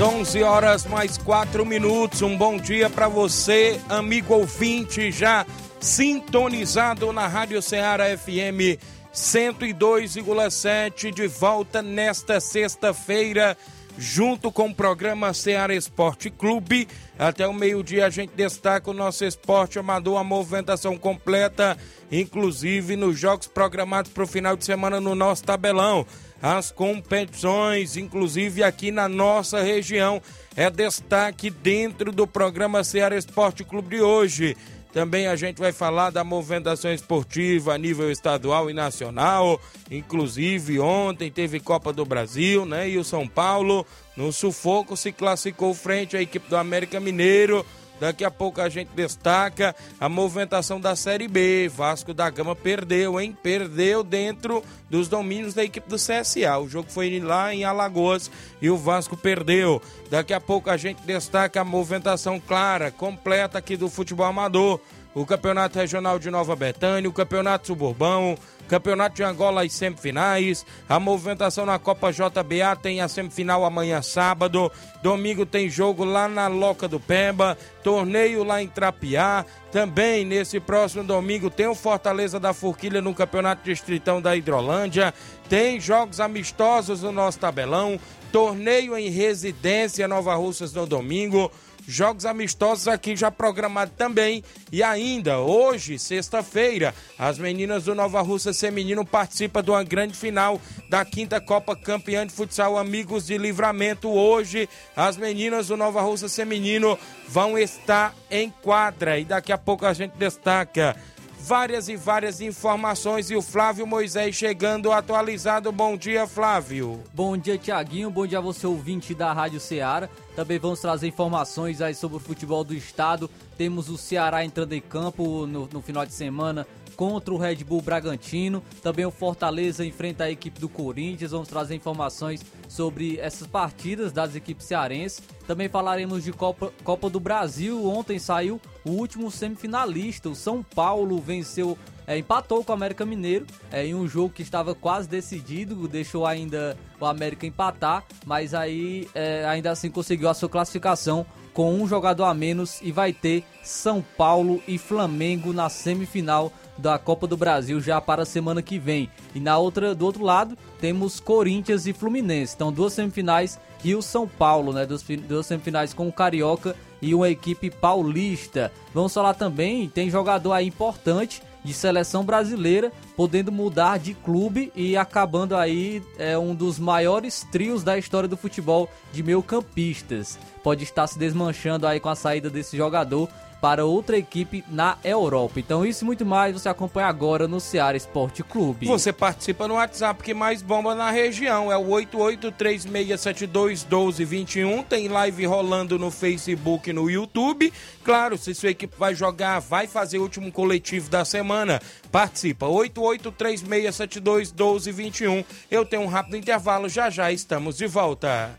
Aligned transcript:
11 0.00 0.42
horas 0.42 0.86
mais 0.86 1.18
4 1.18 1.66
minutos. 1.66 2.22
Um 2.22 2.34
bom 2.34 2.56
dia 2.56 2.88
para 2.88 3.06
você, 3.06 3.78
amigo 3.86 4.32
ouvinte, 4.32 5.12
já 5.12 5.44
sintonizado 5.78 7.12
na 7.12 7.28
Rádio 7.28 7.60
Ceará 7.60 8.06
FM 8.16 8.80
102,7, 9.12 11.12
de 11.12 11.26
volta 11.26 11.82
nesta 11.82 12.40
sexta-feira, 12.40 13.54
junto 13.98 14.50
com 14.50 14.68
o 14.68 14.74
programa 14.74 15.34
Ceará 15.34 15.74
Esporte 15.74 16.30
Clube. 16.30 16.88
Até 17.18 17.46
o 17.46 17.52
meio-dia 17.52 18.06
a 18.06 18.10
gente 18.10 18.32
destaca 18.34 18.90
o 18.90 18.94
nosso 18.94 19.26
esporte 19.26 19.78
amador, 19.78 20.18
a 20.18 20.24
movimentação 20.24 20.96
completa, 20.96 21.76
inclusive 22.10 22.96
nos 22.96 23.18
jogos 23.18 23.48
programados 23.48 24.10
para 24.10 24.24
o 24.24 24.26
final 24.26 24.56
de 24.56 24.64
semana 24.64 24.98
no 24.98 25.14
nosso 25.14 25.44
tabelão 25.44 26.06
as 26.42 26.70
competições, 26.70 27.96
inclusive 27.96 28.62
aqui 28.62 28.90
na 28.90 29.08
nossa 29.08 29.62
região. 29.62 30.22
É 30.56 30.70
destaque 30.70 31.50
dentro 31.50 32.12
do 32.12 32.26
programa 32.26 32.82
Ceará 32.82 33.16
Esporte 33.16 33.64
Clube 33.64 33.96
de 33.96 34.02
hoje. 34.02 34.56
Também 34.92 35.28
a 35.28 35.36
gente 35.36 35.58
vai 35.58 35.70
falar 35.70 36.10
da 36.10 36.24
movimentação 36.24 36.92
esportiva 36.92 37.74
a 37.74 37.78
nível 37.78 38.10
estadual 38.10 38.68
e 38.68 38.74
nacional. 38.74 39.60
Inclusive, 39.90 40.80
ontem 40.80 41.30
teve 41.30 41.60
Copa 41.60 41.92
do 41.92 42.04
Brasil, 42.04 42.66
né? 42.66 42.88
E 42.88 42.98
o 42.98 43.04
São 43.04 43.28
Paulo, 43.28 43.86
no 44.16 44.32
sufoco, 44.32 44.96
se 44.96 45.12
classificou 45.12 45.74
frente 45.74 46.16
à 46.16 46.22
equipe 46.22 46.48
do 46.48 46.56
América 46.56 46.98
Mineiro 46.98 47.64
Daqui 48.00 48.24
a 48.24 48.30
pouco 48.30 48.62
a 48.62 48.68
gente 48.70 48.88
destaca 48.94 49.76
a 50.00 50.08
movimentação 50.08 50.80
da 50.80 50.96
Série 50.96 51.28
B. 51.28 51.68
Vasco 51.68 52.14
da 52.14 52.30
Gama 52.30 52.56
perdeu, 52.56 53.20
hein? 53.20 53.36
Perdeu 53.42 54.02
dentro 54.02 54.64
dos 54.88 55.06
domínios 55.06 55.52
da 55.52 55.62
equipe 55.62 55.86
do 55.86 55.96
CSA. 55.96 56.58
O 56.58 56.68
jogo 56.68 56.90
foi 56.90 57.20
lá 57.20 57.54
em 57.54 57.62
Alagoas 57.62 58.30
e 58.60 58.70
o 58.70 58.76
Vasco 58.78 59.18
perdeu. 59.18 59.82
Daqui 60.08 60.32
a 60.32 60.40
pouco 60.40 60.70
a 60.70 60.78
gente 60.78 61.02
destaca 61.02 61.60
a 61.60 61.64
movimentação 61.64 62.40
clara, 62.40 62.90
completa 62.90 63.58
aqui 63.58 63.76
do 63.76 63.90
futebol 63.90 64.26
amador. 64.26 64.80
O 65.14 65.26
Campeonato 65.26 65.78
Regional 65.78 66.18
de 66.18 66.30
Nova 66.30 66.56
Betânia, 66.56 67.10
o 67.10 67.12
Campeonato 67.12 67.66
Suburbão, 67.66 68.38
Campeonato 68.70 69.16
de 69.16 69.24
Angola 69.24 69.64
e 69.64 69.68
semifinais. 69.68 70.64
A 70.88 71.00
movimentação 71.00 71.66
na 71.66 71.76
Copa 71.76 72.12
JBA 72.12 72.76
tem 72.80 73.00
a 73.00 73.08
semifinal 73.08 73.64
amanhã 73.64 74.00
sábado. 74.00 74.70
Domingo 75.02 75.44
tem 75.44 75.68
jogo 75.68 76.04
lá 76.04 76.28
na 76.28 76.46
Loca 76.46 76.86
do 76.86 77.00
Pemba. 77.00 77.58
Torneio 77.82 78.44
lá 78.44 78.62
em 78.62 78.68
Trapiá. 78.68 79.44
Também 79.72 80.24
nesse 80.24 80.60
próximo 80.60 81.02
domingo 81.02 81.50
tem 81.50 81.66
o 81.66 81.74
Fortaleza 81.74 82.38
da 82.38 82.52
Forquilha 82.52 83.00
no 83.00 83.12
Campeonato 83.12 83.64
Distritão 83.64 84.22
da 84.22 84.36
Hidrolândia. 84.36 85.12
Tem 85.48 85.80
jogos 85.80 86.20
amistosos 86.20 87.02
no 87.02 87.10
nosso 87.10 87.40
tabelão. 87.40 87.98
Torneio 88.30 88.96
em 88.96 89.10
residência 89.10 90.06
Nova 90.06 90.36
Russas 90.36 90.72
no 90.72 90.86
domingo 90.86 91.50
jogos 91.86 92.24
amistosos 92.24 92.88
aqui 92.88 93.16
já 93.16 93.30
programados 93.30 93.94
também. 93.96 94.42
E 94.72 94.82
ainda, 94.82 95.38
hoje, 95.38 95.98
sexta-feira, 95.98 96.94
as 97.18 97.38
meninas 97.38 97.84
do 97.84 97.94
Nova 97.94 98.20
Russa 98.20 98.52
Feminino 98.52 99.04
participam 99.04 99.62
de 99.62 99.70
uma 99.70 99.82
grande 99.84 100.14
final 100.14 100.60
da 100.88 101.04
quinta 101.04 101.40
Copa 101.40 101.76
Campeã 101.76 102.26
de 102.26 102.32
Futsal 102.32 102.78
Amigos 102.78 103.26
de 103.26 103.36
Livramento. 103.38 104.08
Hoje, 104.08 104.68
as 104.96 105.16
meninas 105.16 105.68
do 105.68 105.76
Nova 105.76 106.00
Russa 106.00 106.28
Feminino 106.28 106.98
vão 107.28 107.58
estar 107.58 108.14
em 108.30 108.50
quadra 108.62 109.18
e 109.18 109.24
daqui 109.24 109.52
a 109.52 109.58
pouco 109.58 109.86
a 109.86 109.92
gente 109.92 110.12
destaca 110.16 110.96
várias 111.40 111.88
e 111.88 111.96
várias 111.96 112.40
informações 112.40 113.30
e 113.30 113.36
o 113.36 113.42
Flávio 113.42 113.86
Moisés 113.86 114.34
chegando 114.34 114.92
atualizado. 114.92 115.72
Bom 115.72 115.96
dia, 115.96 116.26
Flávio. 116.26 117.02
Bom 117.12 117.36
dia, 117.36 117.58
Tiaguinho. 117.58 118.10
Bom 118.10 118.26
dia 118.26 118.38
a 118.38 118.42
você, 118.42 118.66
ouvinte 118.66 119.14
da 119.14 119.32
Rádio 119.32 119.58
Ceará. 119.58 120.08
Também 120.36 120.58
vamos 120.58 120.80
trazer 120.80 121.08
informações 121.08 121.80
aí 121.80 121.94
sobre 121.94 122.18
o 122.18 122.20
futebol 122.20 122.62
do 122.62 122.74
estado. 122.74 123.28
Temos 123.56 123.88
o 123.88 123.96
Ceará 123.96 124.44
entrando 124.44 124.72
em 124.74 124.80
campo 124.80 125.46
no, 125.46 125.68
no 125.72 125.82
final 125.82 126.04
de 126.06 126.12
semana 126.12 126.66
contra 127.00 127.32
o 127.32 127.38
Red 127.38 127.64
Bull 127.64 127.80
Bragantino. 127.80 128.62
Também 128.82 129.06
o 129.06 129.10
Fortaleza 129.10 129.86
enfrenta 129.86 130.24
a 130.24 130.30
equipe 130.30 130.60
do 130.60 130.68
Corinthians. 130.68 131.30
Vamos 131.30 131.48
trazer 131.48 131.74
informações 131.74 132.44
sobre 132.68 133.18
essas 133.18 133.46
partidas 133.46 134.12
das 134.12 134.34
equipes 134.34 134.66
cearenses. 134.66 135.22
Também 135.46 135.66
falaremos 135.66 136.22
de 136.22 136.30
Copa, 136.30 136.70
Copa 136.84 137.08
do 137.08 137.18
Brasil. 137.18 137.88
Ontem 137.88 138.18
saiu 138.18 138.60
o 138.84 138.90
último 138.90 139.30
semifinalista. 139.30 140.28
O 140.28 140.34
São 140.34 140.62
Paulo 140.62 141.18
venceu, 141.18 141.78
é, 142.06 142.18
empatou 142.18 142.62
com 142.62 142.70
o 142.70 142.74
América 142.74 143.06
Mineiro 143.06 143.46
é, 143.72 143.86
em 143.86 143.94
um 143.94 144.06
jogo 144.06 144.34
que 144.34 144.42
estava 144.42 144.74
quase 144.74 145.08
decidido. 145.08 145.88
Deixou 145.88 146.26
ainda 146.26 146.76
o 147.00 147.06
América 147.06 147.46
empatar, 147.46 148.04
mas 148.26 148.52
aí 148.52 149.08
é, 149.14 149.46
ainda 149.46 149.70
assim 149.70 149.90
conseguiu 149.90 150.28
a 150.28 150.34
sua 150.34 150.50
classificação 150.50 151.24
com 151.54 151.74
um 151.74 151.88
jogador 151.88 152.24
a 152.24 152.34
menos 152.34 152.78
e 152.82 152.92
vai 152.92 153.12
ter 153.12 153.42
São 153.62 154.04
Paulo 154.16 154.62
e 154.68 154.78
Flamengo 154.78 155.52
na 155.52 155.68
semifinal 155.68 156.52
da 156.80 156.98
Copa 156.98 157.26
do 157.26 157.36
Brasil 157.36 157.80
já 157.80 158.00
para 158.00 158.22
a 158.22 158.26
semana 158.26 158.62
que 158.62 158.78
vem. 158.78 159.10
E 159.34 159.40
na 159.40 159.58
outra, 159.58 159.94
do 159.94 160.04
outro 160.04 160.24
lado, 160.24 160.56
temos 160.80 161.20
Corinthians 161.20 161.86
e 161.86 161.92
Fluminense. 161.92 162.54
Então, 162.54 162.72
duas 162.72 162.92
semifinais 162.92 163.58
e 163.84 163.94
o 163.94 164.02
São 164.02 164.26
Paulo, 164.26 164.72
né? 164.72 164.84
Duas, 164.86 165.02
duas 165.02 165.46
semifinais 165.46 165.94
com 165.94 166.08
o 166.08 166.12
Carioca 166.12 166.74
e 167.00 167.14
uma 167.14 167.28
equipe 167.28 167.70
paulista. 167.70 168.72
Vamos 168.92 169.14
falar 169.14 169.34
também, 169.34 169.88
tem 169.88 170.10
jogador 170.10 170.52
aí 170.52 170.66
importante 170.66 171.42
de 171.62 171.74
seleção 171.74 172.24
brasileira, 172.24 172.90
podendo 173.16 173.52
mudar 173.52 173.98
de 173.98 174.14
clube 174.14 174.72
e 174.74 174.96
acabando 174.96 175.54
aí 175.54 176.02
é 176.18 176.38
um 176.38 176.54
dos 176.54 176.78
maiores 176.78 177.46
trios 177.52 177.82
da 177.82 177.98
história 177.98 178.28
do 178.28 178.36
futebol 178.36 178.88
de 179.12 179.22
meio 179.22 179.42
campistas. 179.42 180.38
Pode 180.62 180.84
estar 180.84 181.06
se 181.06 181.18
desmanchando 181.18 181.86
aí 181.86 182.00
com 182.00 182.08
a 182.08 182.14
saída 182.14 182.48
desse 182.48 182.76
jogador 182.76 183.28
para 183.60 183.84
outra 183.84 184.16
equipe 184.16 184.64
na 184.68 184.96
Europa. 185.04 185.60
Então 185.60 185.84
isso 185.84 186.02
e 186.04 186.06
muito 186.06 186.24
mais 186.24 186.54
você 186.54 186.68
acompanha 186.68 187.08
agora 187.08 187.46
no 187.46 187.60
Ceará 187.60 187.96
Esporte 187.96 188.42
Clube. 188.42 188.86
Você 188.86 189.12
participa 189.12 189.68
no 189.68 189.74
WhatsApp 189.74 190.22
que 190.22 190.32
mais 190.32 190.62
bomba 190.62 190.94
na 190.94 191.10
região, 191.10 191.70
é 191.70 191.76
o 191.76 191.84
8836721221, 191.86 194.84
tem 194.84 195.08
live 195.08 195.44
rolando 195.46 195.98
no 195.98 196.10
Facebook 196.10 196.88
e 196.88 196.92
no 196.92 197.10
YouTube. 197.10 197.72
Claro, 198.02 198.38
se 198.38 198.54
sua 198.54 198.70
equipe 198.70 198.94
vai 198.98 199.14
jogar, 199.14 199.58
vai 199.60 199.86
fazer 199.86 200.16
o 200.18 200.22
último 200.22 200.50
coletivo 200.50 201.10
da 201.10 201.22
semana, 201.24 201.80
participa 202.10 202.66
8836721221. 202.66 205.44
Eu 205.70 205.84
tenho 205.84 206.02
um 206.02 206.06
rápido 206.06 206.36
intervalo, 206.36 206.88
já 206.88 207.10
já 207.10 207.30
estamos 207.30 207.76
de 207.76 207.86
volta. 207.86 208.58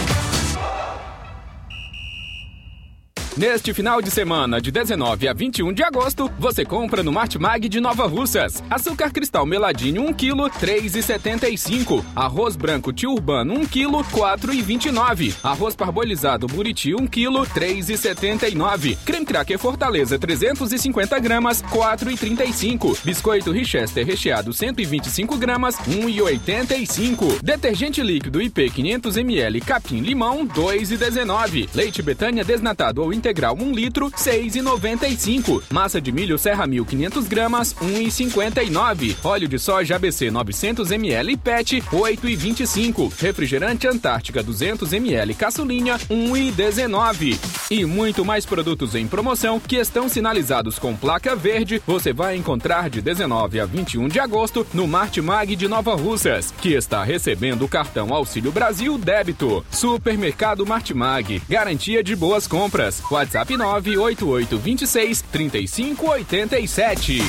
Neste 3.37 3.73
final 3.73 4.01
de 4.01 4.11
semana, 4.11 4.59
de 4.59 4.71
19 4.71 5.25
a 5.25 5.33
21 5.33 5.71
de 5.71 5.81
agosto, 5.81 6.29
você 6.37 6.65
compra 6.65 7.01
no 7.01 7.13
Martimag 7.13 7.69
de 7.69 7.79
Nova 7.79 8.05
Russas. 8.05 8.61
Açúcar 8.69 9.09
cristal 9.09 9.45
meladinho 9.45 10.01
1 10.01 10.13
kg, 10.13 10.35
3,75. 10.59 12.03
Arroz 12.13 12.57
branco 12.57 12.91
tio 12.91 13.11
urbano 13.11 13.53
1 13.53 13.65
kg, 13.67 14.03
4,29. 14.11 15.33
Arroz 15.41 15.75
parbolizado 15.75 16.45
buriti 16.45 16.93
1 16.93 17.07
kg, 17.07 17.47
3,79. 17.55 18.97
Creme 19.05 19.25
cracker 19.25 19.57
Fortaleza 19.57 20.19
350 20.19 21.17
gramas, 21.19 21.63
4,35. 21.63 22.97
Biscoito 23.01 23.49
Richester 23.49 24.05
recheado 24.05 24.51
125 24.51 25.37
gramas, 25.37 25.77
1,85. 25.87 27.41
Detergente 27.41 28.03
líquido 28.03 28.41
IP 28.41 28.69
500 28.69 29.15
ml 29.15 29.61
capim 29.61 30.01
limão, 30.01 30.45
2,19. 30.45 31.69
Leite 31.73 32.01
Betânia 32.01 32.43
desnatado 32.43 33.01
ou 33.01 33.13
integral 33.13 33.21
1 33.31 33.71
litro, 33.73 34.11
6,95. 34.11 35.63
Massa 35.71 36.01
de 36.01 36.11
milho 36.11 36.37
Serra 36.37 36.67
1500 36.67 37.27
gramas, 37.27 37.73
1,59. 37.75 39.15
Óleo 39.23 39.47
de 39.47 39.57
soja 39.57 39.95
ABC 39.95 40.29
900 40.29 40.91
ml 40.91 41.37
PET, 41.37 41.81
8,25. 41.91 43.11
Refrigerante 43.19 43.87
Antártica 43.87 44.43
200 44.43 44.91
ml 44.93 45.33
caçulinha, 45.33 45.97
1,19. 46.09 47.39
E 47.69 47.85
muito 47.85 48.25
mais 48.25 48.45
produtos 48.45 48.95
em 48.95 49.07
promoção 49.07 49.59
que 49.59 49.77
estão 49.77 50.09
sinalizados 50.09 50.77
com 50.77 50.95
placa 50.95 51.35
verde, 51.35 51.81
você 51.87 52.11
vai 52.11 52.35
encontrar 52.35 52.89
de 52.89 53.01
19 53.01 53.59
a 53.59 53.65
21 53.65 54.07
de 54.07 54.19
agosto 54.19 54.67
no 54.73 54.87
Martimag 54.87 55.55
de 55.55 55.67
Nova 55.67 55.95
Russas, 55.95 56.53
que 56.61 56.73
está 56.73 57.03
recebendo 57.03 57.63
o 57.63 57.67
cartão 57.67 58.13
Auxílio 58.13 58.51
Brasil 58.51 58.97
Débito. 58.97 59.65
Supermercado 59.71 60.65
Martimag, 60.65 61.41
garantia 61.47 62.03
de 62.03 62.15
boas 62.15 62.47
compras. 62.47 63.01
WhatsApp 63.11 63.55
98826 63.57 65.21
3587. 65.23 67.19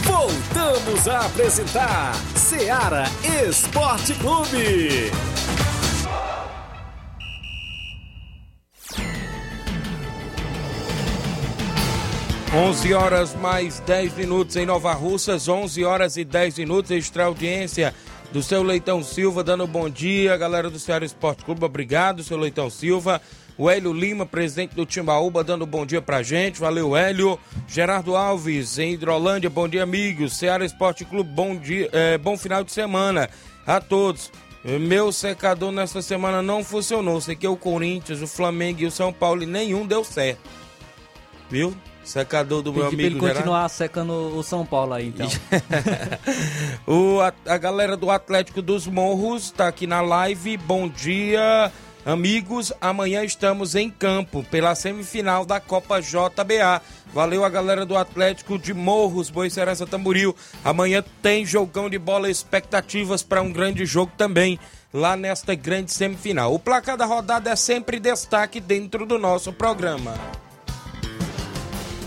Voltamos 0.03 1.09
a 1.09 1.27
apresentar 1.27 2.15
Seara 2.37 3.05
Esporte 3.47 4.15
Clube. 4.15 5.11
11 12.55 12.95
horas 12.95 13.35
mais 13.35 13.79
10 13.81 14.15
minutos 14.15 14.57
em 14.57 14.65
Nova 14.65 14.95
Russas, 14.95 15.49
11 15.49 15.85
horas 15.85 16.17
e 16.17 16.25
10 16.25 16.59
minutos, 16.59 16.91
extra 16.91 17.27
audiência 17.27 17.95
do 18.33 18.43
seu 18.43 18.63
Leitão 18.63 19.03
Silva, 19.03 19.43
dando 19.43 19.67
bom 19.67 19.89
dia, 19.89 20.37
galera 20.37 20.69
do 20.69 20.79
Ceará 20.79 21.05
Esporte 21.05 21.45
Clube, 21.45 21.65
obrigado, 21.65 22.23
seu 22.23 22.37
Leitão 22.37 22.69
Silva. 22.69 23.21
O 23.57 23.69
Hélio 23.69 23.93
Lima, 23.93 24.25
presidente 24.25 24.75
do 24.77 24.87
Timbaúba, 24.87 25.43
dando 25.43 25.67
bom 25.67 25.85
dia 25.85 26.01
pra 26.01 26.23
gente. 26.23 26.61
Valeu, 26.61 26.97
Hélio. 26.97 27.37
Gerardo 27.67 28.15
Alves, 28.15 28.79
em 28.79 28.93
Hidrolândia, 28.93 29.51
bom 29.51 29.67
dia, 29.67 29.83
amigos. 29.83 30.37
Ceará 30.37 30.65
Esporte 30.65 31.05
Clube, 31.05 31.29
bom 31.31 31.57
dia, 31.57 31.89
é, 31.93 32.17
bom 32.17 32.37
final 32.37 32.63
de 32.63 32.71
semana 32.71 33.29
a 33.67 33.81
todos. 33.81 34.31
Meu 34.65 35.11
secador 35.11 35.73
nessa 35.73 36.03
semana 36.03 36.41
não 36.41 36.63
funcionou. 36.63 37.21
Sei 37.21 37.35
que 37.35 37.49
o 37.49 37.57
Corinthians, 37.57 38.23
o 38.23 38.29
Flamengo 38.29 38.81
e 38.83 38.87
o 38.87 38.91
São 38.91 39.13
Paulo 39.13 39.43
e 39.43 39.47
nenhum 39.47 39.87
deu 39.87 40.05
certo. 40.05 40.49
Viu? 41.51 41.75
Secador 42.09 42.63
do 42.63 42.73
meu 42.73 42.87
amigo 42.87 43.03
ele 43.03 43.21
continuar 43.21 43.69
secando 43.69 44.35
o 44.35 44.43
São 44.43 44.65
Paulo 44.65 44.95
aí, 44.95 45.09
então. 45.09 45.29
o, 46.89 47.21
a, 47.21 47.35
a, 47.47 47.59
galera 47.59 47.99
do 47.99 48.11
Atlético 48.11 48.63
dos 48.63 48.87
Morros 48.87 49.45
está 49.45 49.69
aqui 49.69 49.87
na 49.87 50.01
live. 50.01 50.57
Bom 50.57 50.89
dia, 50.89 51.71
amigos. 52.07 52.73
Amanhã 52.81 53.23
estamos 53.25 53.75
em 53.75 53.91
campo 53.91 54.43
pela 54.45 54.75
semifinal 54.75 55.45
da 55.45 55.61
Copa 55.61 56.01
JBA. 56.01 56.81
Valeu 57.13 57.45
a 57.45 57.51
galera 57.51 57.85
do 57.85 57.95
Atlético 57.95 58.59
de 58.59 58.73
Morros, 58.73 59.29
Boicerança 59.29 59.87
Tamboril. 59.87 60.35
Amanhã 60.65 61.05
tem 61.21 61.45
jogão 61.45 61.91
de 61.91 61.99
bola, 61.99 62.31
expectativas 62.31 63.23
para 63.23 63.43
um 63.43 63.53
grande 63.53 63.85
jogo 63.85 64.13
também 64.17 64.59
lá 64.95 65.15
nesta 65.15 65.55
grande 65.55 65.93
semifinal. 65.93 66.55
O 66.55 66.59
placar 66.59 66.97
da 66.97 67.05
rodada 67.05 67.51
é 67.51 67.57
sempre 67.57 68.01
destaque 68.01 68.61
dentro 68.61 69.05
do 69.05 69.19
nosso 69.19 69.53
programa. 69.53 70.15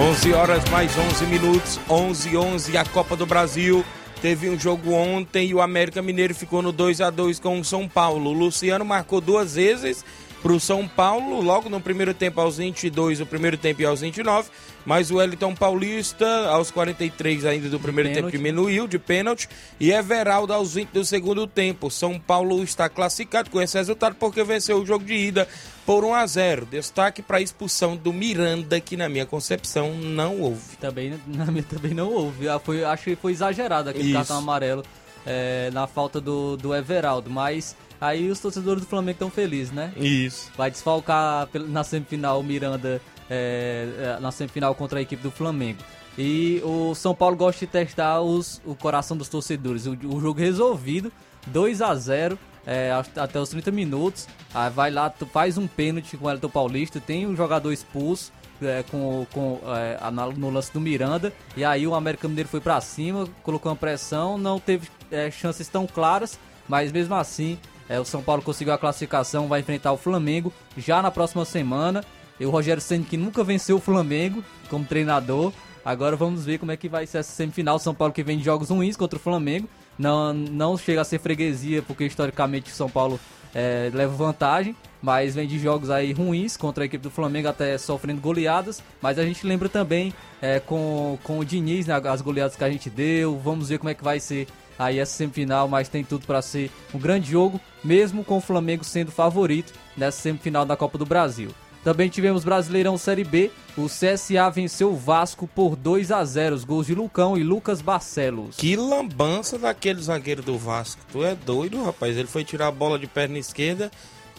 11 0.00 0.32
horas 0.32 0.64
mais 0.70 0.96
11 0.96 1.26
minutos, 1.26 1.78
11 1.86 2.34
11 2.34 2.74
a 2.78 2.86
Copa 2.86 3.14
do 3.14 3.26
Brasil. 3.26 3.84
Teve 4.22 4.48
um 4.48 4.58
jogo 4.58 4.92
ontem 4.92 5.48
e 5.48 5.54
o 5.54 5.60
América 5.60 6.00
Mineiro 6.00 6.34
ficou 6.34 6.62
no 6.62 6.72
2 6.72 7.02
a 7.02 7.10
2 7.10 7.38
com 7.38 7.60
o 7.60 7.64
São 7.64 7.86
Paulo. 7.86 8.30
O 8.30 8.32
Luciano 8.32 8.82
marcou 8.82 9.20
duas 9.20 9.56
vezes 9.56 10.02
para 10.42 10.52
o 10.52 10.60
São 10.60 10.88
Paulo, 10.88 11.40
logo 11.40 11.68
no 11.68 11.80
primeiro 11.80 12.14
tempo 12.14 12.40
aos 12.40 12.56
22, 12.56 13.20
o 13.20 13.26
primeiro 13.26 13.56
tempo 13.56 13.82
e 13.82 13.84
aos 13.84 14.00
29. 14.00 14.48
Mas 14.84 15.10
o 15.10 15.16
Wellington 15.16 15.54
Paulista, 15.54 16.48
aos 16.48 16.70
43 16.70 17.44
ainda 17.44 17.68
do 17.68 17.78
primeiro 17.78 18.12
tempo, 18.12 18.30
diminuiu 18.30 18.88
de 18.88 18.98
pênalti. 18.98 19.48
E 19.78 19.92
Everaldo 19.92 20.52
aos 20.52 20.74
20 20.74 20.88
do 20.88 21.04
segundo 21.04 21.46
tempo. 21.46 21.90
São 21.90 22.18
Paulo 22.18 22.62
está 22.62 22.88
classificado 22.88 23.50
com 23.50 23.60
esse 23.60 23.76
resultado 23.76 24.16
porque 24.18 24.42
venceu 24.42 24.80
o 24.80 24.86
jogo 24.86 25.04
de 25.04 25.14
ida 25.14 25.46
por 25.84 26.04
1 26.04 26.14
a 26.14 26.26
0. 26.26 26.66
Destaque 26.66 27.20
para 27.20 27.36
a 27.36 27.40
expulsão 27.42 27.94
do 27.94 28.12
Miranda, 28.12 28.80
que 28.80 28.96
na 28.96 29.08
minha 29.08 29.26
concepção 29.26 29.92
não 29.94 30.40
houve. 30.40 30.76
Também, 30.80 31.20
na 31.26 31.46
minha, 31.46 31.62
também 31.62 31.92
não 31.92 32.10
houve. 32.10 32.48
Ah, 32.48 32.58
foi, 32.58 32.82
acho 32.82 33.04
que 33.04 33.16
foi 33.16 33.32
exagerado 33.32 33.90
aquele 33.90 34.06
Isso. 34.06 34.14
cartão 34.14 34.38
amarelo 34.38 34.82
é, 35.26 35.70
na 35.72 35.86
falta 35.86 36.20
do, 36.20 36.56
do 36.56 36.74
Everaldo. 36.74 37.28
Mas 37.28 37.76
aí 38.00 38.30
os 38.30 38.40
torcedores 38.40 38.82
do 38.82 38.88
Flamengo 38.88 39.12
estão 39.12 39.30
felizes, 39.30 39.72
né? 39.72 39.92
Isso. 39.96 40.50
Vai 40.56 40.70
desfalcar 40.70 41.48
na 41.68 41.84
semifinal 41.84 42.40
o 42.40 42.42
Miranda 42.42 43.00
é, 43.28 43.88
é, 43.98 44.20
na 44.20 44.32
semifinal 44.32 44.74
contra 44.74 44.98
a 44.98 45.02
equipe 45.02 45.22
do 45.22 45.30
Flamengo. 45.30 45.78
E 46.18 46.60
o 46.64 46.94
São 46.94 47.14
Paulo 47.14 47.36
gosta 47.36 47.64
de 47.64 47.70
testar 47.70 48.20
os, 48.20 48.60
o 48.64 48.74
coração 48.74 49.16
dos 49.16 49.28
torcedores. 49.28 49.86
O, 49.86 49.92
o 49.92 50.20
jogo 50.20 50.40
resolvido, 50.40 51.12
2 51.46 51.80
a 51.80 51.94
0 51.94 52.38
é, 52.66 52.90
até 53.16 53.38
os 53.38 53.48
30 53.48 53.70
minutos. 53.70 54.26
Aí 54.52 54.70
vai 54.70 54.90
lá, 54.90 55.12
faz 55.32 55.56
um 55.56 55.66
pênalti 55.66 56.16
com 56.16 56.26
o 56.26 56.30
Elton 56.30 56.48
Paulista, 56.48 57.00
tem 57.00 57.26
um 57.26 57.36
jogador 57.36 57.72
expulso. 57.72 58.32
É, 58.62 58.84
com, 58.90 59.26
com 59.32 59.58
é, 59.74 59.98
no 60.36 60.50
lance 60.50 60.70
do 60.70 60.78
Miranda 60.78 61.32
e 61.56 61.64
aí 61.64 61.86
o 61.86 61.94
América 61.94 62.28
Mineiro 62.28 62.46
foi 62.46 62.60
para 62.60 62.78
cima, 62.82 63.26
colocou 63.42 63.72
uma 63.72 63.76
pressão, 63.76 64.36
não 64.36 64.60
teve 64.60 64.86
é, 65.10 65.30
chances 65.30 65.66
tão 65.66 65.86
claras, 65.86 66.38
mas 66.68 66.92
mesmo 66.92 67.14
assim 67.14 67.58
é, 67.90 67.98
o 67.98 68.04
São 68.04 68.22
Paulo 68.22 68.40
conseguiu 68.40 68.72
a 68.72 68.78
classificação, 68.78 69.48
vai 69.48 69.60
enfrentar 69.60 69.92
o 69.92 69.96
Flamengo 69.96 70.52
já 70.76 71.02
na 71.02 71.10
próxima 71.10 71.44
semana 71.44 72.04
e 72.38 72.46
o 72.46 72.50
Rogério 72.50 72.80
Senna 72.80 73.04
que 73.04 73.16
nunca 73.16 73.42
venceu 73.42 73.78
o 73.78 73.80
Flamengo 73.80 74.44
como 74.68 74.84
treinador. 74.84 75.52
Agora 75.84 76.14
vamos 76.14 76.44
ver 76.44 76.58
como 76.58 76.70
é 76.70 76.76
que 76.76 76.88
vai 76.88 77.04
ser 77.04 77.18
essa 77.18 77.32
semifinal. 77.32 77.80
São 77.80 77.92
Paulo 77.92 78.14
que 78.14 78.22
vem 78.22 78.38
de 78.38 78.44
jogos 78.44 78.70
ruins 78.70 78.96
contra 78.96 79.18
o 79.18 79.20
Flamengo. 79.20 79.68
Não, 79.98 80.32
não 80.32 80.78
chega 80.78 81.00
a 81.00 81.04
ser 81.04 81.18
freguesia, 81.18 81.82
porque 81.82 82.04
historicamente 82.06 82.70
o 82.70 82.74
São 82.74 82.88
Paulo 82.88 83.18
é, 83.52 83.90
leva 83.92 84.14
vantagem, 84.14 84.76
mas 85.02 85.34
vem 85.34 85.48
de 85.48 85.58
jogos 85.58 85.90
aí 85.90 86.12
ruins 86.12 86.56
contra 86.56 86.84
a 86.84 86.86
equipe 86.86 87.02
do 87.02 87.10
Flamengo, 87.10 87.48
até 87.48 87.76
sofrendo 87.76 88.20
goleadas. 88.20 88.80
Mas 89.02 89.18
a 89.18 89.24
gente 89.24 89.44
lembra 89.44 89.68
também 89.68 90.14
é, 90.40 90.60
com, 90.60 91.18
com 91.24 91.40
o 91.40 91.44
Diniz, 91.44 91.88
né, 91.88 92.00
as 92.04 92.20
goleadas 92.20 92.54
que 92.54 92.62
a 92.62 92.70
gente 92.70 92.88
deu. 92.88 93.36
Vamos 93.38 93.68
ver 93.68 93.78
como 93.78 93.90
é 93.90 93.94
que 93.94 94.04
vai 94.04 94.20
ser 94.20 94.46
aí 94.80 94.98
essa 94.98 95.12
semifinal, 95.12 95.68
mas 95.68 95.88
tem 95.88 96.02
tudo 96.02 96.26
para 96.26 96.40
ser 96.40 96.70
um 96.94 96.98
grande 96.98 97.30
jogo, 97.30 97.60
mesmo 97.84 98.24
com 98.24 98.38
o 98.38 98.40
Flamengo 98.40 98.82
sendo 98.82 99.12
favorito 99.12 99.74
nessa 99.94 100.22
semifinal 100.22 100.64
da 100.64 100.74
Copa 100.74 100.96
do 100.96 101.04
Brasil. 101.04 101.50
Também 101.84 102.08
tivemos 102.08 102.44
Brasileirão 102.44 102.98
Série 102.98 103.24
B. 103.24 103.50
O 103.76 103.86
CSA 103.86 104.50
venceu 104.52 104.92
o 104.92 104.96
Vasco 104.96 105.46
por 105.46 105.76
2 105.76 106.12
a 106.12 106.22
0 106.22 106.54
Os 106.54 106.64
gols 106.64 106.86
de 106.86 106.94
Lucão 106.94 107.38
e 107.38 107.42
Lucas 107.42 107.80
Barcelos. 107.80 108.56
Que 108.56 108.76
lambança 108.76 109.58
daquele 109.58 110.02
zagueiro 110.02 110.42
do 110.42 110.58
Vasco. 110.58 111.00
Tu 111.10 111.24
é 111.24 111.34
doido, 111.34 111.82
rapaz. 111.82 112.16
Ele 112.16 112.28
foi 112.28 112.44
tirar 112.44 112.66
a 112.66 112.70
bola 112.70 112.98
de 112.98 113.06
perna 113.06 113.38
esquerda, 113.38 113.90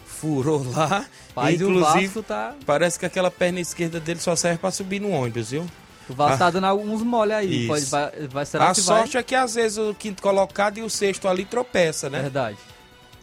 furou 0.06 0.64
lá. 0.70 1.04
Mas 1.34 1.60
Inclusive, 1.60 2.22
tá... 2.22 2.54
parece 2.64 2.96
que 2.96 3.06
aquela 3.06 3.30
perna 3.30 3.58
esquerda 3.58 3.98
dele 3.98 4.20
só 4.20 4.36
serve 4.36 4.58
para 4.58 4.70
subir 4.70 5.00
no 5.00 5.10
ônibus, 5.10 5.50
viu? 5.50 5.66
O 6.08 6.14
Vasco 6.14 6.34
ah, 6.34 6.38
tá 6.38 6.50
dando 6.50 6.66
alguns 6.66 7.02
mole 7.02 7.32
aí. 7.32 7.66
Pode, 7.66 7.84
vai, 7.86 8.10
vai, 8.28 8.46
será 8.46 8.70
a 8.70 8.74
que 8.74 8.80
sorte 8.80 9.12
vai? 9.14 9.20
é 9.20 9.22
que 9.22 9.34
às 9.34 9.54
vezes 9.54 9.78
o 9.78 9.94
quinto 9.94 10.22
colocado 10.22 10.78
e 10.78 10.82
o 10.82 10.90
sexto 10.90 11.28
ali 11.28 11.44
tropeça, 11.44 12.10
né? 12.10 12.22
Verdade. 12.22 12.56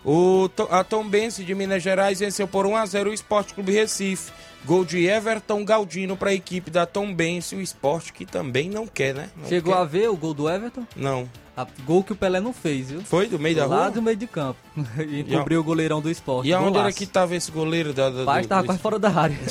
O, 0.03 0.50
a 0.71 0.83
Tombense 0.83 1.43
de 1.43 1.53
Minas 1.53 1.83
Gerais 1.83 2.19
venceu 2.19 2.48
por 2.48 2.65
1 2.65 2.75
a 2.75 2.86
0 2.86 3.09
o 3.09 3.13
Esporte 3.13 3.53
Clube 3.53 3.74
Recife. 3.74 4.31
Gol 4.65 4.83
de 4.83 5.05
Everton 5.05 5.63
Galdino 5.63 6.17
para 6.17 6.31
a 6.31 6.33
equipe 6.33 6.69
da 6.69 6.86
Tombense, 6.86 7.55
o 7.55 7.62
esporte 7.62 8.12
que 8.12 8.25
também 8.25 8.69
não 8.69 8.86
quer, 8.86 9.15
né? 9.15 9.29
Não 9.38 9.48
Chegou 9.48 9.74
quer. 9.74 9.79
a 9.79 9.83
ver 9.86 10.09
o 10.09 10.17
gol 10.17 10.33
do 10.33 10.50
Everton? 10.50 10.86
Não. 10.98 11.29
A, 11.55 11.65
gol 11.86 12.03
que 12.03 12.12
o 12.12 12.15
Pelé 12.15 12.41
não 12.41 12.51
fez, 12.51 12.91
viu? 12.91 13.01
Foi 13.01 13.27
do 13.27 13.39
meio 13.39 13.55
da 13.55 13.65
Lá 13.65 13.75
rua? 13.75 13.86
Lá 13.86 13.89
do 13.89 14.01
meio 14.01 14.17
de 14.17 14.27
campo. 14.27 14.59
e 15.00 15.24
cobriu 15.24 15.62
o 15.62 15.63
goleirão 15.63 16.01
do 16.01 16.09
esporte. 16.09 16.50
E 16.50 16.53
aonde 16.53 16.77
era 16.77 16.91
que 16.91 17.05
tava 17.05 17.36
esse 17.36 17.50
goleiro? 17.51 17.93
Da, 17.93 18.09
da, 18.09 18.25
Pai, 18.25 18.43
tava 18.45 18.65
quase 18.65 18.79
fora 18.79 19.00
da 19.00 19.09
área. 19.09 19.38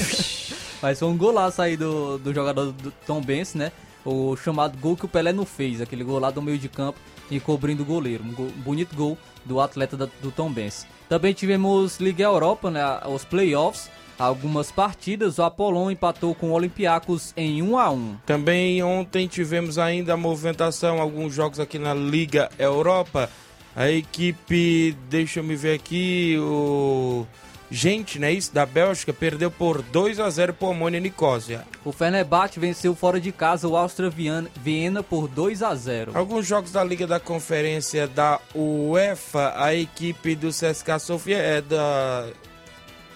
Mas 0.80 0.98
foi 0.98 1.08
um 1.08 1.16
golaço 1.16 1.60
aí 1.60 1.76
do, 1.76 2.18
do 2.18 2.32
jogador 2.32 2.72
do 2.72 2.90
Tom 3.06 3.20
Benz, 3.20 3.54
né? 3.54 3.72
O 4.04 4.36
chamado 4.36 4.78
gol 4.78 4.96
que 4.96 5.04
o 5.04 5.08
Pelé 5.08 5.32
não 5.32 5.44
fez, 5.44 5.80
aquele 5.80 6.04
gol 6.04 6.18
lá 6.18 6.30
do 6.30 6.40
meio 6.40 6.58
de 6.58 6.68
campo 6.68 6.98
e 7.30 7.40
cobrindo 7.40 7.82
o 7.82 7.86
goleiro. 7.86 8.24
Um, 8.24 8.32
gol, 8.32 8.50
bonito 8.56 8.94
gol 8.94 9.18
do 9.44 9.60
atleta 9.60 9.96
da, 9.96 10.08
do 10.22 10.30
Tom 10.30 10.50
Benz. 10.50 10.86
Também 11.08 11.34
tivemos 11.34 11.98
Liga 11.98 12.24
Europa, 12.24 12.70
né? 12.70 12.82
Os 13.06 13.24
playoffs 13.24 13.90
algumas 14.18 14.72
partidas, 14.72 15.38
o 15.38 15.44
Apolon 15.44 15.90
empatou 15.90 16.34
com 16.34 16.50
o 16.50 16.52
Olympiacos 16.52 17.32
em 17.36 17.62
1 17.62 17.78
a 17.78 17.90
1. 17.90 18.16
Também 18.26 18.82
ontem 18.82 19.28
tivemos 19.28 19.78
ainda 19.78 20.14
a 20.14 20.16
movimentação, 20.16 21.00
alguns 21.00 21.32
jogos 21.32 21.60
aqui 21.60 21.78
na 21.78 21.94
Liga 21.94 22.50
Europa. 22.58 23.30
A 23.76 23.88
equipe, 23.88 24.96
deixa 25.08 25.38
eu 25.38 25.44
me 25.44 25.54
ver 25.54 25.74
aqui, 25.74 26.36
o 26.40 27.24
Gente, 27.70 28.18
né, 28.18 28.32
isso 28.32 28.52
da 28.52 28.64
Bélgica 28.64 29.12
perdeu 29.12 29.50
por 29.50 29.82
2 29.82 30.18
a 30.20 30.30
0 30.30 30.54
por 30.54 30.70
Amônia 30.70 30.98
Nicósia. 31.00 31.66
O 31.84 31.92
Fenerbahçe 31.92 32.58
venceu 32.58 32.94
fora 32.94 33.20
de 33.20 33.30
casa 33.30 33.68
o 33.68 33.76
Áustria 33.76 34.10
Viena 34.10 35.02
por 35.02 35.28
2 35.28 35.62
a 35.62 35.74
0. 35.74 36.12
Alguns 36.14 36.46
jogos 36.46 36.72
da 36.72 36.82
Liga 36.82 37.06
da 37.06 37.20
Conferência 37.20 38.08
da 38.08 38.40
UEFA, 38.54 39.52
a 39.56 39.74
equipe 39.74 40.34
do 40.34 40.48
CSKA 40.48 40.98
Sofia 40.98 41.38
é 41.38 41.60
da 41.60 42.26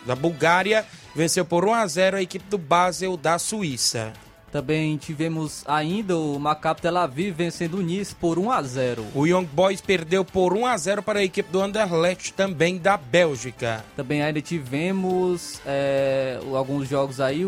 da 0.04 0.16
Bulgária 0.16 0.84
venceu 1.14 1.44
por 1.44 1.64
1 1.64 1.74
a 1.74 1.86
0 1.86 2.16
a 2.16 2.22
equipe 2.22 2.44
do 2.48 2.58
Basel 2.58 3.16
da 3.16 3.38
Suíça. 3.38 4.12
Também 4.52 4.98
tivemos 4.98 5.64
ainda 5.66 6.14
o 6.14 6.38
Maccabi 6.38 6.82
Tel 6.82 6.98
Aviv 6.98 7.34
vencendo 7.34 7.78
o 7.78 7.82
Nice 7.82 8.14
por 8.14 8.38
1 8.38 8.50
a 8.50 8.62
0. 8.62 9.06
O 9.14 9.26
Young 9.26 9.46
Boys 9.46 9.80
perdeu 9.80 10.26
por 10.26 10.52
1 10.52 10.66
a 10.66 10.76
0 10.76 11.02
para 11.02 11.20
a 11.20 11.24
equipe 11.24 11.50
do 11.50 11.62
Anderlecht 11.62 12.34
também 12.34 12.76
da 12.76 12.98
Bélgica. 12.98 13.82
Também 13.96 14.22
ainda 14.22 14.42
tivemos 14.42 15.58
é, 15.64 16.38
alguns 16.54 16.86
jogos 16.86 17.18
aí. 17.18 17.46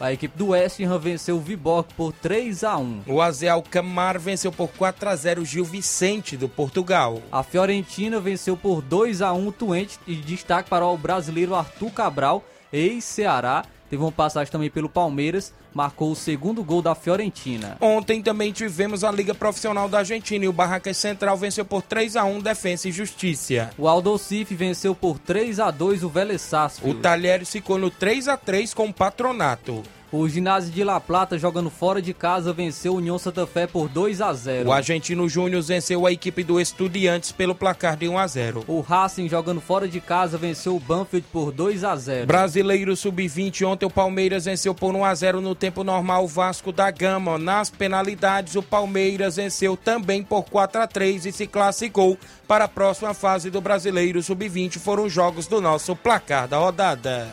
A 0.00 0.12
equipe 0.12 0.36
do 0.36 0.48
West 0.48 0.80
Ham 0.80 0.98
venceu 0.98 1.36
o 1.36 1.40
Viborg 1.40 1.86
por 1.96 2.12
3 2.14 2.64
a 2.64 2.76
1. 2.76 3.02
O 3.06 3.20
Azel 3.20 3.62
Camar 3.70 4.18
venceu 4.18 4.50
por 4.50 4.70
4 4.70 5.08
a 5.08 5.14
0 5.14 5.42
o 5.42 5.44
Gil 5.44 5.64
Vicente 5.64 6.36
do 6.36 6.48
Portugal. 6.48 7.22
A 7.30 7.44
Fiorentina 7.44 8.18
venceu 8.18 8.56
por 8.56 8.82
2 8.82 9.22
a 9.22 9.32
1 9.32 9.46
o 9.46 9.52
Twente 9.52 10.00
e 10.04 10.16
destaque 10.16 10.68
para 10.68 10.84
o 10.84 10.96
brasileiro 10.96 11.54
Arthur 11.54 11.92
Cabral, 11.92 12.42
ex-Ceará, 12.72 13.62
Teve 13.90 14.04
uma 14.04 14.12
passagem 14.12 14.52
também 14.52 14.70
pelo 14.70 14.88
Palmeiras, 14.88 15.52
marcou 15.74 16.12
o 16.12 16.16
segundo 16.16 16.62
gol 16.62 16.80
da 16.80 16.94
Fiorentina. 16.94 17.76
Ontem 17.80 18.22
também 18.22 18.52
tivemos 18.52 19.02
a 19.02 19.10
Liga 19.10 19.34
Profissional 19.34 19.88
da 19.88 19.98
Argentina 19.98 20.44
e 20.44 20.48
o 20.48 20.52
Barracas 20.52 20.96
Central 20.96 21.36
venceu 21.36 21.64
por 21.64 21.82
3 21.82 22.14
a 22.14 22.24
1 22.24 22.40
Defensa 22.40 22.88
e 22.88 22.92
Justiça. 22.92 23.70
O 23.76 23.88
Aldo 23.88 24.16
Cif 24.16 24.54
venceu 24.54 24.94
por 24.94 25.18
3 25.18 25.58
a 25.58 25.72
2 25.72 26.04
o 26.04 26.08
Vélez 26.08 26.40
Sarsfield. 26.40 26.98
O 26.98 27.02
Talheres 27.02 27.50
ficou 27.50 27.78
no 27.78 27.90
3 27.90 28.28
a 28.28 28.36
3 28.36 28.72
com 28.72 28.86
o 28.86 28.94
Patronato. 28.94 29.82
O 30.12 30.28
ginásio 30.28 30.72
de 30.72 30.82
La 30.82 30.98
Plata, 30.98 31.38
jogando 31.38 31.70
fora 31.70 32.02
de 32.02 32.12
casa, 32.12 32.52
venceu 32.52 32.94
o 32.94 32.96
União 32.96 33.16
Santa 33.16 33.46
Fé 33.46 33.68
por 33.68 33.88
2 33.88 34.20
a 34.20 34.32
0. 34.32 34.68
O 34.68 34.72
Argentino 34.72 35.28
Júnior 35.28 35.62
venceu 35.62 36.04
a 36.04 36.10
equipe 36.10 36.42
do 36.42 36.60
Estudiantes 36.60 37.30
pelo 37.30 37.54
placar 37.54 37.96
de 37.96 38.08
1 38.08 38.18
a 38.18 38.26
0. 38.26 38.64
O 38.66 38.80
Racing, 38.80 39.28
jogando 39.28 39.60
fora 39.60 39.86
de 39.86 40.00
casa, 40.00 40.36
venceu 40.36 40.74
o 40.74 40.80
Banfield 40.80 41.24
por 41.32 41.52
2 41.52 41.84
a 41.84 41.94
0. 41.94 42.26
Brasileiro 42.26 42.96
Sub-20, 42.96 43.64
ontem 43.64 43.86
o 43.86 43.90
Palmeiras 43.90 44.46
venceu 44.46 44.74
por 44.74 44.96
1 44.96 45.04
a 45.04 45.14
0 45.14 45.40
no 45.40 45.54
tempo 45.54 45.84
normal 45.84 46.24
o 46.24 46.28
Vasco 46.28 46.72
da 46.72 46.90
Gama. 46.90 47.38
Nas 47.38 47.70
penalidades, 47.70 48.56
o 48.56 48.62
Palmeiras 48.64 49.36
venceu 49.36 49.76
também 49.76 50.24
por 50.24 50.42
4 50.42 50.82
a 50.82 50.86
3 50.88 51.26
e 51.26 51.32
se 51.32 51.46
classificou 51.46 52.18
para 52.48 52.64
a 52.64 52.68
próxima 52.68 53.14
fase 53.14 53.48
do 53.48 53.60
Brasileiro 53.60 54.20
Sub-20. 54.20 54.78
Foram 54.78 55.04
os 55.04 55.12
jogos 55.12 55.46
do 55.46 55.60
nosso 55.60 55.94
placar 55.94 56.48
da 56.48 56.58
rodada. 56.58 57.32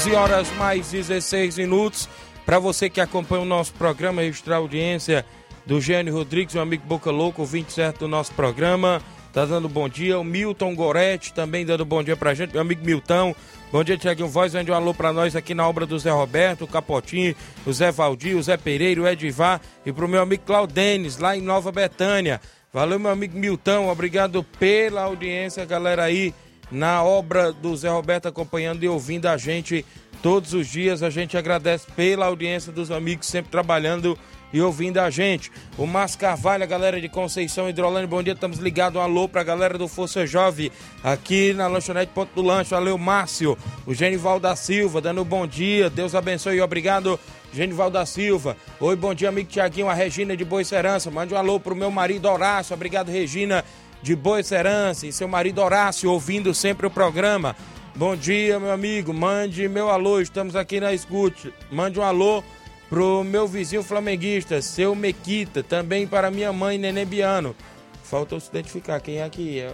11 0.00 0.14
horas 0.14 0.50
mais 0.52 0.92
16 0.92 1.58
minutos. 1.58 2.08
Para 2.46 2.58
você 2.58 2.88
que 2.88 3.02
acompanha 3.02 3.42
o 3.42 3.44
nosso 3.44 3.74
programa, 3.74 4.22
registrar 4.22 4.54
a 4.54 4.58
audiência 4.58 5.26
do 5.66 5.78
Gênio 5.78 6.14
Rodrigues, 6.14 6.54
meu 6.54 6.62
amigo 6.62 6.86
Boca 6.86 7.10
Louco, 7.10 7.44
27 7.44 7.98
do 7.98 8.08
nosso 8.08 8.32
programa. 8.32 9.02
Tá 9.30 9.44
dando 9.44 9.68
bom 9.68 9.90
dia. 9.90 10.18
O 10.18 10.24
Milton 10.24 10.74
Goretti 10.74 11.34
também 11.34 11.66
dando 11.66 11.84
bom 11.84 12.02
dia 12.02 12.16
pra 12.16 12.32
gente. 12.32 12.52
Meu 12.52 12.62
amigo 12.62 12.82
Milton. 12.82 13.34
Bom 13.70 13.84
dia, 13.84 13.98
Tiaguinho 13.98 14.26
Voz. 14.26 14.54
Mande 14.54 14.70
um 14.70 14.74
alô 14.74 14.94
pra 14.94 15.12
nós 15.12 15.36
aqui 15.36 15.52
na 15.52 15.68
obra 15.68 15.84
do 15.84 15.98
Zé 15.98 16.10
Roberto, 16.10 16.64
o 16.64 16.66
Capotinho, 16.66 17.36
o 17.66 17.70
Zé 17.70 17.92
Valdir, 17.92 18.38
o 18.38 18.42
Zé 18.42 18.56
Pereira, 18.56 19.02
o 19.02 19.06
Edivar 19.06 19.60
e 19.84 19.92
pro 19.92 20.08
meu 20.08 20.22
amigo 20.22 20.44
Claudenes, 20.46 21.18
lá 21.18 21.36
em 21.36 21.42
Nova 21.42 21.70
Betânia. 21.70 22.40
Valeu, 22.72 22.98
meu 22.98 23.10
amigo 23.10 23.38
Milton. 23.38 23.90
Obrigado 23.90 24.42
pela 24.58 25.02
audiência, 25.02 25.62
galera 25.66 26.04
aí 26.04 26.32
na 26.70 27.02
obra 27.02 27.52
do 27.52 27.76
Zé 27.76 27.88
Roberto, 27.88 28.26
acompanhando 28.26 28.82
e 28.82 28.88
ouvindo 28.88 29.26
a 29.26 29.36
gente 29.36 29.84
todos 30.22 30.52
os 30.54 30.66
dias. 30.66 31.02
A 31.02 31.10
gente 31.10 31.36
agradece 31.36 31.86
pela 31.96 32.26
audiência 32.26 32.72
dos 32.72 32.90
amigos 32.90 33.26
sempre 33.26 33.50
trabalhando 33.50 34.18
e 34.52 34.60
ouvindo 34.60 34.98
a 34.98 35.10
gente. 35.10 35.50
O 35.78 35.86
Márcio 35.86 36.18
Carvalho, 36.18 36.64
a 36.64 36.66
galera 36.66 37.00
de 37.00 37.08
Conceição 37.08 37.68
Hidrolândia, 37.68 38.08
bom 38.08 38.22
dia, 38.22 38.32
estamos 38.32 38.58
ligados. 38.58 39.00
Um 39.00 39.02
alô 39.02 39.28
para 39.28 39.40
a 39.40 39.44
galera 39.44 39.78
do 39.78 39.88
Força 39.88 40.26
Jovem 40.26 40.70
aqui 41.02 41.52
na 41.52 41.66
lanchonete 41.66 42.12
Ponto 42.12 42.34
do 42.34 42.42
Lanche. 42.42 42.70
Valeu, 42.70 42.98
Márcio. 42.98 43.56
O 43.86 43.94
Genival 43.94 44.40
da 44.40 44.56
Silva, 44.56 45.00
dando 45.00 45.22
um 45.22 45.24
bom 45.24 45.46
dia. 45.46 45.88
Deus 45.88 46.14
abençoe 46.14 46.56
e 46.56 46.60
obrigado. 46.60 47.18
Genival 47.52 47.90
da 47.90 48.06
Silva. 48.06 48.56
Oi, 48.78 48.94
bom 48.94 49.12
dia, 49.12 49.28
amigo 49.28 49.48
Tiaguinho, 49.48 49.88
a 49.88 49.94
Regina 49.94 50.36
de 50.36 50.44
Boa 50.44 50.62
Serança. 50.62 51.10
Mande 51.10 51.34
um 51.34 51.36
alô 51.36 51.58
pro 51.58 51.74
meu 51.74 51.90
marido 51.90 52.28
Horácio. 52.28 52.74
Obrigado, 52.74 53.10
Regina 53.10 53.64
de 54.02 54.16
Boa 54.16 54.42
Serança 54.42 55.06
e 55.06 55.12
seu 55.12 55.28
marido 55.28 55.60
Horácio 55.60 56.10
ouvindo 56.10 56.54
sempre 56.54 56.86
o 56.86 56.90
programa. 56.90 57.54
Bom 57.94 58.16
dia, 58.16 58.58
meu 58.58 58.70
amigo. 58.70 59.12
Mande 59.12 59.68
meu 59.68 59.90
alô, 59.90 60.20
estamos 60.20 60.56
aqui 60.56 60.80
na 60.80 60.92
escute. 60.92 61.52
Mande 61.70 61.98
um 61.98 62.02
alô 62.02 62.42
pro 62.88 63.22
meu 63.22 63.46
vizinho 63.46 63.82
flamenguista, 63.82 64.60
seu 64.62 64.94
Mequita, 64.94 65.62
também 65.62 66.06
para 66.06 66.30
minha 66.30 66.52
mãe 66.52 66.78
Nenê 66.78 67.04
Biano. 67.04 67.54
Faltou 68.02 68.40
se 68.40 68.48
identificar 68.48 69.00
quem 69.00 69.20
é 69.20 69.28
que 69.28 69.60
é. 69.60 69.72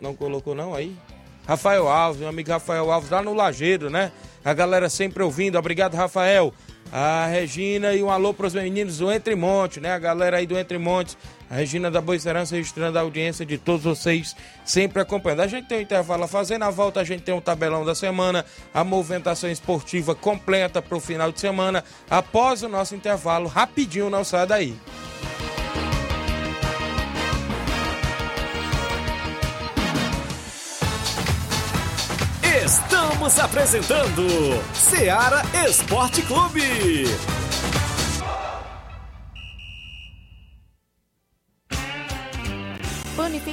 Não 0.00 0.14
colocou 0.14 0.54
não 0.54 0.74
aí? 0.74 0.96
Rafael 1.46 1.88
Alves, 1.88 2.20
meu 2.20 2.28
amigo 2.28 2.50
Rafael 2.50 2.90
Alves, 2.90 3.10
lá 3.10 3.22
no 3.22 3.34
Lagedo, 3.34 3.88
né? 3.88 4.12
A 4.44 4.52
galera 4.52 4.88
sempre 4.88 5.22
ouvindo. 5.22 5.58
Obrigado, 5.58 5.94
Rafael. 5.94 6.52
A 6.92 7.26
Regina 7.26 7.94
e 7.94 8.02
um 8.02 8.10
alô 8.10 8.34
para 8.34 8.46
os 8.46 8.54
meninos 8.54 8.98
do 8.98 9.10
Entre 9.10 9.34
Monte, 9.34 9.80
né? 9.80 9.92
A 9.92 9.98
galera 9.98 10.38
aí 10.38 10.46
do 10.46 10.58
Entre 10.58 10.78
Montes. 10.78 11.16
A 11.50 11.56
Regina 11.56 11.90
da 11.90 12.00
Boa 12.00 12.14
Esperança 12.14 12.54
registrando 12.54 12.96
a 12.96 13.00
audiência 13.00 13.44
de 13.44 13.58
todos 13.58 13.82
vocês, 13.82 14.36
sempre 14.64 15.02
acompanhando. 15.02 15.40
A 15.40 15.48
gente 15.48 15.66
tem 15.66 15.78
um 15.78 15.82
intervalo 15.82 16.22
a 16.22 16.28
fazer, 16.28 16.58
na 16.58 16.70
volta 16.70 17.00
a 17.00 17.04
gente 17.04 17.24
tem 17.24 17.34
um 17.34 17.40
tabelão 17.40 17.84
da 17.84 17.92
semana, 17.92 18.46
a 18.72 18.84
movimentação 18.84 19.50
esportiva 19.50 20.14
completa 20.14 20.80
para 20.80 20.96
o 20.96 21.00
final 21.00 21.32
de 21.32 21.40
semana. 21.40 21.82
Após 22.08 22.62
o 22.62 22.68
nosso 22.68 22.94
intervalo, 22.94 23.48
rapidinho, 23.48 24.08
não 24.08 24.22
sai 24.22 24.46
daí. 24.46 24.76
Estamos 32.64 33.40
apresentando 33.40 34.24
Seara 34.72 35.42
Esporte 35.66 36.22
Clube. 36.22 37.04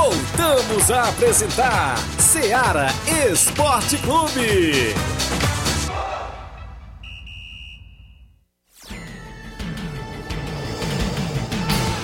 Voltamos 0.00 0.90
a 0.90 1.10
apresentar 1.10 1.98
Seara 2.18 2.86
Esporte 3.30 3.98
Clube. 3.98 4.94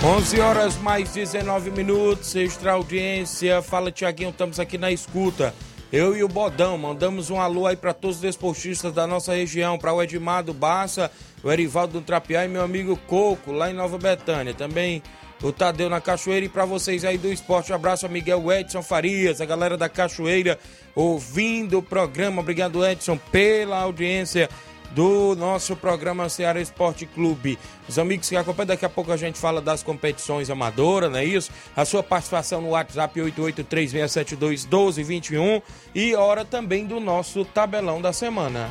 11 0.05 0.41
horas 0.41 0.76
mais 0.76 1.15
19 1.15 1.71
minutos, 1.71 2.37
extra 2.37 2.73
audiência. 2.73 3.62
Fala 3.62 3.91
Tiaguinho, 3.91 4.29
estamos 4.29 4.61
aqui 4.61 4.76
na 4.76 4.93
escuta. 4.93 5.55
Eu 5.91 6.15
e 6.15 6.23
o 6.23 6.29
Bodão 6.29 6.76
mandamos 6.76 7.31
um 7.31 7.41
alô 7.41 7.67
aí 7.67 7.76
para 7.76 7.95
todos 7.95 8.17
os 8.17 8.23
desportistas 8.23 8.93
da 8.93 9.07
nossa 9.07 9.33
região, 9.33 9.79
para 9.79 9.95
o 9.95 10.03
Edmar 10.03 10.45
do 10.45 10.53
Barça, 10.53 11.11
o 11.43 11.50
Erivaldo 11.50 11.95
do 11.95 12.05
Trapiá 12.05 12.45
e 12.45 12.49
meu 12.49 12.62
amigo 12.62 12.95
Coco, 13.07 13.53
lá 13.53 13.71
em 13.71 13.75
Nova 13.75 13.97
Betânia. 13.97 14.53
Também 14.53 15.03
o 15.43 15.52
Tadeu 15.52 15.90
na 15.90 16.00
Cachoeira 16.00 16.47
e 16.47 16.49
para 16.49 16.64
vocês 16.64 17.05
aí 17.05 17.19
do 17.19 17.33
esporte. 17.33 17.73
Um 17.73 17.75
abraço 17.75 18.07
a 18.07 18.09
Miguel 18.09 18.52
Edson 18.52 18.83
Farias, 18.83 19.40
a 19.40 19.45
galera 19.45 19.76
da 19.76 19.88
Cachoeira 19.88 20.57
ouvindo 20.95 21.79
o 21.79 21.83
programa. 21.83 22.40
Obrigado, 22.40 22.85
Edson, 22.85 23.18
pela 23.31 23.81
audiência 23.81 24.49
do 24.92 25.35
nosso 25.37 25.77
programa 25.77 26.29
Ceará 26.29 26.61
Esporte 26.61 27.07
Clube. 27.07 27.59
Os 27.88 27.99
amigos 27.99 28.29
que 28.29 28.37
acompanham, 28.37 28.68
daqui 28.68 28.87
a 28.87 28.88
pouco 28.88 29.11
a 29.12 29.16
gente 29.16 29.38
fala 29.38 29.61
das 29.61 29.83
competições 29.83 30.49
amadoras, 30.49 31.11
não 31.11 31.18
é 31.18 31.25
isso? 31.25 31.51
A 31.77 31.85
sua 31.85 32.03
participação 32.03 32.62
no 32.62 32.70
WhatsApp 32.70 33.20
8836721221 33.20 35.62
e 35.94 36.14
hora 36.14 36.44
também 36.44 36.85
do 36.87 36.99
nosso 36.99 37.44
tabelão 37.44 38.01
da 38.01 38.12
semana. 38.12 38.70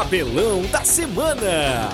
Tabelão 0.00 0.62
da 0.72 0.82
semana. 0.82 1.90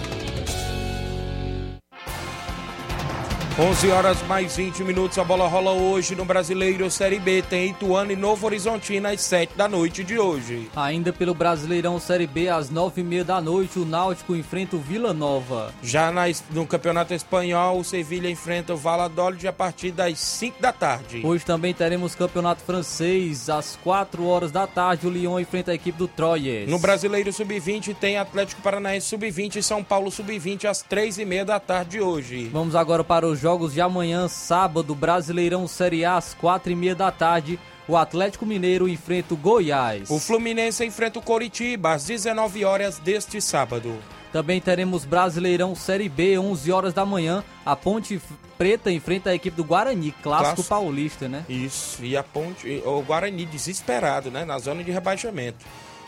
11 3.58 3.88
horas 3.88 4.22
mais 4.24 4.54
20 4.54 4.84
minutos, 4.84 5.16
a 5.16 5.24
bola 5.24 5.48
rola 5.48 5.72
hoje 5.72 6.14
no 6.14 6.26
Brasileiro 6.26 6.90
Série 6.90 7.18
B. 7.18 7.40
Tem 7.40 7.70
Ituano 7.70 8.12
e 8.12 8.16
Novo 8.16 8.44
Horizontino 8.44 9.08
às 9.08 9.22
7 9.22 9.56
da 9.56 9.66
noite 9.66 10.04
de 10.04 10.18
hoje. 10.18 10.70
Ainda 10.76 11.10
pelo 11.10 11.32
Brasileirão 11.32 11.98
Série 11.98 12.26
B, 12.26 12.50
às 12.50 12.70
9h30 12.70 13.24
da 13.24 13.40
noite, 13.40 13.78
o 13.78 13.86
Náutico 13.86 14.36
enfrenta 14.36 14.76
o 14.76 14.78
Vila 14.78 15.14
Nova. 15.14 15.72
Já 15.82 16.12
no 16.50 16.66
Campeonato 16.66 17.14
Espanhol, 17.14 17.78
o 17.78 17.84
Sevilha 17.84 18.28
enfrenta 18.28 18.74
o 18.74 18.76
Valladolid 18.76 19.48
a 19.48 19.52
partir 19.54 19.90
das 19.90 20.18
5 20.18 20.60
da 20.60 20.70
tarde. 20.70 21.22
Hoje 21.24 21.42
também 21.42 21.72
teremos 21.72 22.14
Campeonato 22.14 22.62
Francês, 22.62 23.48
às 23.48 23.74
4 23.82 24.22
horas 24.26 24.52
da 24.52 24.66
tarde, 24.66 25.06
o 25.06 25.10
Lyon 25.10 25.40
enfrenta 25.40 25.70
a 25.70 25.74
equipe 25.74 25.96
do 25.96 26.06
Troyes. 26.06 26.68
No 26.68 26.78
Brasileiro 26.78 27.32
Sub-20 27.32 27.96
tem 27.96 28.18
Atlético 28.18 28.60
Paranaense 28.60 29.06
Sub-20 29.06 29.56
e 29.56 29.62
São 29.62 29.82
Paulo 29.82 30.10
Sub-20 30.10 30.66
às 30.66 30.82
3 30.82 31.20
e 31.20 31.24
meia 31.24 31.44
da 31.46 31.58
tarde 31.58 31.92
de 31.92 32.00
hoje. 32.02 32.50
Vamos 32.52 32.76
agora 32.76 33.02
para 33.02 33.26
os 33.26 33.45
jogos 33.46 33.72
de 33.74 33.80
amanhã, 33.80 34.26
sábado, 34.26 34.92
Brasileirão 34.92 35.68
Série 35.68 36.04
A, 36.04 36.16
às 36.16 36.34
4h30 36.34 36.94
da 36.96 37.12
tarde. 37.12 37.60
O 37.86 37.96
Atlético 37.96 38.44
Mineiro 38.44 38.88
enfrenta 38.88 39.34
o 39.34 39.36
Goiás. 39.36 40.10
O 40.10 40.18
Fluminense 40.18 40.84
enfrenta 40.84 41.20
o 41.20 41.22
Coritiba 41.22 41.92
às 41.92 42.06
19 42.06 42.64
horas 42.64 42.98
deste 42.98 43.40
sábado. 43.40 43.96
Também 44.32 44.60
teremos 44.60 45.04
Brasileirão 45.04 45.76
Série 45.76 46.08
B, 46.08 46.36
11 46.36 46.72
horas 46.72 46.92
da 46.92 47.06
manhã. 47.06 47.44
A 47.64 47.76
Ponte 47.76 48.20
Preta 48.58 48.90
enfrenta 48.90 49.30
a 49.30 49.34
equipe 49.36 49.56
do 49.56 49.62
Guarani, 49.62 50.10
clássico, 50.10 50.46
Clássico. 50.56 50.68
paulista, 50.68 51.28
né? 51.28 51.44
Isso, 51.48 52.04
e 52.04 52.16
a 52.16 52.24
Ponte, 52.24 52.82
o 52.84 53.00
Guarani 53.02 53.46
desesperado, 53.46 54.28
né, 54.28 54.44
na 54.44 54.58
zona 54.58 54.82
de 54.82 54.90
rebaixamento. 54.90 55.64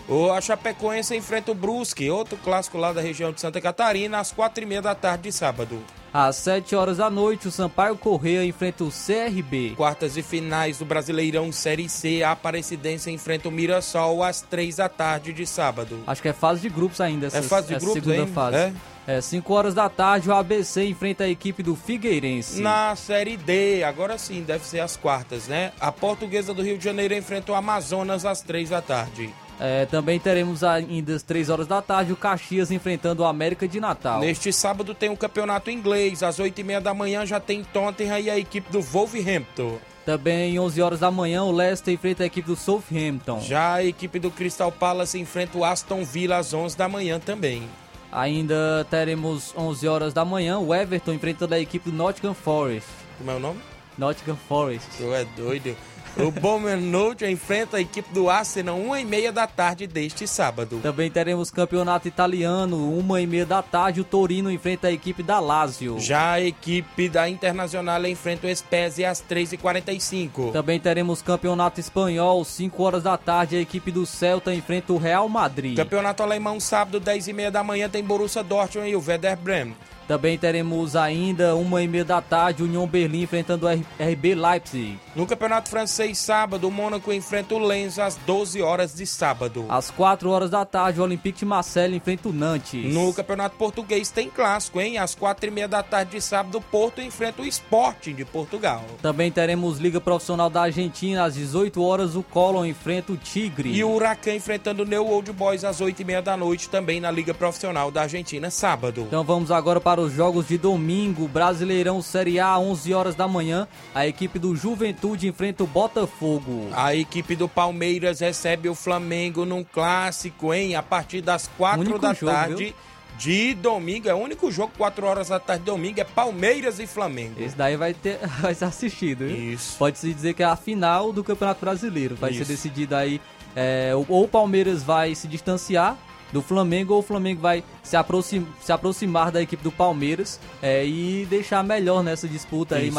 O 0.08 0.32
a 0.32 0.40
Chapecoense 0.40 1.14
enfrenta 1.14 1.52
o 1.52 1.54
Brusque, 1.54 2.08
outro 2.08 2.38
clássico 2.38 2.78
lá 2.78 2.94
da 2.94 3.00
região 3.02 3.30
de 3.30 3.40
Santa 3.42 3.60
Catarina, 3.60 4.18
às 4.18 4.32
quatro 4.32 4.64
e 4.64 4.66
meia 4.66 4.80
da 4.80 4.94
tarde 4.94 5.24
de 5.24 5.32
sábado. 5.32 5.78
Às 6.10 6.36
7 6.36 6.74
horas 6.74 6.96
da 6.96 7.10
noite, 7.10 7.46
o 7.46 7.50
Sampaio 7.50 7.94
Correia 7.94 8.42
enfrenta 8.42 8.82
o 8.84 8.90
CRB. 8.90 9.74
Quartas 9.76 10.16
e 10.16 10.22
finais 10.22 10.78
do 10.78 10.86
Brasileirão 10.86 11.52
Série 11.52 11.90
C, 11.90 12.22
a 12.22 12.30
Aparecidense 12.32 13.10
enfrenta 13.10 13.50
o 13.50 13.52
Mirassol 13.52 14.22
às 14.24 14.40
três 14.40 14.76
da 14.76 14.88
tarde 14.88 15.34
de 15.34 15.46
sábado. 15.46 15.98
Acho 16.06 16.22
que 16.22 16.28
é 16.28 16.32
fase 16.32 16.62
de 16.62 16.70
grupos 16.70 17.02
ainda, 17.02 17.26
essa, 17.26 17.38
É 17.38 17.42
fase 17.42 17.68
de 17.68 17.74
essa 17.74 17.84
grupos 17.84 18.02
segunda 18.02 18.22
ainda? 18.22 18.32
fase. 18.32 18.56
É? 18.56 18.72
É, 19.06 19.20
5 19.20 19.52
horas 19.52 19.74
da 19.74 19.90
tarde, 19.90 20.30
o 20.30 20.34
ABC 20.34 20.86
enfrenta 20.86 21.24
a 21.24 21.28
equipe 21.28 21.62
do 21.62 21.76
Figueirense. 21.76 22.62
Na 22.62 22.96
Série 22.96 23.36
D, 23.36 23.84
agora 23.84 24.16
sim, 24.16 24.42
deve 24.42 24.64
ser 24.66 24.80
as 24.80 24.96
quartas, 24.96 25.46
né? 25.48 25.72
A 25.78 25.92
Portuguesa 25.92 26.54
do 26.54 26.62
Rio 26.62 26.78
de 26.78 26.84
Janeiro 26.84 27.12
enfrenta 27.14 27.52
o 27.52 27.54
Amazonas 27.54 28.24
às 28.24 28.40
três 28.40 28.70
da 28.70 28.80
tarde. 28.80 29.30
É, 29.60 29.86
também 29.86 30.20
teremos 30.20 30.62
ainda 30.62 31.14
às 31.14 31.22
3 31.22 31.50
horas 31.50 31.66
da 31.66 31.82
tarde 31.82 32.12
o 32.12 32.16
Caxias 32.16 32.70
enfrentando 32.70 33.22
o 33.22 33.26
América 33.26 33.66
de 33.66 33.80
Natal. 33.80 34.20
Neste 34.20 34.52
sábado 34.52 34.94
tem 34.94 35.10
o 35.10 35.16
campeonato 35.16 35.70
inglês, 35.70 36.22
às 36.22 36.38
oito 36.38 36.60
e 36.60 36.64
meia 36.64 36.80
da 36.80 36.94
manhã 36.94 37.26
já 37.26 37.40
tem 37.40 37.64
Tottenham 37.64 38.20
e 38.20 38.30
a 38.30 38.38
equipe 38.38 38.70
do 38.70 38.80
Wolverhampton. 38.80 39.78
Também 40.08 40.58
11 40.58 40.80
horas 40.80 41.00
da 41.00 41.10
manhã 41.10 41.42
o 41.42 41.52
Leicester 41.52 41.92
enfrenta 41.92 42.22
a 42.22 42.26
equipe 42.26 42.48
do 42.48 42.56
Southampton. 42.56 43.40
Já 43.40 43.74
a 43.74 43.84
equipe 43.84 44.18
do 44.18 44.30
Crystal 44.30 44.72
Palace 44.72 45.18
enfrenta 45.18 45.58
o 45.58 45.64
Aston 45.64 46.02
Villa 46.02 46.38
às 46.38 46.54
11 46.54 46.78
da 46.78 46.88
manhã 46.88 47.20
também. 47.20 47.68
Ainda 48.10 48.86
teremos 48.88 49.52
11 49.54 49.86
horas 49.86 50.14
da 50.14 50.24
manhã 50.24 50.58
o 50.58 50.74
Everton 50.74 51.12
enfrentando 51.12 51.54
a 51.54 51.60
equipe 51.60 51.90
do 51.90 51.96
Nottingham 51.96 52.32
Forest. 52.32 52.88
Como 53.18 53.30
é 53.30 53.34
o 53.34 53.38
nome? 53.38 53.60
Nottingham 53.98 54.38
Forest. 54.48 54.88
Tu 54.96 55.12
é 55.12 55.26
doido. 55.36 55.76
O 56.18 56.32
Bournemouth 56.32 57.22
enfrenta 57.22 57.76
a 57.76 57.80
equipe 57.80 58.12
do 58.12 58.28
Arsenal 58.28 58.76
uma 58.76 59.00
e 59.00 59.04
meia 59.04 59.30
da 59.30 59.46
tarde 59.46 59.86
deste 59.86 60.26
sábado. 60.26 60.80
Também 60.82 61.08
teremos 61.08 61.48
campeonato 61.48 62.08
italiano, 62.08 62.92
uma 62.98 63.20
e 63.20 63.26
meia 63.26 63.46
da 63.46 63.62
tarde, 63.62 64.00
o 64.00 64.04
Torino 64.04 64.50
enfrenta 64.50 64.88
a 64.88 64.92
equipe 64.92 65.22
da 65.22 65.38
Lazio. 65.38 65.96
Já 66.00 66.32
a 66.32 66.40
equipe 66.40 67.08
da 67.08 67.28
Internacional 67.28 68.04
enfrenta 68.04 68.48
o 68.48 68.56
Spezia 68.56 69.10
às 69.10 69.22
3h45. 69.22 70.50
Também 70.50 70.80
teremos 70.80 71.22
campeonato 71.22 71.78
espanhol, 71.78 72.44
5 72.44 72.82
horas 72.82 73.04
da 73.04 73.16
tarde, 73.16 73.56
a 73.56 73.60
equipe 73.60 73.92
do 73.92 74.04
Celta 74.04 74.52
enfrenta 74.52 74.92
o 74.92 74.98
Real 74.98 75.28
Madrid. 75.28 75.76
Campeonato 75.76 76.24
alemão, 76.24 76.58
sábado, 76.58 76.98
10 76.98 77.28
e 77.28 77.32
meia 77.32 77.50
da 77.52 77.62
manhã, 77.62 77.88
tem 77.88 78.02
Borussia 78.02 78.42
Dortmund 78.42 78.90
e 78.90 78.96
o 78.96 79.04
Werder 79.06 79.36
Bremen. 79.36 79.76
Também 80.08 80.38
teremos 80.38 80.96
ainda 80.96 81.54
uma 81.54 81.82
e 81.82 81.86
meia 81.86 82.02
da 82.02 82.22
tarde, 82.22 82.62
União 82.62 82.86
Berlim 82.86 83.22
enfrentando 83.24 83.66
o 83.66 83.70
RB 83.70 84.34
Leipzig. 84.34 84.98
No 85.14 85.26
Campeonato 85.26 85.68
Francês, 85.68 86.16
sábado, 86.16 86.66
o 86.66 86.70
Mônaco 86.70 87.12
enfrenta 87.12 87.54
o 87.54 87.58
Lens 87.58 87.98
às 87.98 88.16
12 88.16 88.62
horas 88.62 88.94
de 88.94 89.04
sábado. 89.06 89.66
Às 89.68 89.90
4 89.90 90.30
horas 90.30 90.48
da 90.48 90.64
tarde, 90.64 90.98
o 90.98 91.02
Olympique 91.04 91.40
de 91.40 91.44
Marseille 91.44 91.94
enfrenta 91.94 92.30
o 92.30 92.32
Nantes. 92.32 92.90
No 92.90 93.12
Campeonato 93.12 93.56
Português 93.56 94.10
tem 94.10 94.30
clássico, 94.30 94.80
hein? 94.80 94.96
Às 94.96 95.14
4 95.14 95.48
e 95.48 95.50
meia 95.50 95.68
da 95.68 95.82
tarde 95.82 96.12
de 96.12 96.22
sábado, 96.22 96.56
o 96.56 96.62
Porto 96.62 97.02
enfrenta 97.02 97.42
o 97.42 97.46
Sporting 97.46 98.14
de 98.14 98.24
Portugal. 98.24 98.82
Também 99.02 99.30
teremos 99.30 99.78
Liga 99.78 100.00
Profissional 100.00 100.48
da 100.48 100.62
Argentina, 100.62 101.24
às 101.24 101.34
18 101.34 101.82
horas, 101.82 102.16
o 102.16 102.22
Colón 102.22 102.64
enfrenta 102.64 103.12
o 103.12 103.16
Tigre. 103.18 103.74
E 103.74 103.84
o 103.84 103.90
Huracan 103.90 104.32
enfrentando 104.32 104.84
o 104.84 104.86
New 104.86 105.06
Old 105.06 105.30
Boys 105.32 105.64
às 105.64 105.82
8 105.82 106.00
e 106.00 106.04
meia 106.06 106.22
da 106.22 106.34
noite, 106.34 106.70
também 106.70 106.98
na 106.98 107.10
Liga 107.10 107.34
Profissional 107.34 107.90
da 107.90 108.02
Argentina, 108.02 108.50
sábado. 108.50 109.02
Então 109.02 109.22
vamos 109.22 109.50
agora 109.50 109.78
para 109.78 109.97
os 110.00 110.12
jogos 110.12 110.48
de 110.48 110.56
domingo. 110.58 111.28
Brasileirão 111.28 112.00
Série 112.02 112.38
A, 112.40 112.58
11 112.58 112.94
horas 112.94 113.14
da 113.14 113.26
manhã. 113.28 113.66
A 113.94 114.06
equipe 114.06 114.38
do 114.38 114.54
Juventude 114.56 115.26
enfrenta 115.28 115.64
o 115.64 115.66
Botafogo. 115.66 116.68
A 116.72 116.94
equipe 116.94 117.34
do 117.36 117.48
Palmeiras 117.48 118.20
recebe 118.20 118.68
o 118.68 118.74
Flamengo 118.74 119.44
num 119.44 119.64
clássico, 119.64 120.52
hein? 120.54 120.74
A 120.74 120.82
partir 120.82 121.20
das 121.20 121.48
4 121.58 121.98
da 121.98 122.14
jogo, 122.14 122.32
tarde. 122.32 122.54
viu? 122.56 122.74
De 123.18 123.52
domingo, 123.54 124.08
é 124.08 124.14
o 124.14 124.18
único 124.18 124.48
jogo 124.48 124.72
4 124.78 125.04
horas 125.04 125.28
da 125.28 125.40
tarde 125.40 125.64
de 125.64 125.70
domingo, 125.70 126.00
é 126.00 126.04
Palmeiras 126.04 126.78
e 126.78 126.86
Flamengo. 126.86 127.34
Esse 127.42 127.56
daí 127.56 127.76
vai, 127.76 127.92
ter, 127.92 128.18
vai 128.40 128.54
ser 128.54 128.66
assistido, 128.66 129.26
viu? 129.26 129.54
Isso. 129.54 129.76
Pode-se 129.76 130.14
dizer 130.14 130.34
que 130.34 130.42
é 130.44 130.46
a 130.46 130.54
final 130.54 131.12
do 131.12 131.24
Campeonato 131.24 131.60
Brasileiro. 131.60 132.14
Vai 132.14 132.30
Isso. 132.30 132.44
ser 132.44 132.52
decidido 132.52 132.94
aí. 132.94 133.20
é, 133.56 133.90
ou 133.94 134.22
o 134.24 134.28
Palmeiras 134.28 134.84
vai 134.84 135.16
se 135.16 135.26
distanciar 135.26 135.96
do 136.32 136.42
Flamengo 136.42 136.94
ou 136.94 137.00
o 137.00 137.02
Flamengo 137.02 137.40
vai 137.40 137.64
se, 137.82 137.96
aproxim, 137.96 138.46
se 138.60 138.72
aproximar 138.72 139.30
da 139.30 139.40
equipe 139.40 139.62
do 139.62 139.72
Palmeiras 139.72 140.38
é, 140.62 140.86
e 140.86 141.26
deixar 141.28 141.62
melhor 141.64 142.02
nessa 142.02 142.28
disputa 142.28 142.76
aí, 142.76 142.88
Isso. 142.88 142.94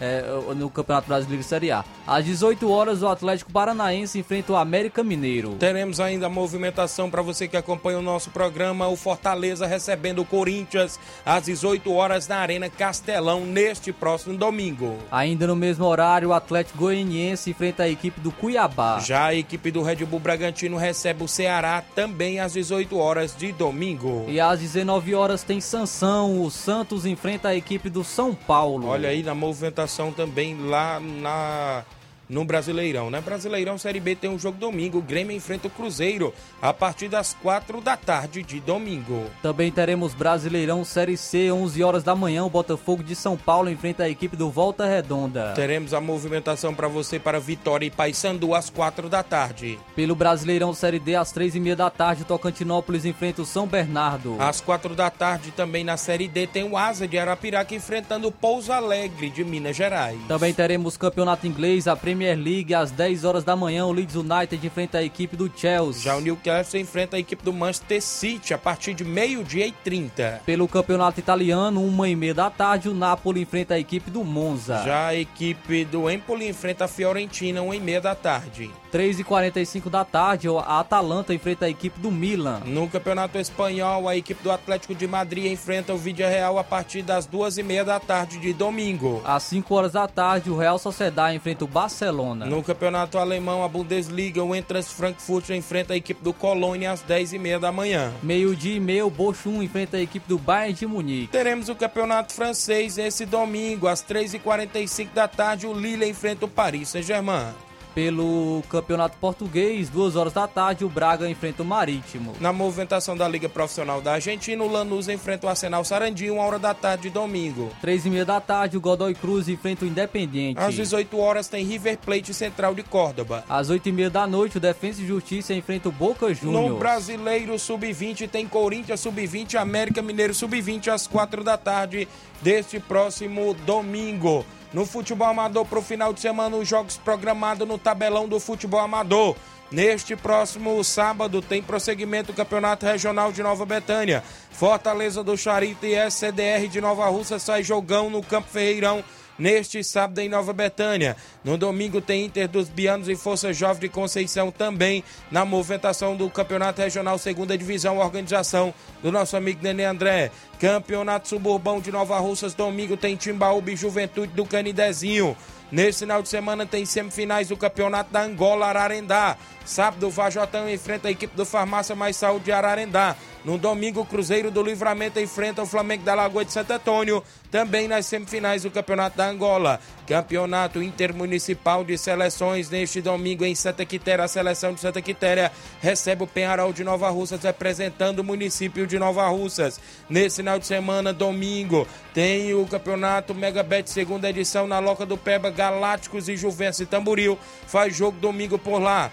É, 0.00 0.24
no 0.54 0.68
Campeonato 0.70 1.08
Brasileiro 1.08 1.42
Série 1.42 1.70
A. 1.70 1.84
Às 2.06 2.24
18 2.24 2.70
horas, 2.70 3.02
o 3.02 3.08
Atlético 3.08 3.52
Paranaense 3.52 4.18
enfrenta 4.18 4.52
o 4.52 4.56
América 4.56 5.02
Mineiro. 5.02 5.54
Teremos 5.58 6.00
ainda 6.00 6.26
a 6.26 6.30
movimentação 6.30 7.10
para 7.10 7.22
você 7.22 7.48
que 7.48 7.56
acompanha 7.56 7.98
o 7.98 8.02
nosso 8.02 8.30
programa, 8.30 8.88
o 8.88 8.96
Fortaleza 8.96 9.66
recebendo 9.66 10.20
o 10.20 10.24
Corinthians 10.24 11.00
às 11.24 11.44
18 11.44 11.92
horas 11.92 12.28
na 12.28 12.36
Arena 12.36 12.68
Castelão 12.68 13.44
neste 13.44 13.92
próximo 13.92 14.36
domingo. 14.36 14.96
Ainda 15.10 15.46
no 15.46 15.56
mesmo 15.56 15.84
horário, 15.84 16.28
o 16.28 16.34
Atlético 16.34 16.78
Goianiense 16.78 17.50
enfrenta 17.50 17.84
a 17.84 17.88
equipe 17.88 18.20
do 18.20 18.30
Cuiabá. 18.30 19.00
Já 19.00 19.26
a 19.26 19.34
equipe 19.34 19.70
do 19.70 19.82
Red 19.82 20.04
Bull 20.04 20.20
Bragantino 20.20 20.76
recebe 20.76 21.24
o 21.24 21.28
Ceará 21.28 21.82
também 21.94 22.40
às 22.40 22.52
18 22.52 22.96
horas 22.98 23.34
de 23.36 23.52
domingo. 23.52 24.24
E 24.28 24.38
às 24.38 24.60
19 24.60 25.14
horas 25.14 25.42
tem 25.42 25.60
Sansão, 25.60 26.42
o 26.42 26.50
Santos 26.50 27.06
enfrenta 27.06 27.48
a 27.48 27.56
equipe 27.56 27.88
do 27.88 28.04
São 28.04 28.34
Paulo. 28.34 28.88
Olha 28.88 29.08
aí 29.08 29.22
na 29.22 29.34
movimentação 29.34 29.85
também 30.12 30.56
lá 30.66 31.00
na 31.00 31.84
no 32.28 32.44
Brasileirão, 32.44 33.10
né? 33.10 33.20
Brasileirão 33.20 33.78
Série 33.78 34.00
B 34.00 34.14
tem 34.14 34.30
um 34.30 34.38
jogo 34.38 34.58
domingo, 34.58 34.98
o 34.98 35.02
Grêmio 35.02 35.36
enfrenta 35.36 35.68
o 35.68 35.70
Cruzeiro 35.70 36.34
a 36.60 36.72
partir 36.72 37.08
das 37.08 37.34
4 37.42 37.80
da 37.80 37.96
tarde 37.96 38.42
de 38.42 38.60
domingo. 38.60 39.24
Também 39.42 39.70
teremos 39.70 40.14
Brasileirão 40.14 40.84
Série 40.84 41.16
C, 41.16 41.50
11 41.50 41.82
horas 41.82 42.02
da 42.02 42.14
manhã, 42.14 42.44
o 42.44 42.50
Botafogo 42.50 43.02
de 43.02 43.14
São 43.14 43.36
Paulo 43.36 43.70
enfrenta 43.70 44.04
a 44.04 44.08
equipe 44.08 44.36
do 44.36 44.50
Volta 44.50 44.86
Redonda. 44.86 45.52
Teremos 45.54 45.94
a 45.94 46.00
movimentação 46.00 46.74
para 46.74 46.88
você 46.88 47.18
para 47.18 47.38
Vitória 47.38 47.86
e 47.86 47.90
Paysandu 47.90 48.54
às 48.54 48.70
4 48.70 49.08
da 49.08 49.22
tarde. 49.22 49.78
Pelo 49.94 50.14
Brasileirão 50.14 50.74
Série 50.74 50.98
D, 50.98 51.14
às 51.14 51.32
3h30 51.32 51.74
da 51.74 51.90
tarde, 51.90 52.22
o 52.22 52.26
Tocantinópolis 52.26 53.04
enfrenta 53.04 53.42
o 53.42 53.46
São 53.46 53.66
Bernardo. 53.66 54.36
Às 54.38 54.60
4 54.60 54.94
da 54.94 55.10
tarde 55.10 55.50
também 55.52 55.84
na 55.84 55.96
Série 55.96 56.28
D 56.28 56.46
tem 56.46 56.64
o 56.64 56.76
Asa 56.76 57.06
de 57.06 57.18
Arapiraca 57.18 57.74
enfrentando 57.74 58.28
o 58.28 58.32
Pouso 58.32 58.72
Alegre 58.72 59.30
de 59.30 59.44
Minas 59.44 59.76
Gerais. 59.76 60.18
Também 60.26 60.52
teremos 60.52 60.96
Campeonato 60.96 61.46
Inglês, 61.46 61.86
a 61.86 61.94
Premier 61.94 62.15
League, 62.16 62.74
às 62.74 62.90
10 62.90 63.24
horas 63.24 63.44
da 63.44 63.54
manhã, 63.54 63.86
o 63.86 63.92
Leeds 63.92 64.14
United 64.14 64.66
enfrenta 64.66 64.98
a 64.98 65.02
equipe 65.02 65.36
do 65.36 65.50
Chelsea. 65.54 66.02
Já 66.02 66.16
o 66.16 66.20
Newcastle 66.20 66.80
enfrenta 66.80 67.16
a 67.16 67.20
equipe 67.20 67.44
do 67.44 67.52
Manchester 67.52 68.02
City 68.02 68.54
a 68.54 68.58
partir 68.58 68.94
de 68.94 69.04
meio-dia 69.04 69.66
e 69.66 69.72
30. 69.72 70.42
Pelo 70.46 70.66
Campeonato 70.66 71.20
Italiano, 71.20 71.84
uma 71.84 72.08
e 72.08 72.16
meia 72.16 72.34
da 72.34 72.50
tarde, 72.50 72.88
o 72.88 72.94
Napoli 72.94 73.42
enfrenta 73.42 73.74
a 73.74 73.78
equipe 73.78 74.10
do 74.10 74.24
Monza. 74.24 74.82
Já 74.84 75.08
a 75.08 75.14
equipe 75.14 75.84
do 75.84 76.10
Empoli 76.10 76.48
enfrenta 76.48 76.84
a 76.84 76.88
Fiorentina, 76.88 77.62
1 77.62 77.74
e 77.74 77.80
meia 77.80 78.00
da 78.00 78.14
tarde. 78.14 78.70
3h45 78.92 79.90
da 79.90 80.04
tarde, 80.04 80.48
a 80.48 80.80
Atalanta 80.80 81.34
enfrenta 81.34 81.66
a 81.66 81.68
equipe 81.68 82.00
do 82.00 82.10
Milan. 82.10 82.62
No 82.64 82.88
Campeonato 82.88 83.36
Espanhol, 83.36 84.08
a 84.08 84.16
equipe 84.16 84.42
do 84.42 84.50
Atlético 84.50 84.94
de 84.94 85.06
Madrid 85.06 85.52
enfrenta 85.52 85.92
o 85.92 85.98
Vídea 85.98 86.28
Real 86.28 86.58
a 86.58 86.64
partir 86.64 87.02
das 87.02 87.26
duas 87.26 87.58
e 87.58 87.62
meia 87.62 87.84
da 87.84 88.00
tarde 88.00 88.38
de 88.38 88.52
domingo. 88.54 89.20
Às 89.24 89.42
5 89.44 89.74
horas 89.74 89.92
da 89.92 90.08
tarde, 90.08 90.50
o 90.50 90.56
Real 90.56 90.78
Sociedad 90.78 91.34
enfrenta 91.34 91.64
o 91.64 91.68
Barcelona. 91.68 92.05
No 92.46 92.62
Campeonato 92.62 93.18
Alemão, 93.18 93.64
a 93.64 93.68
Bundesliga, 93.68 94.42
o 94.42 94.54
Eintracht 94.54 94.94
Frankfurt 94.94 95.50
enfrenta 95.50 95.92
a 95.94 95.96
equipe 95.96 96.22
do 96.22 96.32
Colônia 96.32 96.92
às 96.92 97.02
10 97.02 97.34
e 97.34 97.38
meia 97.38 97.58
da 97.58 97.72
manhã. 97.72 98.12
Meio-dia 98.22 98.76
e 98.76 98.80
meio, 98.80 99.06
o 99.06 99.10
Bochum 99.10 99.62
enfrenta 99.62 99.96
a 99.96 100.00
equipe 100.00 100.28
do 100.28 100.38
Bayern 100.38 100.74
de 100.74 100.86
Munique. 100.86 101.32
Teremos 101.32 101.68
o 101.68 101.74
Campeonato 101.74 102.32
Francês 102.32 102.98
esse 102.98 103.26
domingo, 103.26 103.88
às 103.88 104.02
3h45 104.02 105.08
da 105.14 105.28
tarde, 105.28 105.66
o 105.66 105.72
Lille 105.72 106.08
enfrenta 106.08 106.44
o 106.44 106.48
Paris 106.48 106.90
Saint-Germain. 106.90 107.65
Pelo 107.96 108.62
Campeonato 108.68 109.16
Português, 109.16 109.88
2 109.88 110.16
horas 110.16 110.34
da 110.34 110.46
tarde, 110.46 110.84
o 110.84 110.88
Braga 110.88 111.30
enfrenta 111.30 111.62
o 111.62 111.64
Marítimo. 111.64 112.34
Na 112.38 112.52
movimentação 112.52 113.16
da 113.16 113.26
Liga 113.26 113.48
Profissional 113.48 114.02
da 114.02 114.12
Argentina, 114.12 114.62
o 114.62 114.70
Lanús 114.70 115.08
enfrenta 115.08 115.46
o 115.46 115.48
Arsenal 115.48 115.82
Sarandi, 115.82 116.30
1 116.30 116.36
hora 116.36 116.58
da 116.58 116.74
tarde 116.74 117.04
de 117.04 117.10
domingo. 117.10 117.72
3 117.80 118.04
e 118.04 118.10
meia 118.10 118.26
da 118.26 118.38
tarde, 118.38 118.76
o 118.76 118.82
Godoy 118.82 119.14
Cruz 119.14 119.48
enfrenta 119.48 119.86
o 119.86 119.88
Independiente. 119.88 120.60
Às 120.60 120.74
18 120.74 121.18
horas 121.18 121.48
tem 121.48 121.64
River 121.64 121.96
Plate 121.96 122.34
Central 122.34 122.74
de 122.74 122.82
Córdoba. 122.82 123.42
Às 123.48 123.70
8 123.70 123.88
e 123.88 123.92
meia 123.92 124.10
da 124.10 124.26
noite, 124.26 124.58
o 124.58 124.60
Defensa 124.60 125.00
e 125.00 125.06
Justiça 125.06 125.54
enfrenta 125.54 125.88
o 125.88 125.92
Boca 125.92 126.34
Juniors. 126.34 126.72
No 126.72 126.78
Brasileiro 126.78 127.58
Sub-20 127.58 128.28
tem 128.28 128.46
Corinthians 128.46 129.00
Sub-20, 129.00 129.54
América 129.54 130.02
Mineiro 130.02 130.34
Sub-20 130.34 130.88
às 130.88 131.06
4 131.06 131.42
da 131.42 131.56
tarde 131.56 132.06
deste 132.42 132.78
próximo 132.78 133.54
domingo. 133.64 134.44
No 134.72 134.84
futebol 134.84 135.28
amador 135.28 135.64
para 135.64 135.78
o 135.78 135.82
final 135.82 136.12
de 136.12 136.20
semana, 136.20 136.56
os 136.56 136.68
jogos 136.68 136.96
programados 136.96 137.66
no 137.66 137.78
tabelão 137.78 138.28
do 138.28 138.40
futebol 138.40 138.80
amador. 138.80 139.36
Neste 139.70 140.14
próximo 140.14 140.82
sábado 140.84 141.42
tem 141.42 141.60
prosseguimento 141.60 142.32
do 142.32 142.36
Campeonato 142.36 142.86
Regional 142.86 143.32
de 143.32 143.42
Nova 143.42 143.66
Betânia. 143.66 144.22
Fortaleza 144.52 145.24
do 145.24 145.36
Charito 145.36 145.84
e 145.84 145.94
SCDR 145.94 146.68
de 146.68 146.80
Nova 146.80 147.06
Russa 147.08 147.38
sai 147.38 147.64
jogão 147.64 148.08
no 148.08 148.22
Campo 148.22 148.48
Ferreirão 148.48 149.02
neste 149.38 149.82
sábado 149.84 150.20
em 150.20 150.28
Nova 150.28 150.52
Betânia. 150.52 151.16
No 151.44 151.56
domingo 151.56 152.00
tem 152.00 152.24
Inter 152.24 152.48
dos 152.48 152.68
Bianos 152.68 153.08
e 153.08 153.16
Força 153.16 153.52
Jovem 153.52 153.80
de 153.80 153.88
Conceição 153.88 154.50
também 154.50 155.04
na 155.30 155.44
movimentação 155.44 156.16
do 156.16 156.28
Campeonato 156.30 156.80
Regional 156.80 157.18
Segunda 157.18 157.56
Divisão, 157.56 157.98
organização 157.98 158.72
do 159.02 159.12
nosso 159.12 159.36
amigo 159.36 159.60
Nenê 159.62 159.84
André. 159.84 160.30
Campeonato 160.58 161.28
Suburbão 161.28 161.80
de 161.80 161.92
Nova 161.92 162.18
Russas, 162.18 162.54
domingo 162.54 162.96
tem 162.96 163.14
Timbaúba 163.14 163.70
e 163.70 163.76
Juventude 163.76 164.32
do 164.32 164.46
Canidezinho. 164.46 165.36
Nesse 165.70 166.00
final 166.00 166.22
de 166.22 166.28
semana 166.28 166.64
tem 166.64 166.86
semifinais 166.86 167.48
do 167.48 167.56
Campeonato 167.56 168.12
da 168.12 168.22
Angola 168.22 168.66
Ararendá. 168.66 169.36
Sábado, 169.64 170.06
o 170.06 170.10
Vajotão 170.10 170.70
enfrenta 170.70 171.08
a 171.08 171.10
equipe 171.10 171.36
do 171.36 171.44
Farmácia 171.44 171.94
Mais 171.96 172.16
Saúde 172.16 172.44
de 172.44 172.52
Ararendá. 172.52 173.16
No 173.44 173.58
domingo, 173.58 174.00
o 174.00 174.06
Cruzeiro 174.06 174.50
do 174.50 174.62
Livramento 174.62 175.18
enfrenta 175.18 175.62
o 175.62 175.66
Flamengo 175.66 176.04
da 176.04 176.14
Lagoa 176.14 176.44
de 176.44 176.52
Santo 176.52 176.72
Antônio, 176.72 177.22
também 177.50 177.88
nas 177.88 178.06
semifinais 178.06 178.62
do 178.62 178.70
Campeonato 178.70 179.16
da 179.16 179.28
Angola. 179.28 179.80
Campeonato 180.06 180.80
Intermunicipal 180.80 181.84
de 181.84 181.98
Seleções 181.98 182.70
neste 182.70 183.00
domingo 183.00 183.44
em 183.44 183.54
Santa 183.54 183.84
Quitéria. 183.84 184.24
A 184.24 184.28
seleção 184.28 184.72
de 184.72 184.80
Santa 184.80 185.02
Quitéria 185.02 185.50
recebe 185.80 186.22
o 186.22 186.26
Penharol 186.28 186.72
de 186.72 186.84
Nova 186.84 187.08
Russas, 187.10 187.42
representando 187.42 188.20
o 188.20 188.24
município 188.24 188.86
de 188.86 188.98
Nova 189.00 189.26
Russas. 189.28 189.80
Nesse 190.08 190.44
final 190.46 190.60
de 190.60 190.66
semana, 190.68 191.12
domingo, 191.12 191.88
tem 192.14 192.54
o 192.54 192.64
Campeonato 192.66 193.34
Megabet 193.34 193.90
segunda 193.90 194.30
edição 194.30 194.68
na 194.68 194.78
Loca 194.78 195.04
do 195.04 195.18
Peba, 195.18 195.50
Galácticos 195.50 196.28
e 196.28 196.36
Juventus 196.36 196.78
e 196.78 196.86
Tamboril. 196.86 197.36
Faz 197.66 197.96
jogo 197.96 198.16
domingo 198.20 198.56
por 198.56 198.78
lá. 198.78 199.10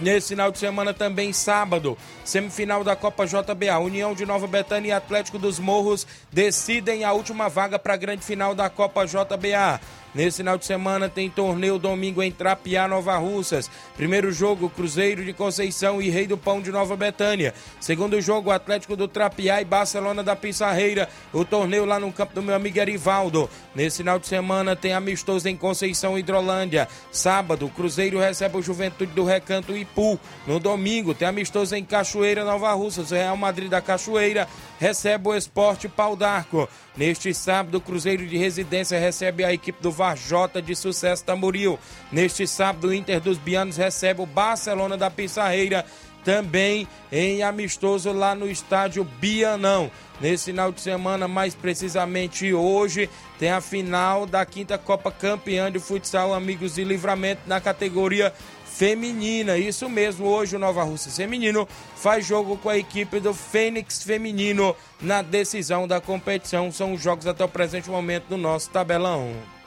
Nesse 0.00 0.30
final 0.30 0.50
de 0.50 0.58
semana 0.58 0.92
também, 0.92 1.32
sábado, 1.32 1.96
semifinal 2.24 2.82
da 2.82 2.96
Copa 2.96 3.26
JBA, 3.26 3.78
União 3.78 4.12
de 4.12 4.26
Nova 4.26 4.48
Betânia 4.48 4.88
e 4.88 4.92
Atlético 4.92 5.38
dos 5.38 5.60
Morros 5.60 6.04
decidem 6.32 7.04
a 7.04 7.12
última 7.12 7.48
vaga 7.48 7.78
para 7.78 7.94
a 7.94 7.98
grande 7.98 8.24
final 8.24 8.52
da 8.52 8.68
Copa 8.68 9.06
JBA. 9.06 9.80
Nesse 10.14 10.38
final 10.38 10.58
de 10.58 10.64
semana 10.64 11.08
tem 11.08 11.30
torneio 11.30 11.78
domingo 11.78 12.22
em 12.22 12.32
Trapiá, 12.32 12.88
Nova 12.88 13.16
Russas. 13.16 13.70
Primeiro 13.96 14.32
jogo, 14.32 14.68
Cruzeiro 14.68 15.24
de 15.24 15.32
Conceição 15.32 16.02
e 16.02 16.10
Rei 16.10 16.26
do 16.26 16.36
Pão 16.36 16.60
de 16.60 16.72
Nova 16.72 16.96
Betânia. 16.96 17.54
Segundo 17.80 18.20
jogo, 18.20 18.50
Atlético 18.50 18.96
do 18.96 19.06
Trapiá 19.06 19.60
e 19.60 19.64
Barcelona 19.64 20.22
da 20.22 20.34
Pissarreira. 20.34 21.08
O 21.32 21.44
torneio 21.44 21.84
lá 21.84 22.00
no 22.00 22.12
campo 22.12 22.34
do 22.34 22.42
meu 22.42 22.54
amigo 22.54 22.78
Erivaldo. 22.78 23.48
Nesse 23.74 23.98
final 23.98 24.18
de 24.18 24.26
semana 24.26 24.74
tem 24.74 24.92
amistoso 24.92 25.48
em 25.48 25.56
Conceição 25.56 26.18
Hidrolândia. 26.18 26.88
Sábado, 27.12 27.68
Cruzeiro 27.68 28.18
recebe 28.18 28.56
o 28.56 28.62
Juventude 28.62 29.12
do 29.12 29.24
Recanto 29.24 29.76
Ipu. 29.76 30.18
No 30.46 30.58
domingo, 30.58 31.14
tem 31.14 31.28
amistoso 31.28 31.76
em 31.76 31.84
Cachoeira, 31.84 32.44
Nova 32.44 32.72
Russas. 32.72 33.10
Real 33.10 33.36
Madrid 33.36 33.70
da 33.70 33.80
Cachoeira 33.80 34.48
recebe 34.78 35.28
o 35.28 35.34
Esporte 35.34 35.88
Pau 35.88 36.16
d'Arco. 36.16 36.68
Neste 36.96 37.32
sábado, 37.32 37.80
Cruzeiro 37.80 38.26
de 38.26 38.36
Residência 38.36 38.98
recebe 38.98 39.44
a 39.44 39.52
equipe 39.52 39.80
do 39.80 39.90
Varjota 40.00 40.62
de 40.62 40.74
Sucesso 40.74 41.22
Tamboril. 41.22 41.78
Neste 42.10 42.46
sábado, 42.46 42.88
o 42.88 42.94
Inter 42.94 43.20
dos 43.20 43.36
Bianos 43.36 43.76
recebe 43.76 44.22
o 44.22 44.26
Barcelona 44.26 44.96
da 44.96 45.10
Pissarreira, 45.10 45.84
também 46.24 46.88
em 47.12 47.42
amistoso 47.42 48.10
lá 48.10 48.34
no 48.34 48.50
estádio 48.50 49.04
Bianão. 49.04 49.90
Nesse 50.18 50.46
final 50.46 50.72
de 50.72 50.80
semana, 50.80 51.28
mais 51.28 51.54
precisamente 51.54 52.52
hoje, 52.54 53.10
tem 53.38 53.50
a 53.50 53.60
final 53.60 54.24
da 54.24 54.44
quinta 54.46 54.78
Copa 54.78 55.10
Campeã 55.12 55.70
de 55.70 55.78
Futsal 55.78 56.32
Amigos 56.32 56.76
de 56.76 56.84
Livramento 56.84 57.42
na 57.46 57.60
categoria 57.60 58.32
feminina. 58.64 59.58
Isso 59.58 59.86
mesmo, 59.86 60.26
hoje 60.26 60.56
o 60.56 60.58
Nova 60.58 60.82
Rússia 60.82 61.12
Feminino 61.12 61.68
faz 61.94 62.24
jogo 62.24 62.56
com 62.56 62.70
a 62.70 62.78
equipe 62.78 63.20
do 63.20 63.34
Fênix 63.34 64.02
Feminino 64.02 64.74
na 64.98 65.20
decisão 65.20 65.86
da 65.86 66.00
competição. 66.00 66.72
São 66.72 66.94
os 66.94 67.02
jogos 67.02 67.26
até 67.26 67.44
o 67.44 67.48
presente 67.48 67.90
momento 67.90 68.28
do 68.28 68.38
nosso 68.38 68.70
tabelão. 68.70 69.59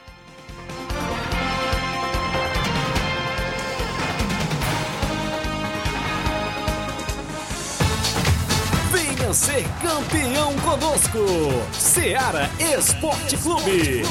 Ser 9.33 9.63
campeão 9.81 10.53
conosco, 10.59 11.17
Seara 11.73 12.47
Esporte 12.77 13.35
Clube. 13.37 14.03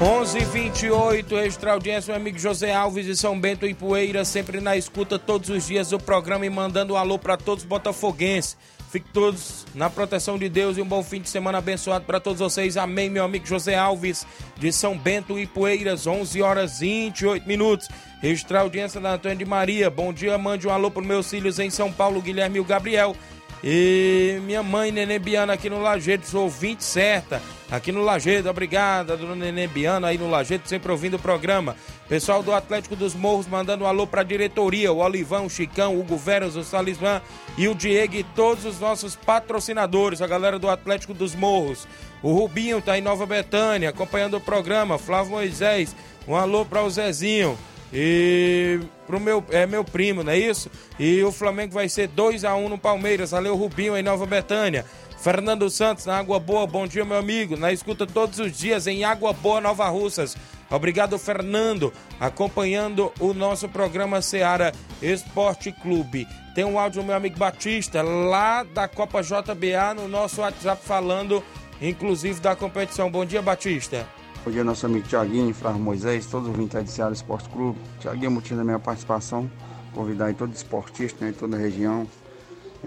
11:28 0.00 1.36
extra 1.36 1.72
audiência, 1.72 2.12
meu 2.12 2.20
amigo 2.20 2.38
José 2.38 2.72
Alves 2.72 3.04
de 3.04 3.16
São 3.16 3.38
Bento 3.38 3.66
em 3.66 3.74
Poeira, 3.74 4.24
sempre 4.24 4.60
na 4.60 4.76
escuta 4.76 5.18
todos 5.18 5.50
os 5.50 5.66
dias 5.66 5.90
do 5.90 5.98
programa 5.98 6.46
e 6.46 6.50
mandando 6.50 6.94
um 6.94 6.96
alô 6.96 7.18
para 7.18 7.36
todos 7.36 7.64
os 7.64 7.68
botafoguenses. 7.68 8.56
Fiquem 8.90 9.12
todos 9.12 9.64
na 9.72 9.88
proteção 9.88 10.36
de 10.36 10.48
Deus 10.48 10.76
e 10.76 10.82
um 10.82 10.84
bom 10.84 11.00
fim 11.00 11.20
de 11.20 11.28
semana 11.28 11.58
abençoado 11.58 12.04
para 12.04 12.18
todos 12.18 12.40
vocês. 12.40 12.76
Amém, 12.76 13.08
meu 13.08 13.22
amigo 13.22 13.46
José 13.46 13.76
Alves 13.76 14.26
de 14.56 14.72
São 14.72 14.98
Bento 14.98 15.38
e 15.38 15.46
Poeiras, 15.46 16.08
11 16.08 16.42
horas 16.42 16.80
28 16.80 17.46
minutos. 17.46 17.86
Registrar 18.20 18.62
audiência 18.62 19.00
da 19.00 19.14
Antônia 19.14 19.36
de 19.36 19.44
Maria. 19.44 19.88
Bom 19.88 20.12
dia, 20.12 20.36
mande 20.36 20.66
um 20.66 20.72
alô 20.72 20.90
para 20.90 21.04
meus 21.04 21.30
filhos 21.30 21.60
em 21.60 21.70
São 21.70 21.92
Paulo, 21.92 22.20
Guilherme 22.20 22.56
e 22.56 22.60
o 22.60 22.64
Gabriel. 22.64 23.14
E 23.62 24.40
minha 24.44 24.62
mãe, 24.62 24.90
Nenê 24.90 25.18
Biana, 25.18 25.52
aqui 25.52 25.68
no 25.68 25.82
Lajeado, 25.82 26.26
sou 26.26 26.44
ouvinte 26.44 26.82
certa. 26.82 27.42
Aqui 27.70 27.92
no 27.92 28.02
Lajeado, 28.02 28.48
obrigada, 28.48 29.16
dona 29.16 29.36
Nenê 29.36 29.66
Biana, 29.66 30.08
aí 30.08 30.16
no 30.16 30.30
Lajeado, 30.30 30.66
sempre 30.66 30.90
ouvindo 30.90 31.14
o 31.14 31.18
programa. 31.18 31.76
Pessoal 32.08 32.42
do 32.42 32.54
Atlético 32.54 32.96
dos 32.96 33.14
Morros 33.14 33.46
mandando 33.46 33.84
um 33.84 33.86
alô 33.86 34.06
pra 34.06 34.22
diretoria, 34.22 34.90
o 34.90 34.98
Olivão, 34.98 35.46
o 35.46 35.50
Chicão, 35.50 35.94
o 35.94 36.00
Hugo 36.00 36.16
Veras, 36.16 36.56
o 36.56 36.64
Salismã 36.64 37.20
e 37.58 37.68
o 37.68 37.74
Diego 37.74 38.16
e 38.16 38.24
todos 38.24 38.64
os 38.64 38.80
nossos 38.80 39.14
patrocinadores, 39.14 40.22
a 40.22 40.26
galera 40.26 40.58
do 40.58 40.68
Atlético 40.68 41.12
dos 41.12 41.34
Morros. 41.34 41.86
O 42.22 42.32
Rubinho 42.32 42.80
tá 42.80 42.98
em 42.98 43.02
Nova 43.02 43.26
Betânia, 43.26 43.90
acompanhando 43.90 44.38
o 44.38 44.40
programa. 44.40 44.98
Flávio 44.98 45.32
Moisés, 45.32 45.94
um 46.26 46.34
alô 46.34 46.64
para 46.64 46.82
o 46.82 46.90
Zezinho. 46.90 47.58
E 47.92 48.80
pro 49.06 49.18
meu, 49.18 49.44
é 49.50 49.66
meu 49.66 49.82
primo, 49.82 50.22
não 50.22 50.32
é 50.32 50.38
isso? 50.38 50.70
E 50.98 51.22
o 51.24 51.32
Flamengo 51.32 51.74
vai 51.74 51.88
ser 51.88 52.08
2 52.08 52.44
a 52.44 52.54
1 52.54 52.68
no 52.68 52.78
Palmeiras. 52.78 53.32
Valeu, 53.32 53.56
Rubinho 53.56 53.96
em 53.96 54.02
Nova 54.02 54.26
Betânia. 54.26 54.84
Fernando 55.18 55.68
Santos, 55.68 56.06
na 56.06 56.16
Água 56.16 56.40
Boa, 56.40 56.66
bom 56.66 56.86
dia, 56.86 57.04
meu 57.04 57.18
amigo. 57.18 57.56
Na 57.56 57.70
escuta 57.70 58.06
todos 58.06 58.38
os 58.38 58.56
dias 58.56 58.86
em 58.86 59.04
Água 59.04 59.32
Boa, 59.32 59.60
Nova 59.60 59.86
Russas. 59.88 60.34
Obrigado, 60.70 61.18
Fernando, 61.18 61.92
acompanhando 62.18 63.12
o 63.18 63.34
nosso 63.34 63.68
programa 63.68 64.22
Seara 64.22 64.72
Esporte 65.02 65.72
Clube. 65.72 66.26
Tem 66.54 66.64
um 66.64 66.78
áudio 66.78 67.04
meu 67.04 67.14
amigo 67.14 67.36
Batista, 67.36 68.02
lá 68.02 68.62
da 68.62 68.88
Copa 68.88 69.20
JBA, 69.20 69.94
no 69.94 70.08
nosso 70.08 70.40
WhatsApp, 70.40 70.82
falando, 70.86 71.44
inclusive, 71.82 72.40
da 72.40 72.56
competição. 72.56 73.10
Bom 73.10 73.26
dia, 73.26 73.42
Batista. 73.42 74.06
Bom 74.42 74.50
dia, 74.50 74.64
nosso 74.64 74.86
amigo 74.86 75.06
Tiaguinho, 75.06 75.52
Flávio 75.52 75.82
Moisés, 75.82 76.24
todos 76.24 76.48
os 76.48 76.54
ouvintes 76.54 76.82
do 76.82 76.90
Ceará 76.90 77.12
Esporte 77.12 77.46
Clube. 77.50 77.78
Tiaguinho, 78.00 78.30
motivo 78.30 78.56
da 78.56 78.64
minha 78.64 78.78
participação, 78.78 79.50
convidar 79.94 80.26
aí 80.26 80.34
todo 80.34 80.54
esportista 80.54 81.22
né, 81.22 81.30
em 81.30 81.34
toda 81.34 81.58
a 81.58 81.60
região. 81.60 82.06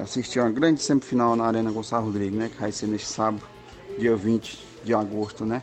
Assistir 0.01 0.39
uma 0.39 0.49
grande 0.49 0.81
semifinal 0.81 1.35
na 1.35 1.45
Arena 1.45 1.71
Gonçalo 1.71 2.07
Rodrigues, 2.07 2.33
né, 2.33 2.49
que 2.49 2.59
vai 2.59 2.71
ser 2.71 2.87
neste 2.87 3.07
sábado, 3.07 3.43
dia 3.99 4.15
20 4.15 4.65
de 4.83 4.95
agosto, 4.95 5.45
né. 5.45 5.61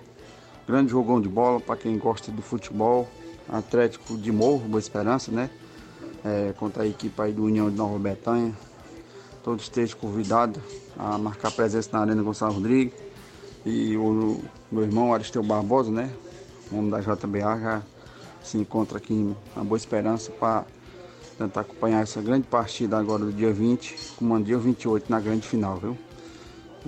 Grande 0.64 0.92
jogão 0.92 1.20
de 1.20 1.29
bola 1.29 1.59
para 1.59 1.76
quem 1.76 1.98
gosta 1.98 2.31
do 2.31 2.40
futebol. 2.40 3.09
Atlético 3.48 4.16
de 4.16 4.31
Morro, 4.31 4.68
Boa 4.68 4.79
Esperança, 4.79 5.33
né? 5.33 5.50
É, 6.24 6.55
contra 6.57 6.85
a 6.85 6.87
equipe 6.87 7.20
aí 7.20 7.33
do 7.33 7.42
União 7.42 7.68
de 7.68 7.74
Nova 7.74 7.98
Betânia. 7.98 8.55
Todos 9.42 9.64
estejam 9.64 9.98
convidados 9.98 10.62
a 10.96 11.18
marcar 11.18 11.50
presença 11.50 11.90
na 11.92 11.98
Arena 12.00 12.22
Gonçalo 12.22 12.55
Rodrigues. 12.55 13.10
E 13.64 13.96
o 13.96 14.40
meu 14.70 14.83
irmão 14.83 15.12
Aristeu 15.12 15.42
Barbosa, 15.42 15.90
né? 15.90 16.11
O 16.70 16.77
homem 16.77 16.90
da 16.90 17.01
JBA 17.01 17.61
já 17.61 17.83
se 18.42 18.57
encontra 18.57 18.99
aqui 18.99 19.35
na 19.55 19.62
Boa 19.62 19.77
Esperança 19.77 20.31
para 20.33 20.64
tentar 21.37 21.62
acompanhar 21.62 22.03
essa 22.03 22.20
grande 22.23 22.46
partida 22.46 22.99
agora 22.99 23.25
do 23.25 23.33
dia 23.33 23.53
20, 23.53 24.14
com 24.16 24.31
o 24.33 24.42
dia 24.42 24.59
28 24.59 25.11
na 25.11 25.20
grande 25.20 25.46
final, 25.46 25.77
viu? 25.77 25.96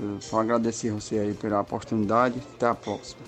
Eu 0.01 0.21
só 0.21 0.41
agradecer 0.41 0.91
você 0.91 1.19
aí 1.19 1.35
pela 1.35 1.61
oportunidade. 1.61 2.41
Até 2.55 2.67
a 2.67 2.75
próxima. 2.75 3.21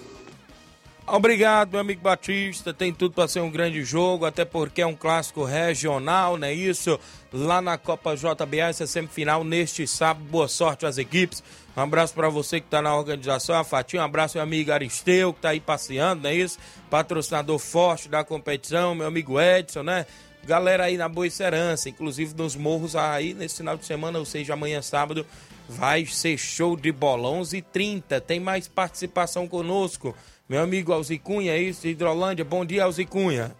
Obrigado, 1.06 1.72
meu 1.72 1.80
amigo 1.80 2.00
Batista. 2.00 2.72
Tem 2.72 2.90
tudo 2.90 3.14
para 3.14 3.28
ser 3.28 3.40
um 3.40 3.50
grande 3.50 3.84
jogo, 3.84 4.24
até 4.24 4.42
porque 4.42 4.80
é 4.80 4.86
um 4.86 4.96
clássico 4.96 5.44
regional, 5.44 6.38
não 6.38 6.48
é 6.48 6.54
isso? 6.54 6.98
Lá 7.30 7.60
na 7.60 7.76
Copa 7.76 8.16
JBA, 8.16 8.70
essa 8.70 8.86
semifinal 8.86 9.44
neste 9.44 9.86
sábado. 9.86 10.24
Boa 10.24 10.48
sorte 10.48 10.86
às 10.86 10.96
equipes. 10.96 11.42
Um 11.76 11.82
abraço 11.82 12.14
para 12.14 12.30
você 12.30 12.58
que 12.58 12.66
está 12.66 12.80
na 12.80 12.96
organização, 12.96 13.54
a 13.54 13.64
Fatinha. 13.64 14.00
Um 14.00 14.06
abraço, 14.06 14.38
meu 14.38 14.42
amigo 14.44 14.72
Aristeu, 14.72 15.34
que 15.34 15.40
está 15.40 15.50
aí 15.50 15.60
passeando, 15.60 16.22
não 16.22 16.30
é 16.30 16.34
isso? 16.34 16.58
Patrocinador 16.88 17.58
forte 17.58 18.08
da 18.08 18.24
competição, 18.24 18.94
meu 18.94 19.06
amigo 19.06 19.38
Edson, 19.38 19.82
né? 19.82 20.06
Galera 20.46 20.84
aí 20.84 20.96
na 20.96 21.08
Boa 21.08 21.28
Serança, 21.28 21.90
inclusive 21.90 22.34
nos 22.34 22.56
morros 22.56 22.96
aí 22.96 23.34
nesse 23.34 23.58
final 23.58 23.76
de 23.76 23.84
semana, 23.84 24.18
ou 24.18 24.24
seja, 24.24 24.54
amanhã 24.54 24.80
sábado, 24.80 25.26
vai 25.68 26.06
ser 26.06 26.38
show 26.38 26.76
de 26.76 26.92
bola. 26.92 27.28
11h30, 27.28 28.20
tem 28.20 28.40
mais 28.40 28.68
participação 28.68 29.46
conosco. 29.46 30.14
Meu 30.46 30.62
amigo 30.62 30.92
Alzicunha, 30.92 31.52
é 31.52 31.58
isso, 31.58 31.86
Hidrolândia. 31.86 32.44
Bom 32.44 32.66
dia, 32.66 32.84
Alzicunha. 32.84 33.56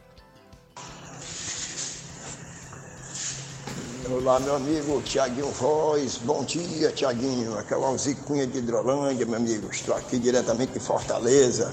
Olá, 4.10 4.38
meu 4.38 4.56
amigo 4.56 5.00
Tiaguinho 5.00 5.46
Voz. 5.46 6.18
Bom 6.18 6.44
dia, 6.44 6.90
Tiaguinho. 6.90 7.58
Aqui 7.58 7.72
é 7.72 7.76
o 7.78 7.84
Alzicunha 7.86 8.46
de 8.46 8.58
Hidrolândia, 8.58 9.24
meu 9.24 9.36
amigo. 9.36 9.70
Estou 9.70 9.94
aqui 9.94 10.18
diretamente 10.18 10.72
de 10.72 10.78
Fortaleza. 10.78 11.72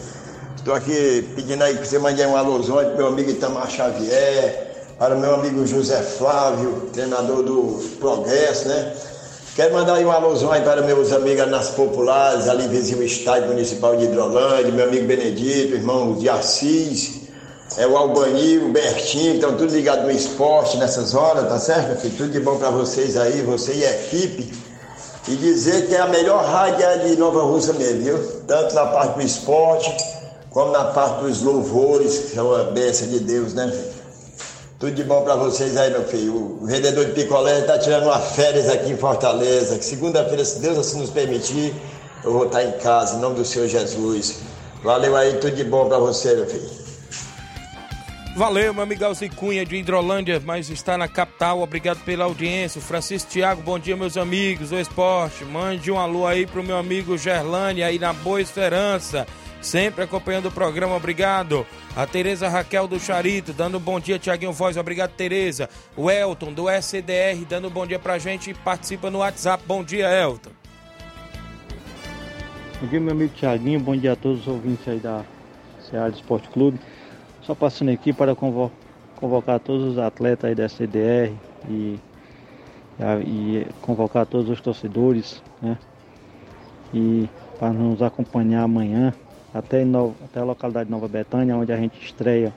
Estou 0.55 0.73
aqui 0.73 1.29
pedindo 1.35 1.61
aí 1.61 1.77
que 1.77 1.85
você 1.85 1.99
mande 1.99 2.25
um 2.25 2.37
alôzão 2.37 2.77
para 2.77 2.95
meu 2.95 3.07
amigo 3.07 3.31
Itamar 3.31 3.69
Xavier, 3.69 4.95
para 4.97 5.13
meu 5.15 5.35
amigo 5.35 5.67
José 5.67 6.01
Flávio, 6.03 6.89
treinador 6.93 7.43
do 7.43 7.97
Progresso, 7.99 8.69
né? 8.69 8.95
Quero 9.53 9.73
mandar 9.73 9.95
aí 9.95 10.05
um 10.05 10.11
alôzão 10.11 10.49
aí 10.49 10.61
para 10.61 10.81
meus 10.81 11.11
amigos 11.11 11.45
nas 11.49 11.71
populares, 11.71 12.47
ali 12.47 12.69
vizinho 12.69 13.03
estádio 13.03 13.49
municipal 13.49 13.97
de 13.97 14.05
Hidrolândia, 14.05 14.71
meu 14.71 14.85
amigo 14.85 15.05
Benedito, 15.05 15.75
irmão 15.75 16.13
de 16.13 16.29
Assis, 16.29 17.23
é 17.77 17.85
o 17.85 17.97
Albanil, 17.97 18.67
o 18.67 18.71
Bertinho, 18.71 19.35
estão 19.35 19.57
tudo 19.57 19.75
ligado 19.75 20.03
no 20.03 20.11
esporte 20.11 20.77
nessas 20.77 21.13
horas, 21.13 21.49
tá 21.49 21.59
certo, 21.59 21.99
filho? 21.99 22.15
Tudo 22.15 22.29
de 22.31 22.39
bom 22.39 22.57
para 22.57 22.69
vocês 22.69 23.17
aí, 23.17 23.41
você 23.41 23.73
e 23.73 23.85
a 23.85 23.91
equipe. 23.91 24.53
E 25.27 25.35
dizer 25.35 25.85
que 25.87 25.95
é 25.95 25.99
a 25.99 26.07
melhor 26.07 26.45
rádio 26.45 26.85
é 26.85 26.97
de 26.99 27.17
Nova 27.17 27.43
Rússia 27.43 27.73
mesmo, 27.73 28.03
viu? 28.03 28.17
Tanto 28.47 28.73
na 28.73 28.85
parte 28.85 29.15
do 29.15 29.21
esporte, 29.21 29.93
como 30.49 30.71
na 30.71 30.85
parte 30.85 31.25
dos 31.25 31.41
louvores, 31.41 32.17
que 32.19 32.35
são 32.35 32.55
a 32.55 32.63
bênção 32.63 33.09
de 33.09 33.19
Deus, 33.19 33.53
né, 33.53 33.69
filho? 33.69 33.90
Tudo 34.81 34.93
de 34.95 35.03
bom 35.03 35.21
para 35.21 35.35
vocês 35.35 35.77
aí, 35.77 35.91
meu 35.91 36.03
filho. 36.03 36.57
O 36.59 36.65
vendedor 36.65 37.05
de 37.05 37.11
picolé 37.11 37.59
está 37.59 37.77
tirando 37.77 38.05
uma 38.05 38.17
férias 38.17 38.67
aqui 38.67 38.89
em 38.89 38.97
Fortaleza. 38.97 39.79
Segunda-feira, 39.79 40.43
se 40.43 40.59
Deus 40.59 40.75
assim 40.75 40.99
nos 40.99 41.11
permitir, 41.11 41.71
eu 42.23 42.33
vou 42.33 42.47
estar 42.47 42.63
em 42.63 42.71
casa, 42.79 43.15
em 43.15 43.19
nome 43.19 43.35
do 43.35 43.45
Senhor 43.45 43.67
Jesus. 43.67 44.39
Valeu 44.83 45.15
aí, 45.15 45.33
tudo 45.33 45.55
de 45.55 45.63
bom 45.63 45.87
para 45.87 45.99
você, 45.99 46.33
meu 46.33 46.47
filho. 46.47 46.67
Valeu, 48.35 48.73
meu 48.73 48.81
amigo 48.81 49.05
Alci 49.05 49.29
Cunha 49.29 49.63
de 49.63 49.75
Hidrolândia, 49.75 50.41
mas 50.43 50.67
está 50.71 50.97
na 50.97 51.07
capital. 51.07 51.61
Obrigado 51.61 52.03
pela 52.03 52.23
audiência. 52.23 52.81
Francisco 52.81 53.29
Thiago, 53.29 53.61
bom 53.61 53.77
dia, 53.77 53.95
meus 53.95 54.17
amigos. 54.17 54.71
O 54.71 54.79
esporte, 54.79 55.45
mande 55.45 55.91
um 55.91 55.99
alô 55.99 56.25
aí 56.25 56.47
pro 56.47 56.63
meu 56.63 56.77
amigo 56.77 57.19
Gerlane 57.19 57.83
aí 57.83 57.99
na 57.99 58.13
Boa 58.13 58.41
Esperança. 58.41 59.27
Sempre 59.61 60.03
acompanhando 60.03 60.47
o 60.47 60.51
programa, 60.51 60.95
obrigado. 60.95 61.65
A 61.95 62.07
Tereza 62.07 62.49
Raquel 62.49 62.87
do 62.87 62.99
Charito, 62.99 63.53
dando 63.53 63.77
um 63.77 63.81
bom 63.81 63.99
dia, 63.99 64.17
Tiaguinho 64.17 64.51
Voz, 64.51 64.75
obrigado, 64.75 65.11
Tereza. 65.11 65.69
O 65.95 66.09
Elton 66.09 66.51
do 66.51 66.67
SDR, 66.67 67.45
dando 67.47 67.67
um 67.67 67.71
bom 67.71 67.85
dia 67.85 67.99
pra 67.99 68.17
gente 68.17 68.49
e 68.49 68.53
participa 68.55 69.11
no 69.11 69.19
WhatsApp. 69.19 69.63
Bom 69.67 69.83
dia, 69.83 70.09
Elton. 70.09 70.49
Bom 72.81 72.87
dia, 72.87 72.99
meu 72.99 73.11
amigo 73.11 73.31
Tiaguinho, 73.35 73.79
bom 73.79 73.95
dia 73.95 74.13
a 74.13 74.15
todos 74.15 74.41
os 74.41 74.47
ouvintes 74.47 74.87
aí 74.87 74.97
da 74.97 75.23
Ceará 75.87 76.09
Esporte 76.09 76.49
Clube. 76.49 76.79
Só 77.43 77.53
passando 77.53 77.91
aqui 77.91 78.11
para 78.11 78.33
convo 78.33 78.71
convocar 79.17 79.59
todos 79.59 79.91
os 79.91 79.99
atletas 79.99 80.49
aí 80.49 80.55
da 80.55 80.67
CDR 80.67 81.31
e, 81.69 81.99
e 83.27 83.67
convocar 83.83 84.25
todos 84.25 84.49
os 84.49 84.59
torcedores, 84.59 85.43
né? 85.61 85.77
E 86.91 87.29
para 87.59 87.71
nos 87.71 88.01
acompanhar 88.01 88.63
amanhã 88.63 89.13
até, 89.53 89.83
no, 89.83 90.15
até 90.23 90.39
a 90.39 90.43
localidade 90.43 90.85
de 90.85 90.91
Nova 90.91 91.07
Betânia, 91.07 91.55
onde 91.55 91.71
a 91.71 91.77
gente 91.77 92.03
estreia 92.03 92.53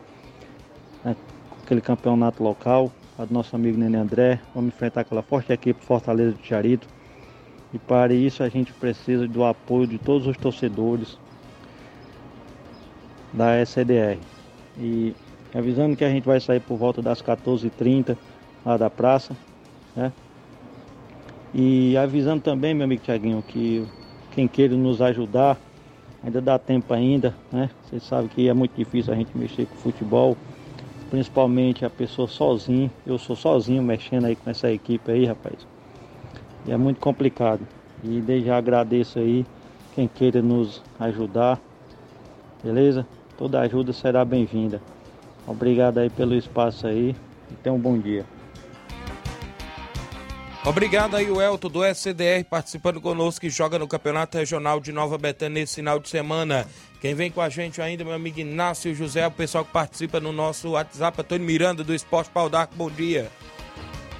né, 1.04 1.16
aquele 1.62 1.80
campeonato 1.80 2.42
local, 2.42 2.90
a 3.18 3.24
do 3.24 3.32
nosso 3.32 3.54
amigo 3.54 3.78
Nenê 3.78 3.98
André. 3.98 4.40
Vamos 4.54 4.68
enfrentar 4.68 5.02
aquela 5.02 5.22
forte 5.22 5.52
equipe 5.52 5.84
Fortaleza 5.84 6.32
do 6.32 6.44
Charito. 6.44 6.86
E 7.72 7.78
para 7.78 8.14
isso 8.14 8.42
a 8.42 8.48
gente 8.48 8.72
precisa 8.72 9.26
do 9.26 9.44
apoio 9.44 9.86
de 9.86 9.98
todos 9.98 10.26
os 10.26 10.36
torcedores 10.36 11.18
da 13.32 13.56
SDR. 13.60 14.18
E 14.78 15.14
avisando 15.54 15.96
que 15.96 16.04
a 16.04 16.10
gente 16.10 16.24
vai 16.24 16.40
sair 16.40 16.60
por 16.60 16.76
volta 16.76 17.02
das 17.02 17.20
14h30 17.20 18.16
lá 18.64 18.76
da 18.76 18.88
praça, 18.88 19.36
né? 19.94 20.12
E 21.52 21.96
avisando 21.96 22.42
também, 22.42 22.74
meu 22.74 22.84
amigo 22.84 23.02
Tiaguinho, 23.02 23.40
que 23.42 23.86
quem 24.32 24.48
queira 24.48 24.74
nos 24.74 25.00
ajudar, 25.00 25.56
ainda 26.24 26.40
dá 26.40 26.58
tempo 26.58 26.92
ainda, 26.94 27.34
né? 27.52 27.70
Vocês 27.84 28.02
sabem 28.02 28.28
que 28.28 28.48
é 28.48 28.54
muito 28.54 28.74
difícil 28.74 29.12
a 29.12 29.16
gente 29.16 29.36
mexer 29.36 29.66
com 29.66 29.76
futebol, 29.76 30.36
principalmente 31.10 31.84
a 31.84 31.90
pessoa 31.90 32.26
sozinho. 32.26 32.90
Eu 33.06 33.18
sou 33.18 33.36
sozinho 33.36 33.82
mexendo 33.82 34.24
aí 34.24 34.34
com 34.34 34.48
essa 34.48 34.70
equipe 34.72 35.12
aí, 35.12 35.26
rapaz. 35.26 35.66
E 36.66 36.72
é 36.72 36.76
muito 36.76 36.98
complicado. 36.98 37.60
E 38.02 38.20
desde 38.20 38.48
já 38.48 38.56
agradeço 38.56 39.18
aí 39.18 39.44
quem 39.94 40.08
queira 40.08 40.42
nos 40.42 40.82
ajudar, 40.98 41.60
beleza? 42.62 43.06
Toda 43.38 43.60
ajuda 43.60 43.92
será 43.92 44.24
bem-vinda. 44.24 44.80
Obrigado 45.46 45.98
aí 45.98 46.08
pelo 46.08 46.34
espaço 46.34 46.86
aí 46.86 47.14
e 47.50 47.54
tenha 47.62 47.74
um 47.74 47.78
bom 47.78 47.98
dia. 47.98 48.33
Obrigado 50.66 51.14
aí 51.14 51.30
o 51.30 51.42
Elton 51.42 51.68
do 51.68 51.84
SCDR 51.84 52.42
participando 52.48 52.98
conosco 52.98 53.42
que 53.42 53.50
joga 53.50 53.78
no 53.78 53.86
Campeonato 53.86 54.38
Regional 54.38 54.80
de 54.80 54.92
Nova 54.92 55.18
Betânia 55.18 55.60
nesse 55.60 55.74
final 55.74 55.98
de 55.98 56.08
semana. 56.08 56.66
Quem 57.02 57.14
vem 57.14 57.30
com 57.30 57.42
a 57.42 57.50
gente 57.50 57.82
ainda, 57.82 58.02
meu 58.02 58.14
amigo 58.14 58.40
Inácio 58.40 58.94
José, 58.94 59.26
o 59.26 59.30
pessoal 59.30 59.62
que 59.62 59.70
participa 59.70 60.20
no 60.20 60.32
nosso 60.32 60.70
WhatsApp, 60.70 61.20
Antônio 61.20 61.44
Miranda 61.44 61.84
do 61.84 61.94
Esporte 61.94 62.30
Pau 62.30 62.48
d'Arco, 62.48 62.74
bom 62.76 62.90
dia. 62.90 63.30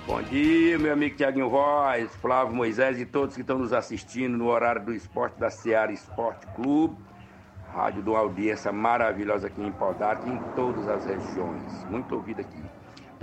Bom 0.07 0.21
dia, 0.21 0.79
meu 0.79 0.93
amigo 0.93 1.17
Tiaguinho 1.17 1.49
Voz, 1.49 2.15
Flávio 2.17 2.55
Moisés 2.55 3.01
e 3.01 3.07
todos 3.07 3.35
que 3.35 3.41
estão 3.41 3.59
nos 3.59 3.73
assistindo 3.73 4.37
no 4.37 4.49
horário 4.49 4.85
do 4.85 4.93
esporte 4.93 5.41
da 5.41 5.49
Seara 5.49 5.93
Esporte 5.93 6.47
Clube. 6.49 6.95
Rádio 7.73 8.03
uma 8.07 8.19
audiência 8.19 8.71
maravilhosa 8.71 9.47
aqui 9.47 9.63
em 9.63 9.73
Paudarte 9.73 10.29
e 10.29 10.33
em 10.33 10.39
todas 10.55 10.87
as 10.89 11.07
regiões. 11.07 11.85
Muito 11.89 12.15
ouvido 12.15 12.43
aqui. 12.43 12.74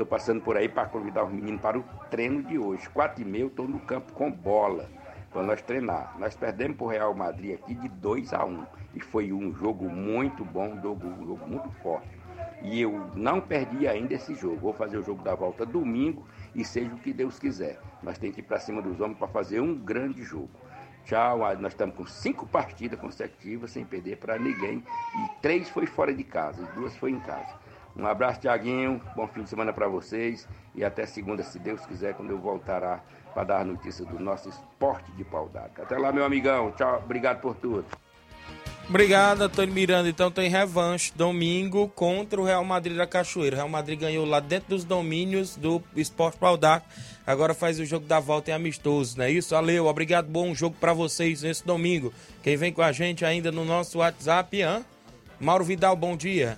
Estou 0.01 0.17
passando 0.17 0.41
por 0.41 0.57
aí 0.57 0.67
para 0.67 0.87
convidar 0.87 1.25
os 1.25 1.31
meninos 1.31 1.61
para 1.61 1.77
o 1.77 1.83
treino 2.09 2.41
de 2.41 2.57
hoje. 2.57 2.89
Quatro 2.89 3.21
e 3.21 3.25
meia, 3.25 3.45
estou 3.45 3.67
no 3.67 3.79
campo 3.81 4.11
com 4.13 4.31
bola 4.31 4.89
para 5.31 5.43
nós 5.43 5.61
treinar. 5.61 6.17
Nós 6.17 6.35
perdemos 6.35 6.75
para 6.75 6.85
o 6.87 6.89
Real 6.89 7.13
Madrid 7.13 7.53
aqui 7.53 7.75
de 7.75 7.87
2 7.87 8.33
a 8.33 8.43
1 8.43 8.49
um, 8.49 8.65
e 8.95 8.99
foi 8.99 9.31
um 9.31 9.53
jogo 9.53 9.87
muito 9.87 10.43
bom, 10.43 10.69
um 10.69 10.81
jogo, 10.81 11.05
um 11.05 11.27
jogo 11.27 11.47
muito 11.47 11.69
forte. 11.83 12.09
E 12.63 12.81
eu 12.81 13.11
não 13.13 13.39
perdi 13.39 13.87
ainda 13.87 14.15
esse 14.15 14.33
jogo. 14.33 14.57
Vou 14.57 14.73
fazer 14.73 14.97
o 14.97 15.03
jogo 15.03 15.21
da 15.21 15.35
volta 15.35 15.67
domingo 15.67 16.25
e 16.55 16.65
seja 16.65 16.91
o 16.91 16.97
que 16.97 17.13
Deus 17.13 17.37
quiser. 17.37 17.79
Nós 18.01 18.17
temos 18.17 18.33
que 18.33 18.41
ir 18.41 18.45
para 18.45 18.59
cima 18.59 18.81
dos 18.81 18.99
homens 18.99 19.19
para 19.19 19.27
fazer 19.27 19.59
um 19.59 19.75
grande 19.75 20.23
jogo. 20.23 20.49
Tchau, 21.05 21.37
nós 21.59 21.73
estamos 21.73 21.95
com 21.95 22.07
cinco 22.07 22.47
partidas 22.47 22.99
consecutivas 22.99 23.69
sem 23.69 23.85
perder 23.85 24.17
para 24.17 24.39
ninguém. 24.39 24.83
E 25.13 25.41
três 25.43 25.69
foi 25.69 25.85
fora 25.85 26.11
de 26.11 26.23
casa 26.23 26.63
e 26.63 26.75
duas 26.75 26.97
foi 26.97 27.11
em 27.11 27.19
casa. 27.19 27.60
Um 28.01 28.07
abraço, 28.07 28.39
Tiaguinho. 28.39 28.99
Bom 29.15 29.27
fim 29.27 29.43
de 29.43 29.49
semana 29.49 29.71
para 29.71 29.87
vocês. 29.87 30.47
E 30.73 30.83
até 30.83 31.05
segunda, 31.05 31.43
se 31.43 31.59
Deus 31.59 31.85
quiser, 31.85 32.15
quando 32.15 32.31
eu 32.31 32.39
voltará 32.39 32.99
para 33.31 33.43
dar 33.43 33.65
notícias 33.65 34.07
do 34.07 34.19
nosso 34.19 34.49
esporte 34.49 35.11
de 35.11 35.23
pau. 35.23 35.49
Até 35.53 35.97
lá, 35.99 36.11
meu 36.11 36.25
amigão. 36.25 36.71
Tchau. 36.71 36.99
Obrigado 37.05 37.39
por 37.41 37.55
tudo. 37.55 37.85
Obrigado, 38.89 39.43
Antônio 39.43 39.73
Miranda. 39.73 40.09
Então 40.09 40.31
tem 40.31 40.49
revanche 40.49 41.13
domingo 41.15 41.87
contra 41.89 42.41
o 42.41 42.43
Real 42.43 42.65
Madrid 42.65 42.97
da 42.97 43.05
Cachoeira. 43.05 43.55
O 43.55 43.59
Real 43.59 43.69
Madrid 43.69 43.99
ganhou 43.99 44.25
lá 44.25 44.39
dentro 44.39 44.69
dos 44.69 44.83
domínios 44.83 45.55
do 45.55 45.81
Esporte 45.95 46.39
Paldac. 46.39 46.83
Agora 47.25 47.53
faz 47.53 47.79
o 47.79 47.85
jogo 47.85 48.07
da 48.07 48.19
volta 48.19 48.49
em 48.49 48.53
amistoso, 48.55 49.15
não 49.19 49.25
é 49.25 49.31
isso? 49.31 49.53
Valeu, 49.53 49.85
obrigado, 49.85 50.27
bom 50.27 50.55
jogo 50.55 50.75
para 50.79 50.91
vocês 50.91 51.43
nesse 51.43 51.63
domingo. 51.63 52.11
Quem 52.41 52.57
vem 52.57 52.73
com 52.73 52.81
a 52.81 52.91
gente 52.91 53.23
ainda 53.23 53.51
no 53.51 53.63
nosso 53.63 53.99
WhatsApp, 53.99 54.59
hein? 54.59 54.83
Mauro 55.39 55.63
Vidal, 55.63 55.95
bom 55.95 56.17
dia. 56.17 56.57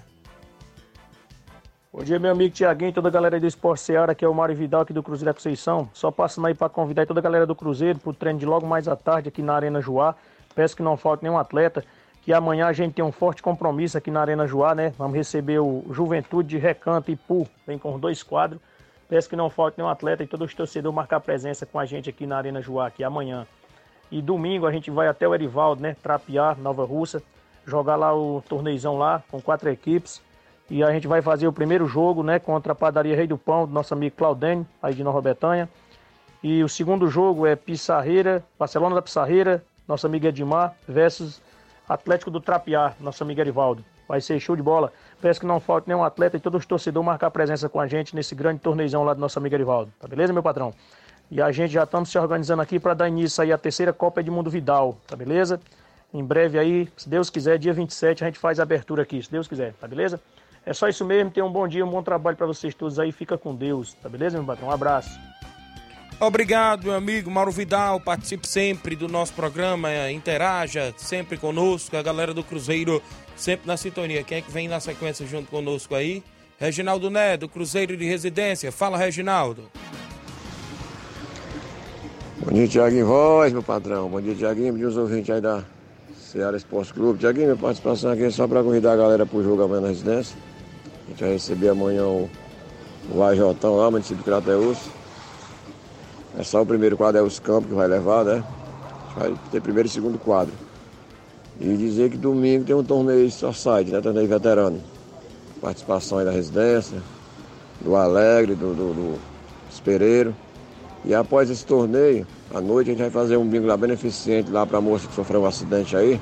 Bom 1.95 2.03
dia, 2.03 2.17
meu 2.17 2.31
amigo 2.31 2.55
Tiaguinho 2.55 2.91
toda 2.91 3.07
a 3.07 3.11
galera 3.11 3.39
do 3.39 3.45
Esporte 3.45 3.81
Seara, 3.81 4.15
que 4.15 4.25
é 4.25 4.27
o 4.27 4.33
Mário 4.33 4.55
Vidal 4.55 4.81
aqui 4.81 4.91
do 4.91 5.03
Cruzeiro 5.03 5.25
da 5.25 5.33
Conceição. 5.35 5.87
Só 5.93 6.09
passando 6.09 6.47
aí 6.47 6.55
para 6.55 6.67
convidar 6.67 7.05
toda 7.05 7.19
a 7.19 7.21
galera 7.21 7.45
do 7.45 7.53
Cruzeiro 7.53 7.99
para 7.99 8.09
o 8.09 8.13
treino 8.15 8.39
de 8.39 8.47
logo 8.47 8.65
mais 8.65 8.87
à 8.87 8.95
tarde 8.95 9.29
aqui 9.29 9.43
na 9.43 9.53
Arena 9.53 9.79
Joá. 9.79 10.15
Peço 10.55 10.75
que 10.75 10.81
não 10.81 10.97
falte 10.97 11.21
nenhum 11.21 11.37
atleta 11.37 11.85
que 12.23 12.33
amanhã 12.33 12.65
a 12.65 12.73
gente 12.73 12.95
tem 12.95 13.05
um 13.05 13.11
forte 13.11 13.43
compromisso 13.43 13.95
aqui 13.95 14.09
na 14.09 14.21
Arena 14.21 14.47
Joá, 14.47 14.73
né? 14.73 14.91
Vamos 14.97 15.15
receber 15.15 15.59
o 15.59 15.83
Juventude 15.91 16.49
de 16.49 16.57
Recanto 16.57 17.11
e 17.11 17.15
Pu, 17.15 17.47
vem 17.67 17.77
com 17.77 17.99
dois 17.99 18.23
quadros. 18.23 18.59
Peço 19.07 19.29
que 19.29 19.35
não 19.35 19.47
falte 19.51 19.77
nenhum 19.77 19.89
atleta 19.89 20.23
e 20.23 20.27
todos 20.27 20.47
os 20.47 20.55
torcedores 20.55 20.95
marcar 20.95 21.19
presença 21.19 21.63
com 21.63 21.77
a 21.77 21.85
gente 21.85 22.09
aqui 22.09 22.25
na 22.25 22.37
Arena 22.37 22.59
Joá, 22.59 22.87
aqui 22.87 23.03
amanhã. 23.03 23.45
E 24.09 24.19
domingo 24.19 24.65
a 24.65 24.71
gente 24.71 24.89
vai 24.89 25.07
até 25.07 25.27
o 25.27 25.35
Erivaldo, 25.35 25.83
né? 25.83 25.95
Trapear, 26.01 26.57
Nova 26.57 26.83
Russa, 26.83 27.21
jogar 27.67 27.97
lá 27.97 28.15
o 28.15 28.43
torneizão 28.49 28.97
lá 28.97 29.21
com 29.29 29.39
quatro 29.39 29.69
equipes. 29.69 30.19
E 30.69 30.83
a 30.83 30.91
gente 30.91 31.07
vai 31.07 31.21
fazer 31.21 31.47
o 31.47 31.53
primeiro 31.53 31.87
jogo, 31.87 32.23
né? 32.23 32.39
Contra 32.39 32.71
a 32.71 32.75
Padaria 32.75 33.15
Rei 33.15 33.27
do 33.27 33.37
Pão, 33.37 33.67
do 33.67 33.73
nosso 33.73 33.93
amigo 33.93 34.15
Claudênio, 34.15 34.65
aí 34.81 34.93
de 34.93 35.03
Nova 35.03 35.21
Betânia. 35.21 35.69
E 36.41 36.63
o 36.63 36.69
segundo 36.69 37.07
jogo 37.07 37.45
é 37.45 37.55
Pissarreira, 37.55 38.43
Barcelona 38.57 38.95
da 38.95 39.01
Pissarreira, 39.01 39.63
nosso 39.87 40.05
amigo 40.07 40.25
Edmar, 40.25 40.75
versus 40.87 41.41
Atlético 41.87 42.31
do 42.31 42.39
Trapiá, 42.39 42.93
nosso 42.99 43.23
amigo 43.23 43.39
Erivaldo. 43.39 43.83
Vai 44.07 44.19
ser 44.19 44.39
show 44.39 44.55
de 44.55 44.61
bola. 44.61 44.91
Peço 45.21 45.39
que 45.39 45.45
não 45.45 45.59
falte 45.59 45.87
nenhum 45.87 46.03
atleta 46.03 46.37
e 46.37 46.39
todos 46.39 46.59
os 46.59 46.65
torcedores 46.65 47.05
marcar 47.05 47.31
presença 47.31 47.69
com 47.69 47.79
a 47.79 47.87
gente 47.87 48.15
nesse 48.15 48.35
grande 48.35 48.59
torneizão 48.59 49.03
lá 49.03 49.13
do 49.13 49.19
nosso 49.19 49.39
amigo 49.39 49.55
Erivaldo. 49.55 49.91
Tá 49.99 50.07
beleza, 50.07 50.33
meu 50.33 50.43
patrão? 50.43 50.73
E 51.31 51.41
a 51.41 51.51
gente 51.51 51.71
já 51.71 51.83
estamos 51.83 52.09
se 52.09 52.17
organizando 52.17 52.61
aqui 52.61 52.79
para 52.79 52.93
dar 52.93 53.07
início 53.07 53.41
aí 53.41 53.51
à 53.51 53.57
terceira 53.57 53.93
Copa 53.93 54.19
Edmundo 54.19 54.49
Vidal, 54.49 54.97
tá 55.07 55.15
beleza? 55.15 55.59
Em 56.13 56.23
breve 56.23 56.59
aí, 56.59 56.87
se 56.95 57.09
Deus 57.09 57.29
quiser, 57.29 57.57
dia 57.57 57.73
27 57.73 58.23
a 58.23 58.27
gente 58.27 58.37
faz 58.37 58.59
a 58.59 58.63
abertura 58.63 59.01
aqui, 59.01 59.21
se 59.23 59.31
Deus 59.31 59.47
quiser, 59.47 59.73
tá 59.73 59.87
beleza? 59.87 60.19
É 60.65 60.73
só 60.73 60.87
isso 60.87 61.03
mesmo, 61.03 61.29
tenham 61.29 61.47
um 61.47 61.51
bom 61.51 61.67
dia, 61.67 61.85
um 61.85 61.89
bom 61.89 62.01
trabalho 62.01 62.37
para 62.37 62.47
vocês 62.47 62.73
todos 62.73 62.97
aí, 62.99 63.11
fica 63.11 63.37
com 63.37 63.53
Deus, 63.53 63.93
tá 63.95 64.07
beleza, 64.07 64.37
meu 64.37 64.45
patrão? 64.45 64.69
Um 64.69 64.71
abraço. 64.71 65.19
Obrigado, 66.19 66.85
meu 66.85 66.93
amigo 66.93 67.29
Mauro 67.29 67.51
Vidal. 67.51 67.99
Participe 67.99 68.47
sempre 68.47 68.95
do 68.95 69.09
nosso 69.09 69.33
programa, 69.33 69.89
interaja 70.09 70.93
sempre 70.95 71.37
conosco. 71.37 71.97
A 71.97 72.01
galera 72.01 72.33
do 72.33 72.43
Cruzeiro 72.43 73.01
sempre 73.35 73.67
na 73.67 73.75
sintonia. 73.75 74.23
Quem 74.23 74.37
é 74.37 74.41
que 74.41 74.51
vem 74.51 74.67
na 74.67 74.79
sequência 74.79 75.25
junto 75.25 75.49
conosco 75.49 75.95
aí? 75.95 76.23
Reginaldo 76.57 77.09
Né, 77.09 77.35
do 77.35 77.49
Cruzeiro 77.49 77.97
de 77.97 78.05
Residência. 78.05 78.71
Fala, 78.71 78.97
Reginaldo. 78.97 79.69
Bom 82.37 82.53
dia, 82.53 82.67
Tiaguinho 82.67 83.07
Voz, 83.07 83.51
meu 83.51 83.63
patrão. 83.63 84.07
Bom 84.07 84.21
dia, 84.21 84.35
Tiaguinho. 84.35 84.71
Bom 84.71 84.77
dia, 84.77 84.87
os 84.87 84.97
ouvintes 84.97 85.29
aí 85.29 85.41
da 85.41 85.63
Ceará 86.15 86.55
Esporte 86.55 86.93
Clube. 86.93 87.19
Tiaguinho, 87.19 87.47
minha 87.47 87.57
participação 87.57 88.11
aqui 88.11 88.23
é 88.23 88.29
só 88.29 88.47
para 88.47 88.63
convidar 88.63 88.93
a 88.93 88.95
galera 88.95 89.25
para 89.25 89.37
o 89.37 89.43
jogo 89.43 89.63
amanhã 89.63 89.81
na 89.81 89.87
residência. 89.89 90.37
Gente 91.13 91.21
vai 91.21 91.33
receber 91.33 91.69
amanhã 91.69 92.07
o, 92.07 92.27
o 93.13 93.21
AJ 93.21 93.39
lá, 93.61 93.91
município 93.91 94.17
de 94.17 94.23
Crateus. 94.23 94.79
É 96.35 96.41
só 96.43 96.63
o 96.63 96.65
primeiro 96.65 96.97
quadro 96.97 97.21
é 97.21 97.23
os 97.23 97.37
campos 97.39 97.69
que 97.69 97.75
vai 97.75 97.87
levar, 97.87 98.25
né? 98.25 98.43
Vai 99.15 99.35
ter 99.51 99.61
primeiro 99.61 99.87
e 99.87 99.91
segundo 99.91 100.17
quadro. 100.17 100.51
E 101.61 101.77
dizer 101.77 102.09
que 102.09 102.17
domingo 102.17 102.65
tem 102.65 102.75
um 102.75 102.83
torneio 102.83 103.29
site, 103.29 103.91
né? 103.91 104.01
Torneio 104.01 104.27
veterano. 104.27 104.81
Participação 105.61 106.17
aí 106.17 106.25
da 106.25 106.31
residência, 106.31 106.97
do 107.79 107.95
Alegre, 107.95 108.55
do, 108.55 108.73
do, 108.73 108.93
do 108.93 109.19
Espereiro. 109.71 110.35
E 111.05 111.13
após 111.13 111.47
esse 111.47 111.63
torneio, 111.63 112.25
à 112.51 112.59
noite 112.59 112.89
a 112.89 112.93
gente 112.93 113.01
vai 113.03 113.11
fazer 113.11 113.37
um 113.37 113.45
bingo 113.45 113.67
lá 113.67 113.77
beneficente 113.77 114.49
lá 114.49 114.65
para 114.65 114.79
a 114.79 114.81
moça 114.81 115.07
que 115.07 115.13
sofreu 115.13 115.43
um 115.43 115.45
acidente 115.45 115.95
aí, 115.95 116.19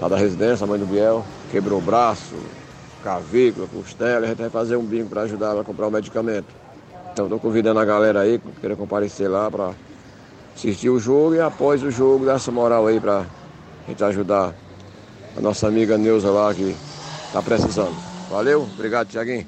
lá 0.00 0.08
da 0.08 0.16
residência, 0.16 0.64
a 0.64 0.66
mãe 0.66 0.78
do 0.78 0.86
Biel, 0.86 1.22
quebrou 1.50 1.80
o 1.80 1.82
braço, 1.82 2.34
cavícula, 3.04 3.68
costela, 3.68 4.24
a 4.24 4.28
gente 4.30 4.38
vai 4.38 4.48
fazer 4.48 4.76
um 4.76 4.82
bingo 4.82 5.10
para 5.10 5.22
ajudar 5.22 5.50
ela 5.50 5.60
a 5.60 5.64
comprar 5.64 5.86
o 5.86 5.90
medicamento. 5.90 6.46
Então 7.12 7.26
estou 7.26 7.38
convidando 7.38 7.78
a 7.78 7.84
galera 7.84 8.22
aí 8.22 8.38
que 8.38 8.60
queira 8.60 8.74
comparecer 8.74 9.30
lá 9.30 9.50
para 9.50 9.74
assistir 10.56 10.88
o 10.88 10.98
jogo 10.98 11.34
e 11.34 11.40
após 11.40 11.82
o 11.82 11.90
jogo 11.90 12.24
dar 12.24 12.36
essa 12.36 12.50
moral 12.50 12.86
aí 12.86 12.98
para 12.98 13.20
a 13.20 13.90
gente 13.90 14.02
ajudar 14.02 14.54
a 15.36 15.40
nossa 15.40 15.68
amiga 15.68 15.98
Neuza 15.98 16.30
lá 16.30 16.52
que 16.54 16.74
está 17.26 17.42
precisando. 17.42 17.94
Valeu, 18.30 18.62
obrigado 18.62 19.08
Tiaguinho. 19.08 19.46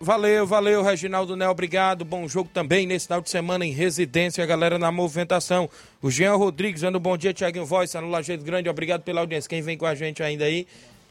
Valeu, 0.00 0.46
valeu, 0.46 0.82
Reginaldo 0.82 1.36
Né, 1.36 1.46
obrigado. 1.46 2.02
Bom 2.02 2.26
jogo 2.26 2.48
também 2.52 2.86
nesse 2.86 3.06
final 3.06 3.20
de 3.20 3.28
semana 3.28 3.66
em 3.66 3.72
residência, 3.72 4.42
a 4.42 4.46
galera 4.46 4.78
na 4.78 4.90
movimentação. 4.90 5.68
O 6.00 6.10
Jean 6.10 6.34
Rodrigues 6.34 6.80
dando 6.80 6.98
bom 6.98 7.14
dia, 7.14 7.34
Tiaguinho 7.34 7.66
Voz, 7.66 7.92
no 7.92 8.08
Lajeito 8.08 8.42
Grande, 8.42 8.70
obrigado 8.70 9.02
pela 9.02 9.20
audiência. 9.20 9.50
Quem 9.50 9.60
vem 9.60 9.76
com 9.76 9.84
a 9.84 9.94
gente 9.94 10.22
ainda 10.22 10.46
aí? 10.46 10.66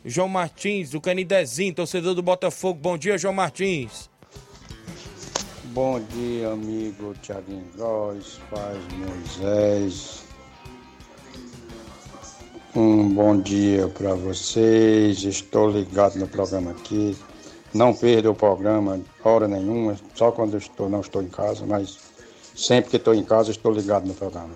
João 0.08 0.30
Martins, 0.30 0.92
do 0.92 1.02
Canidezinho, 1.02 1.74
torcedor 1.74 2.14
do 2.14 2.22
Botafogo. 2.22 2.80
Bom 2.80 2.96
dia, 2.96 3.18
João 3.18 3.34
Martins. 3.34 4.08
Bom 5.64 6.00
dia, 6.00 6.52
amigo 6.52 7.16
Tiaguinho 7.24 7.66
Voz, 7.76 8.40
Paz 8.52 8.78
Moisés. 8.94 10.24
Um 12.76 13.10
bom 13.10 13.42
dia 13.42 13.88
para 13.88 14.14
vocês. 14.14 15.24
Estou 15.24 15.72
ligado 15.72 16.20
no 16.20 16.28
programa 16.28 16.70
aqui. 16.70 17.18
Não 17.74 17.92
perdo 17.92 18.30
o 18.30 18.36
programa 18.36 19.02
hora 19.24 19.48
nenhuma, 19.48 19.98
só 20.14 20.32
quando 20.32 20.56
estou, 20.56 20.88
não 20.88 21.02
estou 21.02 21.24
em 21.24 21.30
casa, 21.30 21.66
mas 21.66 21.98
sempre 22.56 22.92
que 22.92 22.98
estou 22.98 23.16
em 23.16 23.24
casa 23.24 23.50
estou 23.50 23.72
ligado 23.72 24.06
no 24.06 24.14
programa. 24.14 24.54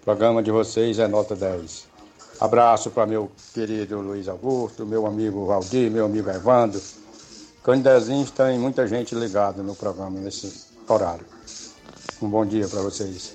O 0.00 0.04
programa 0.04 0.40
de 0.40 0.52
vocês 0.52 1.00
é 1.00 1.08
nota 1.08 1.34
10. 1.34 1.93
Abraço 2.40 2.90
para 2.90 3.06
meu 3.06 3.30
querido 3.52 4.00
Luiz 4.00 4.28
Augusto, 4.28 4.84
meu 4.84 5.06
amigo 5.06 5.46
Valdir, 5.46 5.90
meu 5.90 6.06
amigo 6.06 6.28
Evandro. 6.30 6.80
Candidazinhos 7.62 8.30
tem 8.30 8.58
muita 8.58 8.86
gente 8.86 9.14
ligada 9.14 9.62
no 9.62 9.74
programa 9.74 10.20
nesse 10.20 10.66
horário. 10.86 11.24
Um 12.20 12.28
bom 12.28 12.44
dia 12.44 12.68
para 12.68 12.82
vocês. 12.82 13.34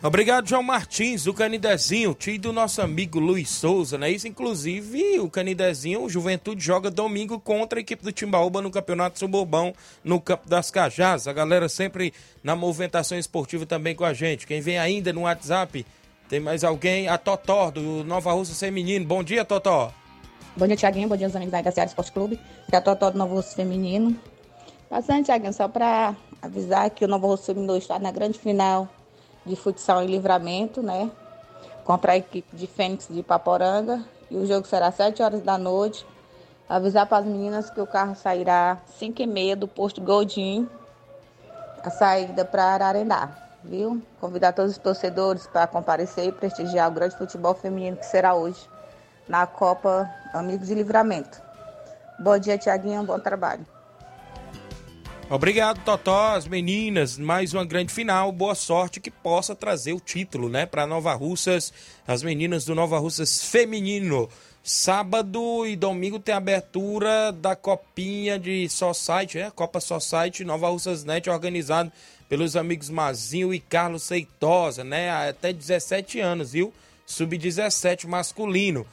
Obrigado, 0.00 0.48
João 0.48 0.62
Martins, 0.62 1.24
do 1.24 1.34
Canidezinho, 1.34 2.14
tio 2.14 2.38
do 2.38 2.52
nosso 2.52 2.80
amigo 2.80 3.18
Luiz 3.18 3.50
Souza, 3.50 3.98
né? 3.98 4.08
Isso, 4.08 4.28
inclusive, 4.28 5.18
o 5.18 5.28
Canidezinho, 5.28 6.04
o 6.04 6.08
Juventude 6.08 6.64
joga 6.64 6.88
domingo 6.88 7.40
contra 7.40 7.80
a 7.80 7.82
equipe 7.82 8.04
do 8.04 8.12
Timbaúba 8.12 8.62
no 8.62 8.70
Campeonato 8.70 9.18
Suburbão, 9.18 9.74
no 10.04 10.20
Campo 10.20 10.48
das 10.48 10.70
Cajás. 10.70 11.26
A 11.26 11.32
galera 11.32 11.68
sempre 11.68 12.14
na 12.44 12.54
movimentação 12.54 13.18
esportiva 13.18 13.66
também 13.66 13.96
com 13.96 14.04
a 14.04 14.14
gente. 14.14 14.46
Quem 14.46 14.60
vem 14.60 14.78
ainda 14.78 15.12
no 15.12 15.22
WhatsApp, 15.22 15.84
tem 16.28 16.40
mais 16.40 16.62
alguém? 16.62 17.08
A 17.08 17.16
Totó, 17.16 17.70
do 17.70 18.04
Nova 18.04 18.32
Rússia 18.32 18.54
Feminino. 18.54 19.06
Bom 19.06 19.22
dia, 19.22 19.44
Totó. 19.44 19.92
Bom 20.54 20.66
dia, 20.66 20.76
Tiaguinho. 20.76 21.08
Bom 21.08 21.16
dia, 21.16 21.26
os 21.26 21.34
amigos 21.34 21.52
da 21.52 21.62
HCA 21.62 21.84
Esporte 21.84 22.12
Clube. 22.12 22.38
Que 22.68 22.74
é 22.74 22.78
a 22.78 22.82
Totó 22.82 23.10
do 23.10 23.16
Nova 23.16 23.34
Rússia 23.34 23.56
Feminino. 23.56 24.14
Passando, 24.90 25.24
Tiaguinho, 25.24 25.52
só 25.52 25.68
para 25.68 26.14
avisar 26.42 26.90
que 26.90 27.04
o 27.04 27.08
Nova 27.08 27.26
Rússia 27.26 27.54
Feminino 27.54 27.76
está 27.76 27.98
na 27.98 28.10
grande 28.10 28.38
final 28.38 28.88
de 29.46 29.56
futsal 29.56 30.02
em 30.02 30.06
livramento, 30.06 30.82
né? 30.82 31.10
Contra 31.84 32.12
a 32.12 32.16
equipe 32.18 32.54
de 32.54 32.66
Fênix 32.66 33.08
de 33.08 33.22
Paporanga. 33.22 34.04
E 34.30 34.36
o 34.36 34.46
jogo 34.46 34.66
será 34.66 34.88
às 34.88 34.96
7 34.96 35.22
horas 35.22 35.40
da 35.42 35.56
noite. 35.56 36.04
Avisar 36.68 37.06
para 37.06 37.18
as 37.18 37.24
meninas 37.24 37.70
que 37.70 37.80
o 37.80 37.86
carro 37.86 38.14
sairá 38.14 38.72
às 38.72 38.94
5 38.98 39.22
e 39.22 39.26
meia 39.26 39.56
do 39.56 39.66
posto 39.66 40.02
Goldin, 40.02 40.68
a 41.82 41.88
saída 41.88 42.44
para 42.44 42.64
Ararendá, 42.64 43.47
viu? 43.68 44.02
Convidar 44.20 44.52
todos 44.52 44.72
os 44.72 44.78
torcedores 44.78 45.46
para 45.46 45.66
comparecer 45.66 46.26
e 46.26 46.32
prestigiar 46.32 46.90
o 46.90 46.94
grande 46.94 47.16
futebol 47.16 47.54
feminino 47.54 47.96
que 47.96 48.06
será 48.06 48.34
hoje 48.34 48.60
na 49.28 49.46
Copa 49.46 50.10
Amigos 50.32 50.68
de 50.68 50.74
Livramento. 50.74 51.40
Bom 52.18 52.38
dia, 52.38 52.58
Tiaguinho. 52.58 53.04
Bom 53.04 53.18
trabalho. 53.20 53.64
Obrigado, 55.30 55.84
Totó, 55.84 56.34
as 56.34 56.48
meninas, 56.48 57.18
mais 57.18 57.52
uma 57.52 57.62
grande 57.62 57.92
final, 57.92 58.32
boa 58.32 58.54
sorte 58.54 58.98
que 58.98 59.10
possa 59.10 59.54
trazer 59.54 59.92
o 59.92 60.00
título, 60.00 60.48
né, 60.48 60.64
para 60.64 60.86
Nova 60.86 61.12
Russas, 61.12 61.70
as 62.06 62.22
meninas 62.22 62.64
do 62.64 62.74
Nova 62.74 62.98
Russas 62.98 63.44
feminino. 63.44 64.26
Sábado 64.62 65.66
e 65.66 65.76
domingo 65.76 66.18
tem 66.18 66.34
abertura 66.34 67.30
da 67.30 67.54
copinha 67.54 68.38
de 68.38 68.70
Society, 68.70 69.38
é, 69.38 69.50
Copa 69.50 69.80
Society 69.80 70.44
Nova 70.44 70.70
Russas 70.70 71.04
Net, 71.04 71.28
organizado 71.28 71.92
pelos 72.28 72.56
amigos 72.56 72.90
Mazinho 72.90 73.54
e 73.54 73.60
Carlos 73.60 74.02
Seitosa, 74.02 74.84
né, 74.84 75.10
até 75.10 75.52
17 75.52 76.20
anos, 76.20 76.52
viu? 76.52 76.72
Sub-17 77.06 78.06
masculino. 78.06 78.86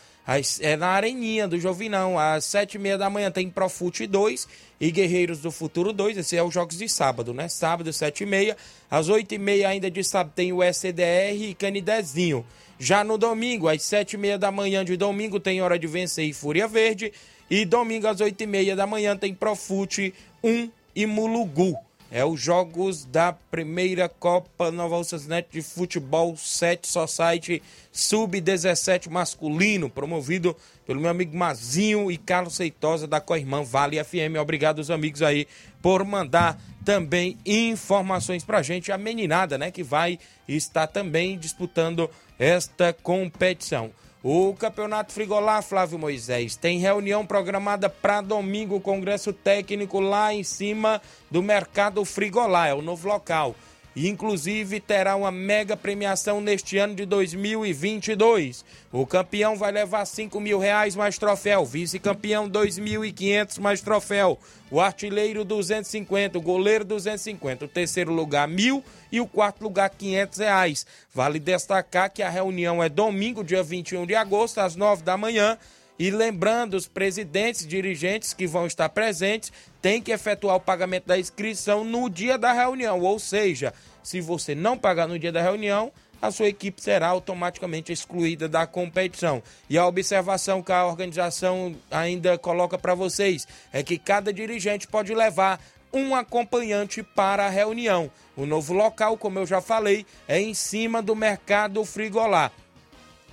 É 0.60 0.76
na 0.76 0.88
Areninha 0.88 1.48
do 1.48 1.60
Jovinão, 1.60 2.18
às 2.18 2.46
sete 2.46 2.76
e 2.76 2.80
meia 2.80 2.98
da 2.98 3.12
manhã 3.12 3.30
tem 3.30 3.48
Profute 3.48 4.08
2 4.08 4.48
e 4.82 4.90
Guerreiros 4.90 5.40
do 5.40 5.52
Futuro 5.52 5.94
2. 5.94 6.18
Esse 6.18 6.36
é 6.36 6.42
os 6.42 6.52
jogos 6.52 6.80
de 6.80 6.90
sábado, 6.90 7.32
né? 7.32 7.48
Sábado, 7.48 7.94
sete 7.94 8.24
e 8.24 8.26
meia. 8.26 8.58
Às 8.90 9.08
oito 9.08 9.36
e 9.36 9.38
meia 9.38 9.70
ainda 9.70 9.92
de 9.92 10.04
sábado 10.04 10.34
tem 10.36 10.52
o 10.52 10.64
SDR 10.64 11.36
e 11.36 11.54
Canidezinho. 11.54 12.44
Já 12.80 13.04
no 13.04 13.20
domingo, 13.20 13.68
às 13.68 13.84
sete 13.84 14.14
e 14.14 14.18
meia 14.18 14.40
da 14.40 14.52
manhã 14.52 14.84
de 14.84 14.98
domingo, 14.98 15.40
tem 15.40 15.62
Hora 15.62 15.78
de 15.78 15.86
Vencer 15.86 16.26
e 16.26 16.34
Fúria 16.34 16.68
Verde. 16.68 17.14
E 17.48 17.64
domingo, 17.64 18.08
às 18.08 18.20
oito 18.20 18.42
e 18.42 18.48
meia 18.48 18.76
da 18.76 18.88
manhã, 18.88 19.16
tem 19.16 19.32
Profute 19.32 20.12
1 20.44 20.72
e 20.96 21.06
Mulugu. 21.06 21.78
É 22.12 22.24
os 22.24 22.40
jogos 22.40 23.04
da 23.04 23.34
primeira 23.34 24.08
Copa 24.08 24.72
Nova 24.72 25.02
Net 25.28 25.50
de 25.52 25.62
Futebol 25.62 26.38
7 26.38 26.88
Society 26.88 27.64
Sub-17 27.92 29.10
masculino, 29.10 29.90
promovido 29.90 30.56
pelo 30.86 31.02
meu 31.02 31.10
amigo 31.10 31.36
Mazinho 31.36 32.12
e 32.12 32.18
Carlos 32.18 32.56
Seitosa 32.56 33.08
da 33.08 33.20
Coirmã 33.20 33.64
Vale 33.64 34.02
FM. 34.04 34.38
Obrigado 34.40 34.80
os 34.80 34.92
amigos 34.92 35.22
aí 35.22 35.48
por 35.82 36.06
mandar 36.06 36.62
também 36.86 37.38
informações 37.44 38.44
pra 38.44 38.62
gente. 38.62 38.92
A 38.92 38.98
meninada, 38.98 39.58
né, 39.58 39.72
que 39.72 39.84
vai 39.84 40.20
estar 40.48 40.88
também 40.88 41.38
disputando 41.40 42.10
esta 42.38 42.94
competição. 42.94 43.92
O 44.28 44.56
Campeonato 44.56 45.14
Frigolá, 45.14 45.62
Flávio 45.62 46.00
Moisés, 46.00 46.56
tem 46.56 46.80
reunião 46.80 47.24
programada 47.24 47.88
para 47.88 48.22
domingo, 48.22 48.82
congresso 48.82 49.32
técnico 49.32 50.00
lá 50.00 50.34
em 50.34 50.44
cima 50.44 51.00
do 51.30 51.44
Mercado 51.44 52.04
Frigolá, 52.04 52.68
é 52.68 52.74
o 52.74 52.82
novo 52.82 53.08
local. 53.08 53.56
E, 53.96 54.10
inclusive, 54.10 54.82
terá 54.82 55.16
uma 55.16 55.32
mega 55.32 55.78
premiação 55.78 56.42
neste 56.42 56.78
ano 56.78 56.94
de 56.96 57.06
2022. 57.06 58.66
O 58.92 59.06
campeão 59.08 59.56
vai 59.56 59.72
levar 59.72 60.04
5 60.06 60.38
mil 60.40 60.60
reais 60.60 60.96
mais 60.96 61.18
troféu, 61.18 61.66
vice-campeão 61.66 62.50
2.500 62.50 63.60
mais 63.60 63.80
troféu, 63.80 64.38
o 64.70 64.82
artilheiro 64.82 65.46
250, 65.46 66.38
o 66.38 66.42
goleiro 66.42 66.84
250, 66.84 67.66
o 67.66 67.68
terceiro 67.68 68.12
lugar 68.12 68.48
mil 68.48 68.84
e 69.12 69.22
o 69.22 69.28
quarto 69.28 69.64
lugar 69.64 69.90
500 69.90 70.40
reais. 70.40 70.86
Vale 71.14 71.40
destacar 71.40 72.10
que 72.10 72.22
a 72.22 72.30
reunião 72.30 72.84
é 72.84 72.90
domingo, 72.90 73.44
dia 73.44 73.64
21 73.64 74.06
de 74.06 74.16
agosto, 74.16 74.60
às 74.60 74.76
9 74.76 75.04
da 75.04 75.16
manhã. 75.16 75.58
E 75.98 76.12
lembrando, 76.12 76.74
os 76.74 76.88
presidentes 76.88 77.66
dirigentes 77.66 78.34
que 78.34 78.46
vão 78.46 78.68
estar 78.68 78.90
presentes 78.90 79.52
têm 79.82 80.02
que 80.02 80.12
efetuar 80.12 80.58
o 80.58 80.60
pagamento 80.60 81.06
da 81.06 81.18
inscrição 81.18 81.84
no 81.84 82.10
dia 82.10 82.38
da 82.38 82.52
reunião. 82.52 83.00
Ou 83.00 83.18
seja, 83.18 83.74
se 84.04 84.20
você 84.20 84.54
não 84.54 84.78
pagar 84.78 85.08
no 85.08 85.18
dia 85.18 85.32
da 85.32 85.42
reunião, 85.42 85.92
a 86.22 86.32
sua 86.32 86.48
equipe 86.48 86.82
será 86.82 87.08
automaticamente 87.08 87.94
excluída 87.94 88.50
da 88.50 88.68
competição. 88.68 89.42
E 89.70 89.78
a 89.78 89.88
observação 89.88 90.62
que 90.62 90.72
a 90.72 90.86
organização 90.86 91.76
ainda 91.90 92.38
coloca 92.38 92.78
para 92.78 92.94
vocês 92.94 93.48
é 93.72 93.82
que 93.82 93.98
cada 93.98 94.34
dirigente 94.34 94.88
pode 94.88 95.14
levar 95.14 95.62
um 95.94 96.14
acompanhante 96.14 97.02
para 97.02 97.46
a 97.46 97.50
reunião. 97.50 98.12
O 98.36 98.46
novo 98.46 98.74
local, 98.74 99.18
como 99.18 99.40
eu 99.40 99.46
já 99.46 99.62
falei, 99.62 100.06
é 100.28 100.42
em 100.42 100.54
cima 100.54 101.02
do 101.02 101.16
mercado 101.16 101.86
Frigolá. 101.86 102.52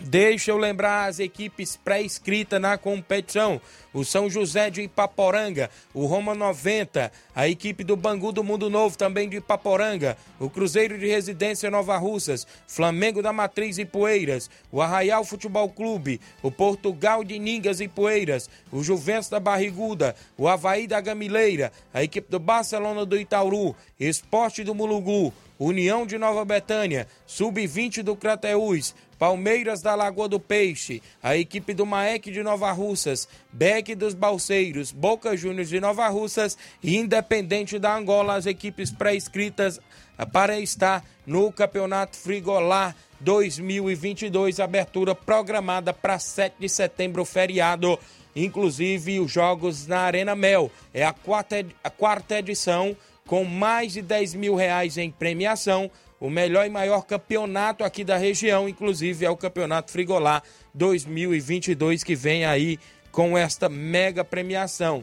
Deixa 0.04 0.50
eu 0.50 0.56
lembrar 0.56 1.08
as 1.08 1.20
equipes 1.20 1.76
pré-inscritas 1.76 2.60
na 2.60 2.76
competição. 2.76 3.60
O 3.94 4.04
São 4.04 4.28
José 4.28 4.68
de 4.68 4.82
Ipaporanga, 4.82 5.70
o 5.94 6.06
Roma 6.06 6.34
90, 6.34 7.12
a 7.34 7.48
equipe 7.48 7.84
do 7.84 7.94
Bangu 7.94 8.32
do 8.32 8.42
Mundo 8.42 8.68
Novo 8.68 8.98
também 8.98 9.28
de 9.28 9.36
Ipaporanga, 9.36 10.16
o 10.40 10.50
Cruzeiro 10.50 10.98
de 10.98 11.06
Residência 11.06 11.70
Nova 11.70 11.96
Russas, 11.98 12.46
Flamengo 12.66 13.22
da 13.22 13.32
Matriz 13.32 13.78
e 13.78 13.84
Poeiras, 13.84 14.50
o 14.72 14.82
Arraial 14.82 15.24
Futebol 15.24 15.68
Clube, 15.68 16.20
o 16.42 16.50
Portugal 16.50 17.22
de 17.22 17.38
Ningas 17.38 17.80
e 17.80 17.86
Poeiras, 17.86 18.50
o 18.72 18.82
Juventus 18.82 19.28
da 19.28 19.38
Barriguda, 19.38 20.16
o 20.36 20.48
Havaí 20.48 20.86
da 20.86 21.00
Gamileira, 21.00 21.70
a 21.92 22.02
equipe 22.02 22.30
do 22.30 22.40
Barcelona 22.40 23.06
do 23.06 23.16
Itauru, 23.16 23.76
Esporte 24.00 24.64
do 24.64 24.74
Mulugu, 24.74 25.32
União 25.58 26.04
de 26.04 26.18
Nova 26.18 26.44
Betânia, 26.44 27.06
Sub-20 27.24 28.02
do 28.02 28.16
Crateús, 28.16 28.94
Palmeiras 29.22 29.80
da 29.80 29.94
Lagoa 29.94 30.28
do 30.28 30.40
Peixe, 30.40 31.00
a 31.22 31.36
equipe 31.36 31.72
do 31.72 31.86
Maek 31.86 32.28
de 32.28 32.42
Nova 32.42 32.72
Russas, 32.72 33.28
Beck 33.52 33.94
dos 33.94 34.14
Balseiros, 34.14 34.90
Boca 34.90 35.36
Juniors 35.36 35.68
de 35.68 35.78
Nova 35.78 36.08
Russas 36.08 36.58
e 36.82 36.96
Independente 36.96 37.78
da 37.78 37.94
Angola, 37.94 38.34
as 38.34 38.46
equipes 38.46 38.90
pré-inscritas 38.90 39.80
para 40.32 40.58
estar 40.58 41.04
no 41.24 41.52
Campeonato 41.52 42.16
Frigolá 42.16 42.96
2022, 43.20 44.58
abertura 44.58 45.14
programada 45.14 45.92
para 45.92 46.18
7 46.18 46.56
de 46.58 46.68
setembro, 46.68 47.24
feriado 47.24 47.96
inclusive 48.34 49.20
os 49.20 49.30
jogos 49.30 49.86
na 49.86 50.00
Arena 50.00 50.34
Mel. 50.34 50.68
É 50.92 51.04
a 51.04 51.12
quarta, 51.12 51.64
a 51.84 51.90
quarta 51.90 52.40
edição 52.40 52.96
com 53.24 53.44
mais 53.44 53.92
de 53.92 54.02
10 54.02 54.34
mil 54.34 54.56
reais 54.56 54.98
em 54.98 55.12
premiação. 55.12 55.88
O 56.22 56.30
melhor 56.30 56.64
e 56.64 56.70
maior 56.70 57.04
campeonato 57.04 57.82
aqui 57.82 58.04
da 58.04 58.16
região, 58.16 58.68
inclusive 58.68 59.26
é 59.26 59.28
o 59.28 59.36
Campeonato 59.36 59.90
Frigolá 59.90 60.40
2022 60.72 62.04
que 62.04 62.14
vem 62.14 62.44
aí 62.44 62.78
com 63.10 63.36
esta 63.36 63.68
mega 63.68 64.24
premiação. 64.24 65.02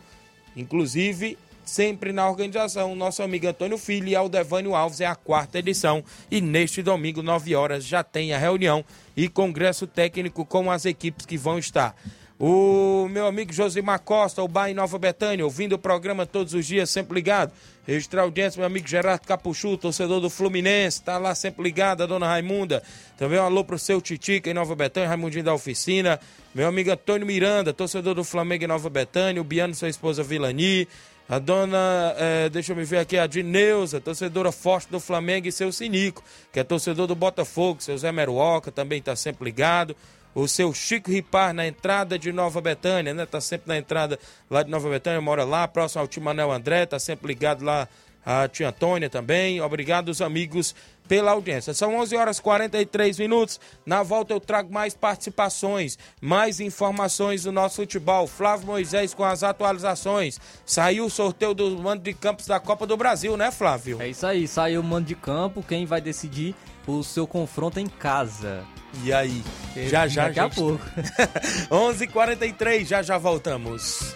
Inclusive, 0.56 1.38
sempre 1.66 2.14
na 2.14 2.30
organização, 2.30 2.96
nosso 2.96 3.22
amigo 3.22 3.50
Antônio 3.50 3.78
Filho 3.78 4.08
e 4.08 4.16
Aldevânio 4.16 4.74
Alves 4.74 5.02
é 5.02 5.08
a 5.08 5.14
quarta 5.14 5.60
edição 5.60 6.06
e 6.32 6.40
neste 6.40 6.82
domingo, 6.82 7.22
9 7.22 7.54
horas, 7.54 7.84
já 7.84 8.02
tem 8.02 8.32
a 8.32 8.38
reunião 8.38 8.86
e 9.14 9.28
congresso 9.28 9.86
técnico 9.86 10.46
com 10.46 10.72
as 10.72 10.86
equipes 10.86 11.26
que 11.26 11.38
vão 11.38 11.60
estar. 11.60 11.98
O 12.42 13.10
meu 13.10 13.28
amigo 13.28 13.52
Josimar 13.52 14.00
Costa, 14.00 14.42
o 14.42 14.48
Bar 14.48 14.70
em 14.70 14.74
Nova 14.74 14.98
Betânia, 14.98 15.44
ouvindo 15.44 15.74
o 15.74 15.78
programa 15.78 16.26
todos 16.26 16.54
os 16.54 16.66
dias, 16.66 16.90
sempre 16.90 17.16
ligado. 17.16 17.52
Registrar 17.86 18.22
audiência, 18.22 18.58
meu 18.58 18.66
amigo 18.66 18.88
Gerardo 18.88 19.28
Capuchu, 19.28 19.76
torcedor 19.76 20.22
do 20.22 20.30
Fluminense, 20.30 21.04
tá 21.04 21.18
lá 21.18 21.36
sempre 21.36 21.62
ligado, 21.62 22.02
a 22.02 22.06
dona 22.06 22.28
Raimunda. 22.28 22.82
Também 23.18 23.38
um 23.38 23.44
alô 23.44 23.66
pro 23.66 23.78
seu 23.78 24.00
Titica 24.00 24.50
em 24.50 24.54
Nova 24.54 24.74
Betânia, 24.74 25.10
Raimundinho 25.10 25.44
da 25.44 25.54
Oficina. 25.54 26.18
Meu 26.56 26.66
amigo 26.66 26.90
Antônio 26.90 27.28
Miranda, 27.28 27.74
torcedor 27.74 28.16
do 28.16 28.24
Flamengo 28.24 28.64
em 28.64 28.68
Nova 28.68 28.90
Betânia, 28.90 29.42
o 29.42 29.44
Biano, 29.44 29.76
sua 29.76 29.90
esposa 29.90 30.24
Vilani. 30.24 30.88
A 31.28 31.40
dona, 31.40 32.16
eh, 32.18 32.50
deixa 32.50 32.72
eu 32.72 32.76
me 32.76 32.86
ver 32.86 33.00
aqui, 33.00 33.18
a 33.18 33.28
Dineuza, 33.28 34.00
torcedora 34.00 34.52
forte 34.52 34.90
do 34.90 35.00
Flamengo 35.00 35.46
e 35.48 35.52
seu 35.52 35.74
Sinico, 35.74 36.24
que 36.54 36.60
é 36.60 36.64
torcedor 36.64 37.06
do 37.06 37.16
Botafogo, 37.16 37.84
seu 37.84 37.98
Zé 37.98 38.14
Meruoca 38.14 38.72
também 38.72 39.02
tá 39.02 39.16
sempre 39.16 39.44
ligado 39.44 39.96
o 40.34 40.48
seu 40.48 40.74
Chico 40.74 41.12
Ripar 41.12 41.54
na 41.54 41.68
entrada 41.68 42.18
de 42.18 42.32
Nova 42.32 42.62
Betânia, 42.62 43.14
né? 43.14 43.26
Tá 43.26 43.42
sempre 43.42 43.68
na 43.68 43.78
entrada 43.78 44.20
lá 44.50 44.64
de 44.64 44.70
Nova 44.70 44.90
Betânia, 44.90 45.20
mora 45.22 45.44
lá, 45.44 45.68
próximo 45.68 46.02
ao 46.02 46.08
Timanel 46.08 46.52
André, 46.52 46.86
tá 46.86 47.00
sempre 47.00 47.28
ligado 47.28 47.64
lá 47.64 47.88
a 48.26 48.48
tia 48.48 48.70
Antônia 48.70 49.10
também. 49.10 49.62
Obrigado 49.62 50.10
os 50.10 50.22
amigos 50.22 50.76
pela 51.08 51.32
audiência. 51.32 51.74
São 51.74 51.96
11 51.96 52.16
horas 52.16 52.38
e 52.38 52.42
43 52.42 53.18
minutos. 53.18 53.60
Na 53.84 54.04
volta 54.04 54.34
eu 54.34 54.40
trago 54.40 54.72
mais 54.72 54.94
participações, 54.94 55.98
mais 56.22 56.60
informações 56.60 57.44
do 57.44 57.52
nosso 57.52 57.78
futebol. 57.78 58.28
Flávio 58.28 58.68
Moisés 58.68 59.14
com 59.14 59.24
as 59.24 59.42
atualizações. 59.42 60.40
Saiu 60.66 61.06
o 61.06 61.10
sorteio 61.10 61.56
do 61.56 61.80
mando 61.80 62.04
de 62.04 62.14
campos 62.14 62.46
da 62.46 62.60
Copa 62.60 62.86
do 62.86 62.96
Brasil, 62.96 63.36
né, 63.36 63.50
Flávio? 63.50 64.00
É 64.00 64.08
isso 64.08 64.28
aí, 64.28 64.48
saiu 64.48 64.82
o 64.82 64.84
mando 64.84 65.08
de 65.08 65.16
campo. 65.16 65.64
Quem 65.68 65.88
vai 65.88 66.00
decidir 66.00 66.56
o 66.98 67.04
seu 67.04 67.28
confronto 67.28 67.80
em 67.80 67.88
casa? 67.88 68.64
E 69.04 69.14
aí? 69.14 69.44
Já 69.90 70.08
já, 70.08 70.28
Daqui 70.28 70.40
a 70.40 70.50
pouco. 70.50 70.84
11:43 71.70 72.86
já 72.86 73.02
já 73.02 73.18
voltamos. 73.18 74.16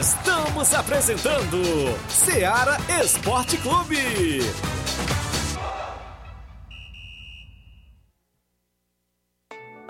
Estamos 0.00 0.74
apresentando 0.74 1.62
Seara 2.08 2.76
Esporte 3.02 3.56
Clube. 3.58 4.40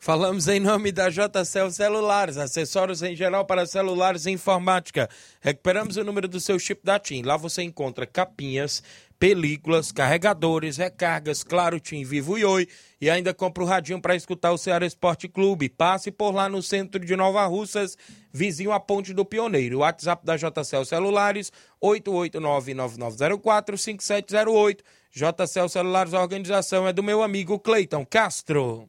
Falamos 0.00 0.46
em 0.46 0.60
nome 0.60 0.92
da 0.92 1.10
JCL 1.10 1.72
Celulares, 1.72 2.36
acessórios 2.36 3.02
em 3.02 3.16
geral 3.16 3.44
para 3.44 3.66
celulares 3.66 4.26
e 4.26 4.30
informática. 4.30 5.10
Recuperamos 5.40 5.96
o 5.96 6.04
número 6.04 6.28
do 6.28 6.38
seu 6.38 6.56
chip 6.56 6.84
da 6.84 7.00
TIM. 7.00 7.22
Lá 7.22 7.36
você 7.36 7.62
encontra 7.62 8.06
capinhas, 8.06 8.80
películas, 9.18 9.90
carregadores, 9.90 10.76
recargas, 10.76 11.42
claro, 11.42 11.80
TIM 11.80 12.04
Vivo 12.04 12.38
e 12.38 12.44
Oi. 12.44 12.68
E 13.00 13.10
ainda 13.10 13.34
compra 13.34 13.64
o 13.64 13.66
radinho 13.66 14.00
para 14.00 14.14
escutar 14.14 14.52
o 14.52 14.56
Ceará 14.56 14.86
Esporte 14.86 15.26
Clube. 15.26 15.68
Passe 15.68 16.12
por 16.12 16.32
lá 16.32 16.48
no 16.48 16.62
centro 16.62 17.04
de 17.04 17.16
Nova 17.16 17.44
Russas, 17.46 17.98
vizinho 18.32 18.70
à 18.70 18.78
Ponte 18.78 19.12
do 19.12 19.24
Pioneiro. 19.24 19.80
WhatsApp 19.80 20.24
da 20.24 20.36
JCL 20.36 20.84
Celulares, 20.84 21.50
889-9904-5708. 21.82 24.78
JCL 25.10 25.68
Celulares, 25.68 26.14
a 26.14 26.20
organização 26.20 26.86
é 26.86 26.92
do 26.92 27.02
meu 27.02 27.20
amigo 27.20 27.58
Cleiton 27.58 28.06
Castro. 28.06 28.88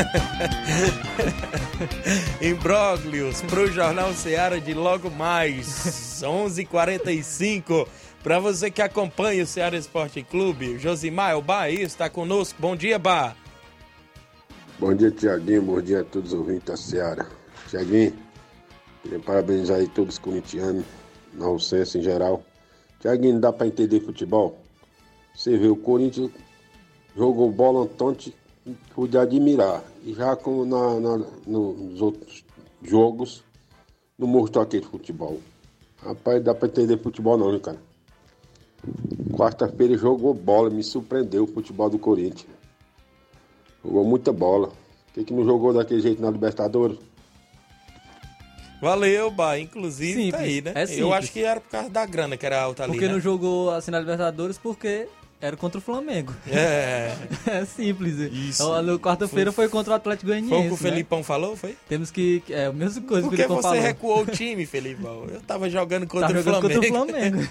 Imbróglios 2.40 3.42
para 3.42 3.60
o 3.60 3.66
Jornal 3.66 4.14
Seara 4.14 4.60
de 4.60 4.74
logo 4.74 5.10
mais, 5.10 6.22
11:45 6.22 7.86
Para 8.22 8.38
você 8.38 8.70
que 8.70 8.82
acompanha 8.82 9.42
o 9.42 9.46
Seara 9.46 9.76
Esporte 9.76 10.22
Clube, 10.22 10.78
Josimar 10.78 11.32
Elba 11.32 11.70
está 11.70 12.08
conosco. 12.08 12.60
Bom 12.60 12.76
dia, 12.76 12.98
Bá. 12.98 13.34
Bom 14.78 14.94
dia, 14.94 15.10
Tiaguinho. 15.10 15.62
Bom 15.62 15.80
dia 15.80 16.00
a 16.00 16.04
todos 16.04 16.32
os 16.32 16.38
ouvintes 16.38 16.64
da 16.64 16.76
Seara. 16.76 17.26
Tiaguinho, 17.68 18.12
queria 19.02 19.20
parabenizar 19.20 19.78
aí 19.78 19.88
todos 19.88 20.14
os 20.14 20.18
corintianos, 20.18 20.84
na 21.34 21.46
ausência 21.46 21.98
em 21.98 22.02
geral. 22.02 22.42
Tiaguinho, 23.00 23.34
não 23.34 23.40
dá 23.40 23.52
para 23.52 23.66
entender 23.66 24.00
futebol? 24.00 24.58
Você 25.34 25.56
vê, 25.56 25.68
o 25.68 25.76
Corinthians 25.76 26.30
jogou 27.16 27.50
bola 27.50 27.86
tonte 27.86 28.34
pude 28.94 29.16
admirar. 29.16 29.82
E 30.04 30.14
já 30.14 30.34
como 30.36 30.64
na, 30.64 31.00
na, 31.00 31.26
nos 31.46 32.00
outros 32.00 32.44
jogos, 32.82 33.44
não 34.18 34.26
mostrou 34.26 34.64
aquele 34.64 34.84
futebol. 34.84 35.38
Rapaz, 36.02 36.42
dá 36.42 36.54
pra 36.54 36.68
entender 36.68 36.98
futebol 36.98 37.36
não, 37.36 37.52
né, 37.52 37.58
cara? 37.58 37.78
Quarta-feira 39.36 39.96
jogou 39.96 40.32
bola, 40.32 40.70
me 40.70 40.82
surpreendeu 40.82 41.44
o 41.44 41.46
futebol 41.46 41.90
do 41.90 41.98
Corinthians. 41.98 42.50
Jogou 43.84 44.04
muita 44.04 44.32
bola. 44.32 44.68
Por 44.68 45.14
que, 45.14 45.24
que 45.24 45.32
não 45.32 45.44
jogou 45.44 45.72
daquele 45.72 46.00
jeito 46.00 46.22
na 46.22 46.30
Libertadores? 46.30 46.98
Valeu, 48.80 49.30
Bah. 49.30 49.58
Inclusive, 49.58 50.14
Simples, 50.14 50.32
tá 50.32 50.38
aí, 50.38 50.62
né? 50.62 50.72
é 50.74 51.00
Eu 51.00 51.12
acho 51.12 51.30
que 51.30 51.44
era 51.44 51.60
por 51.60 51.68
causa 51.68 51.90
da 51.90 52.06
grana 52.06 52.36
que 52.36 52.46
era 52.46 52.62
alta 52.62 52.84
ali. 52.84 52.92
Porque 52.92 53.06
né? 53.06 53.12
não 53.12 53.20
jogou 53.20 53.70
assim 53.70 53.90
na 53.90 54.00
Libertadores 54.00 54.56
porque 54.56 55.06
era 55.40 55.56
contra 55.56 55.78
o 55.78 55.80
Flamengo. 55.80 56.34
É. 56.46 57.16
é 57.46 57.64
simples. 57.64 58.18
Isso. 58.18 58.82
No 58.82 58.98
quarta-feira 58.98 59.50
foi 59.50 59.68
contra 59.68 59.92
o 59.92 59.96
Atlético 59.96 60.26
Goianiense. 60.26 60.54
Foi 60.54 60.66
o 60.66 60.76
que 60.76 60.80
o 60.80 60.84
né? 60.84 60.90
Felipão 60.90 61.24
falou, 61.24 61.56
foi? 61.56 61.76
Temos 61.88 62.10
que. 62.10 62.42
É 62.50 62.66
a 62.66 62.72
mesma 62.72 63.02
coisa 63.02 63.28
que 63.28 63.34
o 63.34 63.36
Felipão 63.36 63.56
você 63.56 63.62
falou. 63.62 63.80
recuou 63.82 64.22
o 64.22 64.26
time, 64.26 64.66
Felipão? 64.66 65.24
Eu 65.28 65.40
tava 65.40 65.70
jogando 65.70 66.06
contra, 66.06 66.28
Tá 66.28 66.34
o, 66.34 66.42
jogando 66.42 66.70
Flamengo. 66.70 66.98
contra 66.98 67.16
o 67.16 67.22
Flamengo. 67.22 67.48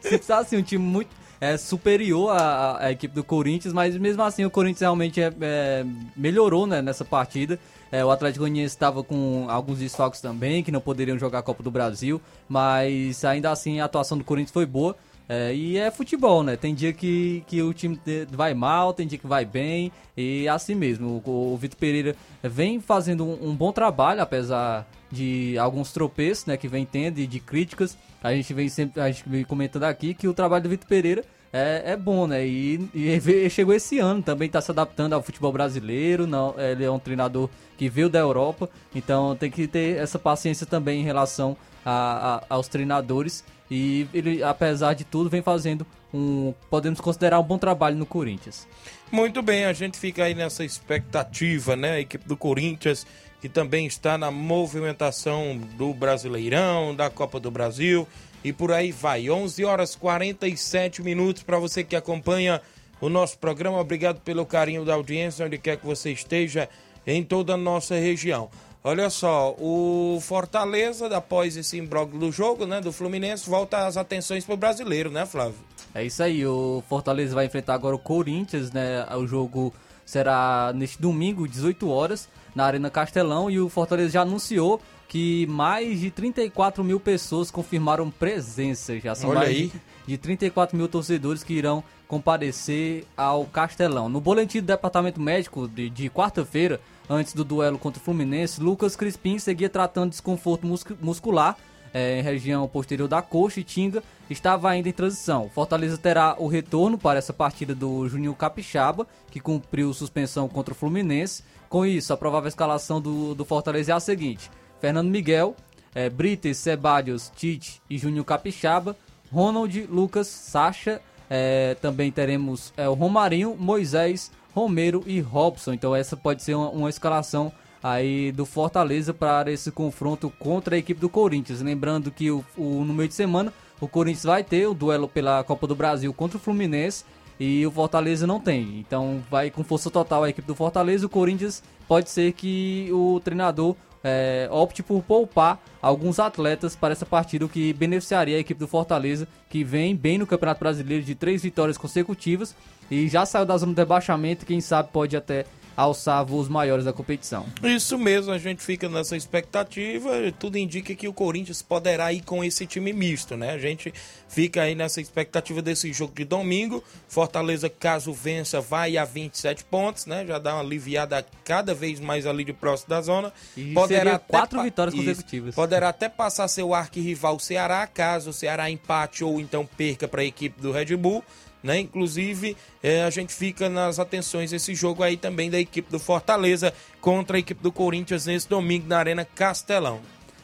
Simples 0.00 0.30
assim, 0.30 0.56
um 0.56 0.62
time 0.62 0.84
muito 0.84 1.10
é, 1.40 1.56
superior 1.56 2.30
à, 2.30 2.84
à 2.84 2.92
equipe 2.92 3.14
do 3.14 3.24
Corinthians, 3.24 3.72
mas 3.72 3.96
mesmo 3.96 4.22
assim 4.22 4.44
o 4.44 4.50
Corinthians 4.50 4.80
realmente 4.80 5.20
é, 5.20 5.32
é, 5.40 5.86
melhorou 6.16 6.66
né, 6.66 6.82
nessa 6.82 7.04
partida. 7.04 7.58
É, 7.92 8.04
o 8.04 8.10
Atlético 8.10 8.40
Goianiense 8.40 8.74
estava 8.74 9.02
com 9.02 9.46
alguns 9.48 9.78
desfalques 9.78 10.20
também, 10.20 10.62
que 10.62 10.70
não 10.70 10.80
poderiam 10.80 11.18
jogar 11.18 11.40
a 11.40 11.42
Copa 11.42 11.62
do 11.62 11.70
Brasil, 11.70 12.20
mas 12.48 13.24
ainda 13.24 13.50
assim 13.50 13.80
a 13.80 13.86
atuação 13.86 14.16
do 14.18 14.22
Corinthians 14.22 14.52
foi 14.52 14.66
boa. 14.66 14.96
É, 15.32 15.54
e 15.54 15.78
é 15.78 15.92
futebol, 15.92 16.42
né? 16.42 16.56
Tem 16.56 16.74
dia 16.74 16.92
que, 16.92 17.44
que 17.46 17.62
o 17.62 17.72
time 17.72 17.96
vai 18.32 18.52
mal, 18.52 18.92
tem 18.92 19.06
dia 19.06 19.16
que 19.16 19.28
vai 19.28 19.44
bem, 19.44 19.92
e 20.16 20.44
é 20.44 20.48
assim 20.48 20.74
mesmo. 20.74 21.22
O, 21.24 21.52
o 21.52 21.56
Vitor 21.56 21.78
Pereira 21.78 22.16
vem 22.42 22.80
fazendo 22.80 23.24
um, 23.24 23.50
um, 23.50 23.54
bom 23.54 23.70
trabalho, 23.70 24.20
apesar 24.20 24.84
de 25.08 25.56
alguns 25.56 25.92
tropeços, 25.92 26.46
né, 26.46 26.56
que 26.56 26.66
vem 26.66 26.84
tendo 26.84 27.20
e 27.20 27.28
de 27.28 27.38
críticas. 27.38 27.96
A 28.20 28.34
gente 28.34 28.52
vem 28.52 28.68
sempre 28.68 29.00
a 29.00 29.08
gente 29.08 29.22
vem 29.24 29.44
comentando 29.44 29.84
aqui 29.84 30.14
que 30.14 30.26
o 30.26 30.34
trabalho 30.34 30.64
do 30.64 30.68
Vitor 30.68 30.88
Pereira 30.88 31.24
é, 31.52 31.92
é 31.92 31.96
bom, 31.96 32.26
né? 32.26 32.44
E, 32.44 32.90
e 32.92 33.48
chegou 33.50 33.72
esse 33.72 34.00
ano, 34.00 34.22
também 34.22 34.46
está 34.46 34.60
se 34.60 34.72
adaptando 34.72 35.12
ao 35.12 35.22
futebol 35.22 35.52
brasileiro. 35.52 36.26
Não, 36.26 36.56
ele 36.58 36.82
é 36.82 36.90
um 36.90 36.98
treinador 36.98 37.48
que 37.78 37.88
veio 37.88 38.08
da 38.08 38.18
Europa, 38.18 38.68
então 38.92 39.36
tem 39.36 39.48
que 39.48 39.68
ter 39.68 39.96
essa 39.96 40.18
paciência 40.18 40.66
também 40.66 41.00
em 41.00 41.04
relação 41.04 41.56
a, 41.84 42.44
a, 42.48 42.54
aos 42.54 42.68
treinadores 42.68 43.44
e 43.70 44.06
ele, 44.12 44.42
apesar 44.42 44.94
de 44.94 45.04
tudo, 45.04 45.30
vem 45.30 45.42
fazendo 45.42 45.86
um, 46.12 46.52
podemos 46.68 47.00
considerar 47.00 47.38
um 47.38 47.44
bom 47.44 47.56
trabalho 47.56 47.96
no 47.96 48.04
Corinthians. 48.04 48.66
Muito 49.12 49.42
bem, 49.42 49.64
a 49.64 49.72
gente 49.72 49.98
fica 49.98 50.24
aí 50.24 50.34
nessa 50.34 50.64
expectativa, 50.64 51.76
né? 51.76 51.92
A 51.92 52.00
equipe 52.00 52.26
do 52.26 52.36
Corinthians 52.36 53.06
que 53.40 53.48
também 53.48 53.86
está 53.86 54.18
na 54.18 54.30
movimentação 54.30 55.56
do 55.76 55.94
Brasileirão, 55.94 56.94
da 56.94 57.08
Copa 57.08 57.40
do 57.40 57.50
Brasil 57.50 58.06
e 58.44 58.52
por 58.52 58.70
aí 58.70 58.92
vai. 58.92 59.30
11 59.30 59.64
horas 59.64 59.96
47 59.96 61.02
minutos 61.02 61.42
para 61.42 61.58
você 61.58 61.82
que 61.82 61.96
acompanha 61.96 62.60
o 63.00 63.08
nosso 63.08 63.38
programa. 63.38 63.80
Obrigado 63.80 64.20
pelo 64.20 64.44
carinho 64.44 64.84
da 64.84 64.94
audiência, 64.94 65.46
onde 65.46 65.56
quer 65.56 65.78
que 65.78 65.86
você 65.86 66.12
esteja 66.12 66.68
em 67.06 67.24
toda 67.24 67.54
a 67.54 67.56
nossa 67.56 67.94
região. 67.94 68.50
Olha 68.82 69.10
só, 69.10 69.54
o 69.58 70.18
Fortaleza, 70.22 71.06
após 71.14 71.54
esse 71.56 71.76
imbróglio 71.78 72.18
do 72.18 72.32
jogo, 72.32 72.66
né, 72.66 72.80
do 72.80 72.90
Fluminense, 72.90 73.48
volta 73.48 73.86
as 73.86 73.98
atenções 73.98 74.44
para 74.44 74.54
o 74.54 74.56
brasileiro, 74.56 75.10
né, 75.10 75.26
Flávio? 75.26 75.58
É 75.94 76.02
isso 76.02 76.22
aí, 76.22 76.46
o 76.46 76.82
Fortaleza 76.88 77.34
vai 77.34 77.44
enfrentar 77.44 77.74
agora 77.74 77.94
o 77.94 77.98
Corinthians, 77.98 78.72
né, 78.72 79.06
o 79.16 79.26
jogo 79.26 79.72
será 80.06 80.72
neste 80.74 81.00
domingo, 81.00 81.46
18 81.46 81.90
horas, 81.90 82.26
na 82.54 82.64
Arena 82.64 82.88
Castelão, 82.88 83.50
e 83.50 83.60
o 83.60 83.68
Fortaleza 83.68 84.10
já 84.10 84.22
anunciou 84.22 84.80
que 85.06 85.46
mais 85.48 86.00
de 86.00 86.10
34 86.10 86.82
mil 86.82 86.98
pessoas 86.98 87.50
confirmaram 87.50 88.10
presença, 88.10 88.98
já 88.98 89.14
são 89.14 89.30
Olha 89.30 89.40
mais 89.40 89.50
aí. 89.50 89.66
de, 89.66 89.80
de 90.06 90.18
34 90.18 90.76
mil 90.76 90.88
torcedores 90.88 91.42
que 91.44 91.52
irão 91.52 91.84
comparecer 92.08 93.04
ao 93.16 93.44
Castelão. 93.44 94.08
No 94.08 94.20
boletim 94.20 94.60
do 94.60 94.66
Departamento 94.66 95.20
Médico 95.20 95.68
de, 95.68 95.90
de 95.90 96.08
quarta-feira, 96.08 96.80
antes 97.10 97.34
do 97.34 97.44
duelo 97.44 97.76
contra 97.76 98.00
o 98.00 98.04
Fluminense, 98.04 98.62
Lucas 98.62 98.94
Crispim 98.94 99.36
seguia 99.40 99.68
tratando 99.68 100.04
de 100.04 100.10
desconforto 100.12 100.64
muscular 101.00 101.56
é, 101.92 102.20
em 102.20 102.22
região 102.22 102.68
posterior 102.68 103.08
da 103.08 103.20
coxa 103.20 103.58
e 103.58 103.64
Tinga 103.64 104.00
estava 104.30 104.70
ainda 104.70 104.88
em 104.88 104.92
transição. 104.92 105.50
Fortaleza 105.52 105.98
terá 105.98 106.36
o 106.38 106.46
retorno 106.46 106.96
para 106.96 107.18
essa 107.18 107.32
partida 107.32 107.74
do 107.74 108.08
Juninho 108.08 108.32
Capixaba, 108.32 109.08
que 109.28 109.40
cumpriu 109.40 109.92
suspensão 109.92 110.48
contra 110.48 110.72
o 110.72 110.76
Fluminense. 110.76 111.42
Com 111.68 111.84
isso, 111.84 112.12
a 112.12 112.16
provável 112.16 112.46
escalação 112.46 113.00
do, 113.00 113.34
do 113.34 113.44
Fortaleza 113.44 113.90
é 113.90 113.94
a 113.94 114.00
seguinte: 114.00 114.48
Fernando 114.80 115.10
Miguel, 115.10 115.56
é, 115.92 116.08
Brites, 116.08 116.58
Sebadios, 116.58 117.32
Tite 117.34 117.82
e 117.90 117.98
Juninho 117.98 118.24
Capixaba, 118.24 118.96
Ronald, 119.32 119.86
Lucas, 119.90 120.28
Sacha, 120.28 121.00
é, 121.28 121.74
também 121.80 122.12
teremos 122.12 122.72
é, 122.76 122.88
o 122.88 122.94
Romarinho, 122.94 123.56
Moisés, 123.58 124.30
Romero 124.54 125.02
e 125.06 125.20
Robson. 125.20 125.72
Então 125.72 125.94
essa 125.94 126.16
pode 126.16 126.42
ser 126.42 126.54
uma, 126.54 126.70
uma 126.70 126.90
escalação 126.90 127.52
aí 127.82 128.30
do 128.32 128.44
Fortaleza 128.44 129.14
para 129.14 129.50
esse 129.50 129.70
confronto 129.70 130.30
contra 130.38 130.76
a 130.76 130.78
equipe 130.78 131.00
do 131.00 131.08
Corinthians. 131.08 131.60
Lembrando 131.60 132.10
que 132.10 132.30
o, 132.30 132.44
o, 132.56 132.84
no 132.84 132.92
meio 132.92 133.08
de 133.08 133.14
semana 133.14 133.52
o 133.80 133.88
Corinthians 133.88 134.24
vai 134.24 134.44
ter 134.44 134.66
o 134.66 134.74
duelo 134.74 135.08
pela 135.08 135.42
Copa 135.42 135.66
do 135.66 135.74
Brasil 135.74 136.12
contra 136.12 136.36
o 136.36 136.40
Fluminense 136.40 137.04
e 137.38 137.66
o 137.66 137.70
Fortaleza 137.70 138.26
não 138.26 138.38
tem. 138.38 138.78
Então 138.78 139.22
vai 139.30 139.50
com 139.50 139.64
força 139.64 139.90
total 139.90 140.24
a 140.24 140.28
equipe 140.28 140.46
do 140.46 140.54
Fortaleza. 140.54 141.06
O 141.06 141.08
Corinthians 141.08 141.62
pode 141.88 142.10
ser 142.10 142.32
que 142.32 142.88
o 142.92 143.18
treinador 143.24 143.74
é, 144.02 144.48
opte 144.50 144.82
por 144.82 145.02
poupar 145.02 145.60
alguns 145.80 146.18
atletas 146.18 146.74
para 146.74 146.92
essa 146.92 147.06
partida, 147.06 147.44
o 147.44 147.48
que 147.48 147.72
beneficiaria 147.72 148.36
a 148.36 148.40
equipe 148.40 148.58
do 148.58 148.68
Fortaleza, 148.68 149.26
que 149.48 149.64
vem 149.64 149.94
bem 149.96 150.18
no 150.18 150.26
Campeonato 150.26 150.60
Brasileiro 150.60 151.04
de 151.04 151.14
três 151.14 151.42
vitórias 151.42 151.78
consecutivas 151.78 152.54
e 152.90 153.08
já 153.08 153.24
saiu 153.24 153.46
da 153.46 153.56
zona 153.56 153.72
de 153.72 153.80
rebaixamento, 153.80 154.46
quem 154.46 154.60
sabe 154.60 154.90
pode 154.92 155.16
até 155.16 155.44
alçar 155.80 156.24
voos 156.24 156.48
maiores 156.48 156.84
da 156.84 156.92
competição. 156.92 157.46
Isso 157.62 157.98
mesmo, 157.98 158.32
a 158.32 158.38
gente 158.38 158.62
fica 158.62 158.88
nessa 158.88 159.16
expectativa. 159.16 160.10
Tudo 160.38 160.58
indica 160.58 160.94
que 160.94 161.08
o 161.08 161.12
Corinthians 161.12 161.62
poderá 161.62 162.12
ir 162.12 162.20
com 162.20 162.44
esse 162.44 162.66
time 162.66 162.92
misto, 162.92 163.36
né? 163.36 163.52
A 163.52 163.58
gente 163.58 163.92
fica 164.28 164.62
aí 164.62 164.74
nessa 164.74 165.00
expectativa 165.00 165.62
desse 165.62 165.92
jogo 165.92 166.12
de 166.14 166.24
domingo. 166.24 166.84
Fortaleza, 167.08 167.68
caso 167.68 168.12
vença, 168.12 168.60
vai 168.60 168.96
a 168.96 169.04
27 169.04 169.64
pontos, 169.64 170.06
né? 170.06 170.24
Já 170.26 170.38
dá 170.38 170.54
uma 170.54 170.62
aliviada 170.62 171.24
cada 171.44 171.72
vez 171.72 171.98
mais 171.98 172.26
ali 172.26 172.44
de 172.44 172.52
próximo 172.52 172.90
da 172.90 173.00
zona. 173.00 173.32
E 173.56 173.72
poderá 173.72 174.18
quatro 174.18 174.62
vitórias 174.62 174.94
Isso. 174.94 175.04
consecutivas. 175.04 175.54
Poderá 175.54 175.88
até 175.88 176.08
passar 176.08 176.46
seu 176.48 176.74
arquirrival 176.74 177.38
Ceará, 177.40 177.86
caso 177.86 178.30
o 178.30 178.32
Ceará 178.32 178.70
empate 178.70 179.24
ou 179.24 179.40
então 179.40 179.64
perca 179.64 180.06
para 180.06 180.20
a 180.20 180.24
equipe 180.24 180.60
do 180.60 180.72
Red 180.72 180.96
Bull 180.96 181.24
né? 181.62 181.78
Inclusive, 181.80 182.56
é, 182.82 183.04
a 183.04 183.10
gente 183.10 183.32
fica 183.32 183.68
nas 183.68 183.98
atenções 183.98 184.52
esse 184.52 184.74
jogo 184.74 185.02
aí 185.02 185.16
também 185.16 185.50
da 185.50 185.58
equipe 185.58 185.90
do 185.90 185.98
Fortaleza 185.98 186.72
contra 187.00 187.36
a 187.36 187.40
equipe 187.40 187.62
do 187.62 187.70
Corinthians 187.70 188.26
nesse 188.26 188.48
domingo 188.48 188.88
na 188.88 188.98
Arena 188.98 189.24
Castelão. 189.24 190.00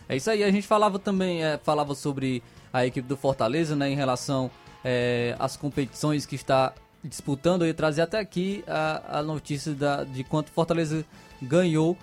É 0.09 0.17
isso 0.17 0.31
aí, 0.31 0.45
a 0.45 0.51
gente 0.51 0.67
falava 0.67 0.99
também, 0.99 1.45
é, 1.45 1.59
falava 1.59 1.95
sobre 1.95 2.43
a 2.73 2.87
equipe 2.87 3.09
do 3.09 3.17
Fortaleza, 3.17 3.75
né, 3.75 3.91
em 3.91 3.97
relação 3.97 4.51
é, 4.85 5.35
às 5.39 5.57
competições 5.57 6.27
que 6.27 6.37
está 6.37 6.73
disputando. 7.03 7.63
Eu 7.63 7.69
ia 7.69 7.75
trazer 7.75 8.03
até 8.03 8.19
aqui 8.19 8.63
a, 8.67 9.19
a 9.19 9.23
notícia 9.23 9.73
da, 9.73 10.05
de 10.05 10.23
quanto 10.23 10.51
Fortaleza 10.51 11.05
ganhou 11.41 11.97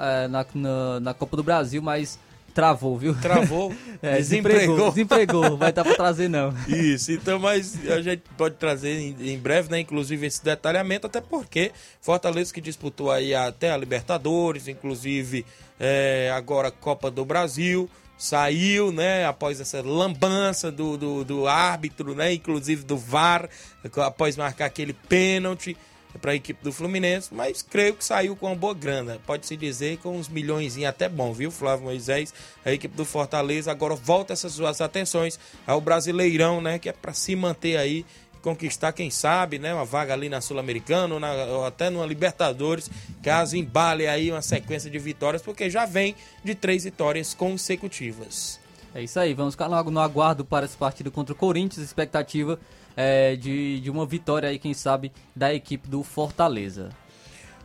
é, 0.00 0.28
na, 0.28 0.46
na, 0.54 1.00
na 1.00 1.14
Copa 1.14 1.36
do 1.36 1.42
Brasil, 1.42 1.82
mas 1.82 2.18
Travou, 2.54 2.98
viu? 2.98 3.14
Travou. 3.14 3.74
é, 4.02 4.16
desempregou. 4.16 4.90
Desempregou, 4.90 5.56
vai 5.56 5.70
estar 5.70 5.84
para 5.84 5.94
trazer 5.94 6.28
não. 6.28 6.54
Isso, 6.68 7.12
então, 7.12 7.38
mas 7.38 7.78
a 7.88 8.02
gente 8.02 8.22
pode 8.36 8.56
trazer 8.56 8.98
em, 8.98 9.32
em, 9.32 9.38
breve, 9.38 9.70
né? 9.70 9.80
Inclusive 9.80 10.26
esse 10.26 10.44
detalhamento, 10.44 11.06
até 11.06 11.20
porque 11.20 11.72
Fortaleza 12.00 12.52
que 12.52 12.60
disputou 12.60 13.10
aí 13.10 13.34
até 13.34 13.70
a 13.70 13.76
Libertadores, 13.76 14.68
inclusive 14.68 15.46
é, 15.80 16.30
agora 16.34 16.70
Copa 16.70 17.10
do 17.10 17.24
Brasil, 17.24 17.88
saiu, 18.18 18.92
né? 18.92 19.24
Após 19.24 19.60
essa 19.60 19.80
lambança 19.80 20.70
do, 20.70 20.96
do, 20.98 21.24
do 21.24 21.46
árbitro, 21.46 22.14
né? 22.14 22.34
Inclusive 22.34 22.84
do 22.84 22.98
VAR, 22.98 23.48
após 23.96 24.36
marcar 24.36 24.66
aquele 24.66 24.92
pênalti 24.92 25.76
para 26.20 26.32
a 26.32 26.34
equipe 26.34 26.62
do 26.62 26.72
Fluminense, 26.72 27.32
mas 27.32 27.62
creio 27.62 27.94
que 27.94 28.04
saiu 28.04 28.36
com 28.36 28.46
uma 28.46 28.54
boa 28.54 28.74
grana. 28.74 29.18
Pode-se 29.26 29.56
dizer 29.56 29.98
com 29.98 30.16
uns 30.16 30.28
milhões 30.28 30.76
até 30.84 31.08
bom, 31.08 31.32
viu, 31.32 31.50
Flávio 31.50 31.84
Moisés? 31.84 32.32
A 32.64 32.72
equipe 32.72 32.96
do 32.96 33.04
Fortaleza 33.04 33.70
agora 33.70 33.94
volta 33.94 34.32
essas 34.32 34.52
suas 34.52 34.80
atenções 34.80 35.38
ao 35.66 35.80
Brasileirão, 35.80 36.60
né? 36.60 36.78
Que 36.78 36.88
é 36.88 36.92
para 36.92 37.12
se 37.12 37.34
manter 37.34 37.76
aí 37.76 38.04
conquistar, 38.42 38.92
quem 38.92 39.08
sabe, 39.08 39.58
né, 39.58 39.72
uma 39.72 39.84
vaga 39.84 40.12
ali 40.12 40.28
na 40.28 40.40
Sul-Americana 40.40 41.14
ou, 41.14 41.54
ou, 41.54 41.64
até 41.64 41.88
numa 41.88 42.04
Libertadores, 42.04 42.90
caso 43.22 43.56
embale 43.56 44.08
aí 44.08 44.32
uma 44.32 44.42
sequência 44.42 44.90
de 44.90 44.98
vitórias, 44.98 45.40
porque 45.40 45.70
já 45.70 45.86
vem 45.86 46.16
de 46.42 46.54
três 46.54 46.82
vitórias 46.82 47.32
consecutivas. 47.32 48.60
É 48.94 49.00
isso 49.00 49.18
aí, 49.18 49.32
vamos 49.32 49.54
ficar 49.54 49.68
no 49.68 50.00
aguardo 50.00 50.44
para 50.44 50.66
esse 50.66 50.76
partido 50.76 51.10
contra 51.10 51.32
o 51.32 51.36
Corinthians, 51.36 51.86
expectativa 51.86 52.58
é, 52.96 53.36
de, 53.36 53.80
de 53.80 53.90
uma 53.90 54.06
vitória 54.06 54.48
aí, 54.48 54.58
quem 54.58 54.74
sabe, 54.74 55.12
da 55.34 55.52
equipe 55.52 55.88
do 55.88 56.02
Fortaleza. 56.02 56.90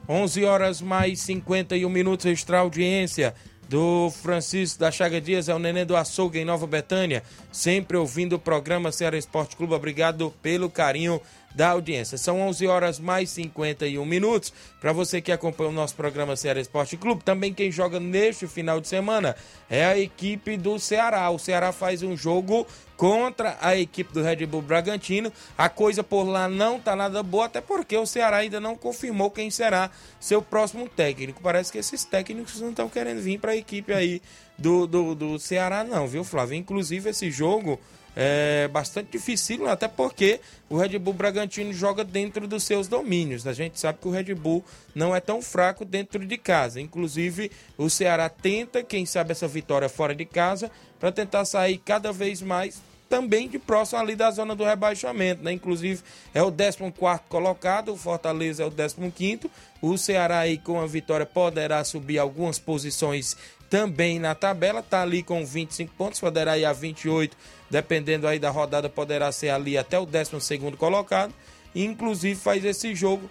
11 0.10 0.46
horas 0.46 0.82
mais 0.82 1.20
51 1.22 1.90
minutos, 1.90 2.26
extra 2.26 2.60
audiência 2.60 3.34
do 3.68 4.10
Francisco 4.10 4.80
da 4.80 4.90
Chaga 4.90 5.20
Dias, 5.20 5.50
é 5.50 5.54
o 5.54 5.60
Nenê 5.60 5.84
do 5.84 5.96
Açougue 5.96 6.40
em 6.40 6.46
Nova 6.46 6.66
Betânia, 6.66 7.22
sempre 7.52 7.98
ouvindo 7.98 8.38
o 8.38 8.40
programa 8.40 8.92
Ceará 8.92 9.18
Esporte 9.18 9.58
Clube. 9.58 9.74
Obrigado 9.74 10.34
pelo 10.42 10.70
carinho 10.70 11.22
da 11.58 11.70
audiência. 11.70 12.20
São 12.20 12.40
11 12.42 12.68
horas 12.68 13.00
mais 13.00 13.32
51 13.32 14.06
minutos. 14.06 14.54
Para 14.80 14.94
você 14.94 15.20
que 15.20 15.32
acompanha 15.32 15.72
o 15.72 15.74
nosso 15.74 15.96
programa 15.96 16.36
Ceará 16.36 16.62
Esporte 16.62 16.96
Clube, 16.96 17.24
também 17.24 17.52
quem 17.52 17.72
joga 17.72 18.00
neste 18.00 18.46
final 18.48 18.80
de 18.80 18.88
semana 18.88 19.36
é 19.68 19.84
a 19.84 19.98
equipe 19.98 20.56
do 20.56 20.78
Ceará. 20.78 21.28
O 21.32 21.40
Ceará 21.40 21.72
faz 21.72 22.04
um 22.04 22.16
jogo 22.16 22.68
contra 22.96 23.58
a 23.60 23.76
equipe 23.76 24.14
do 24.14 24.22
Red 24.22 24.46
Bull 24.46 24.62
Bragantino. 24.62 25.34
A 25.58 25.68
coisa 25.68 26.04
por 26.04 26.26
lá 26.26 26.48
não 26.48 26.80
tá 26.80 26.96
nada 26.96 27.24
boa, 27.24 27.46
até 27.46 27.60
porque 27.60 27.98
o 27.98 28.06
Ceará 28.06 28.38
ainda 28.38 28.60
não 28.60 28.78
confirmou 28.78 29.32
quem 29.32 29.50
será 29.50 29.90
seu 30.20 30.44
próximo 30.44 30.88
técnico. 30.88 31.42
Parece 31.42 31.72
que 31.72 31.80
esses 31.80 32.04
técnicos 32.04 32.62
não 32.62 32.70
estão 32.70 32.88
querendo 32.88 33.20
vir 33.20 33.40
para 33.40 33.54
a 33.54 33.58
equipe 33.58 33.92
aí 33.92 34.22
do, 34.56 34.86
do, 34.86 35.16
do 35.16 35.40
Ceará, 35.40 35.84
não, 35.84 36.08
viu, 36.08 36.24
Flávio? 36.24 36.56
Inclusive, 36.56 37.10
esse 37.10 37.32
jogo 37.32 37.80
é 38.20 38.68
bastante 38.68 39.12
difícil, 39.12 39.68
até 39.68 39.88
porque 39.88 40.40
o 40.68 40.76
Red 40.76 40.98
Bull 40.98 41.14
Bragantino 41.14 41.72
joga 41.72 42.04
dentro 42.04 42.48
dos 42.48 42.64
seus 42.64 42.88
domínios. 42.88 43.46
A 43.46 43.54
gente 43.54 43.80
sabe 43.80 44.00
que 44.02 44.08
o 44.08 44.12
Red 44.12 44.34
Bull 44.34 44.66
não 44.96 45.16
é 45.16 45.20
tão 45.20 45.40
fraco 45.40 45.86
dentro 45.86 46.26
de 46.26 46.36
casa. 46.36 46.82
Inclusive, 46.82 47.52
o 47.78 47.92
Ceará 47.92 48.28
tenta, 48.28 48.82
quem 48.82 49.06
sabe, 49.06 49.34
essa 49.34 49.48
vitória 49.48 49.88
fora 49.88 50.16
de 50.16 50.26
casa 50.26 50.72
para 51.00 51.12
tentar 51.12 51.46
sair 51.46 51.78
cada 51.78 52.12
vez 52.12 52.42
mais 52.42 52.82
também 53.08 53.48
de 53.48 53.60
próximo 53.60 54.02
ali 54.02 54.16
da 54.16 54.30
zona 54.32 54.56
do 54.56 54.64
rebaixamento, 54.64 55.44
né? 55.44 55.52
Inclusive 55.52 56.02
é 56.34 56.42
o 56.42 56.52
14 56.52 56.94
colocado, 57.30 57.94
o 57.94 57.98
Fortaleza 57.98 58.64
é 58.64 58.66
o 58.66 58.72
15 59.12 59.50
o 59.82 59.98
Ceará 59.98 60.40
aí 60.40 60.58
com 60.58 60.82
a 60.82 60.88
vitória 60.88 61.26
poderá 61.26 61.84
subir 61.84 62.18
algumas 62.18 62.58
posições 62.58 63.38
também 63.70 64.20
na 64.20 64.34
tabela, 64.34 64.82
tá 64.82 65.02
ali 65.02 65.22
com 65.22 65.46
25 65.46 65.94
pontos, 65.98 66.20
poderá 66.20 66.58
ir 66.58 66.66
a 66.66 66.74
28, 66.74 67.36
dependendo 67.70 68.28
aí 68.28 68.40
da 68.40 68.50
rodada, 68.50 68.90
poderá 68.90 69.32
ser 69.32 69.50
ali 69.50 69.78
até 69.78 70.00
o 70.00 70.06
12 70.06 70.32
colocado, 70.78 71.34
inclusive 71.76 72.40
faz 72.40 72.64
esse 72.64 72.96
jogo, 72.96 73.30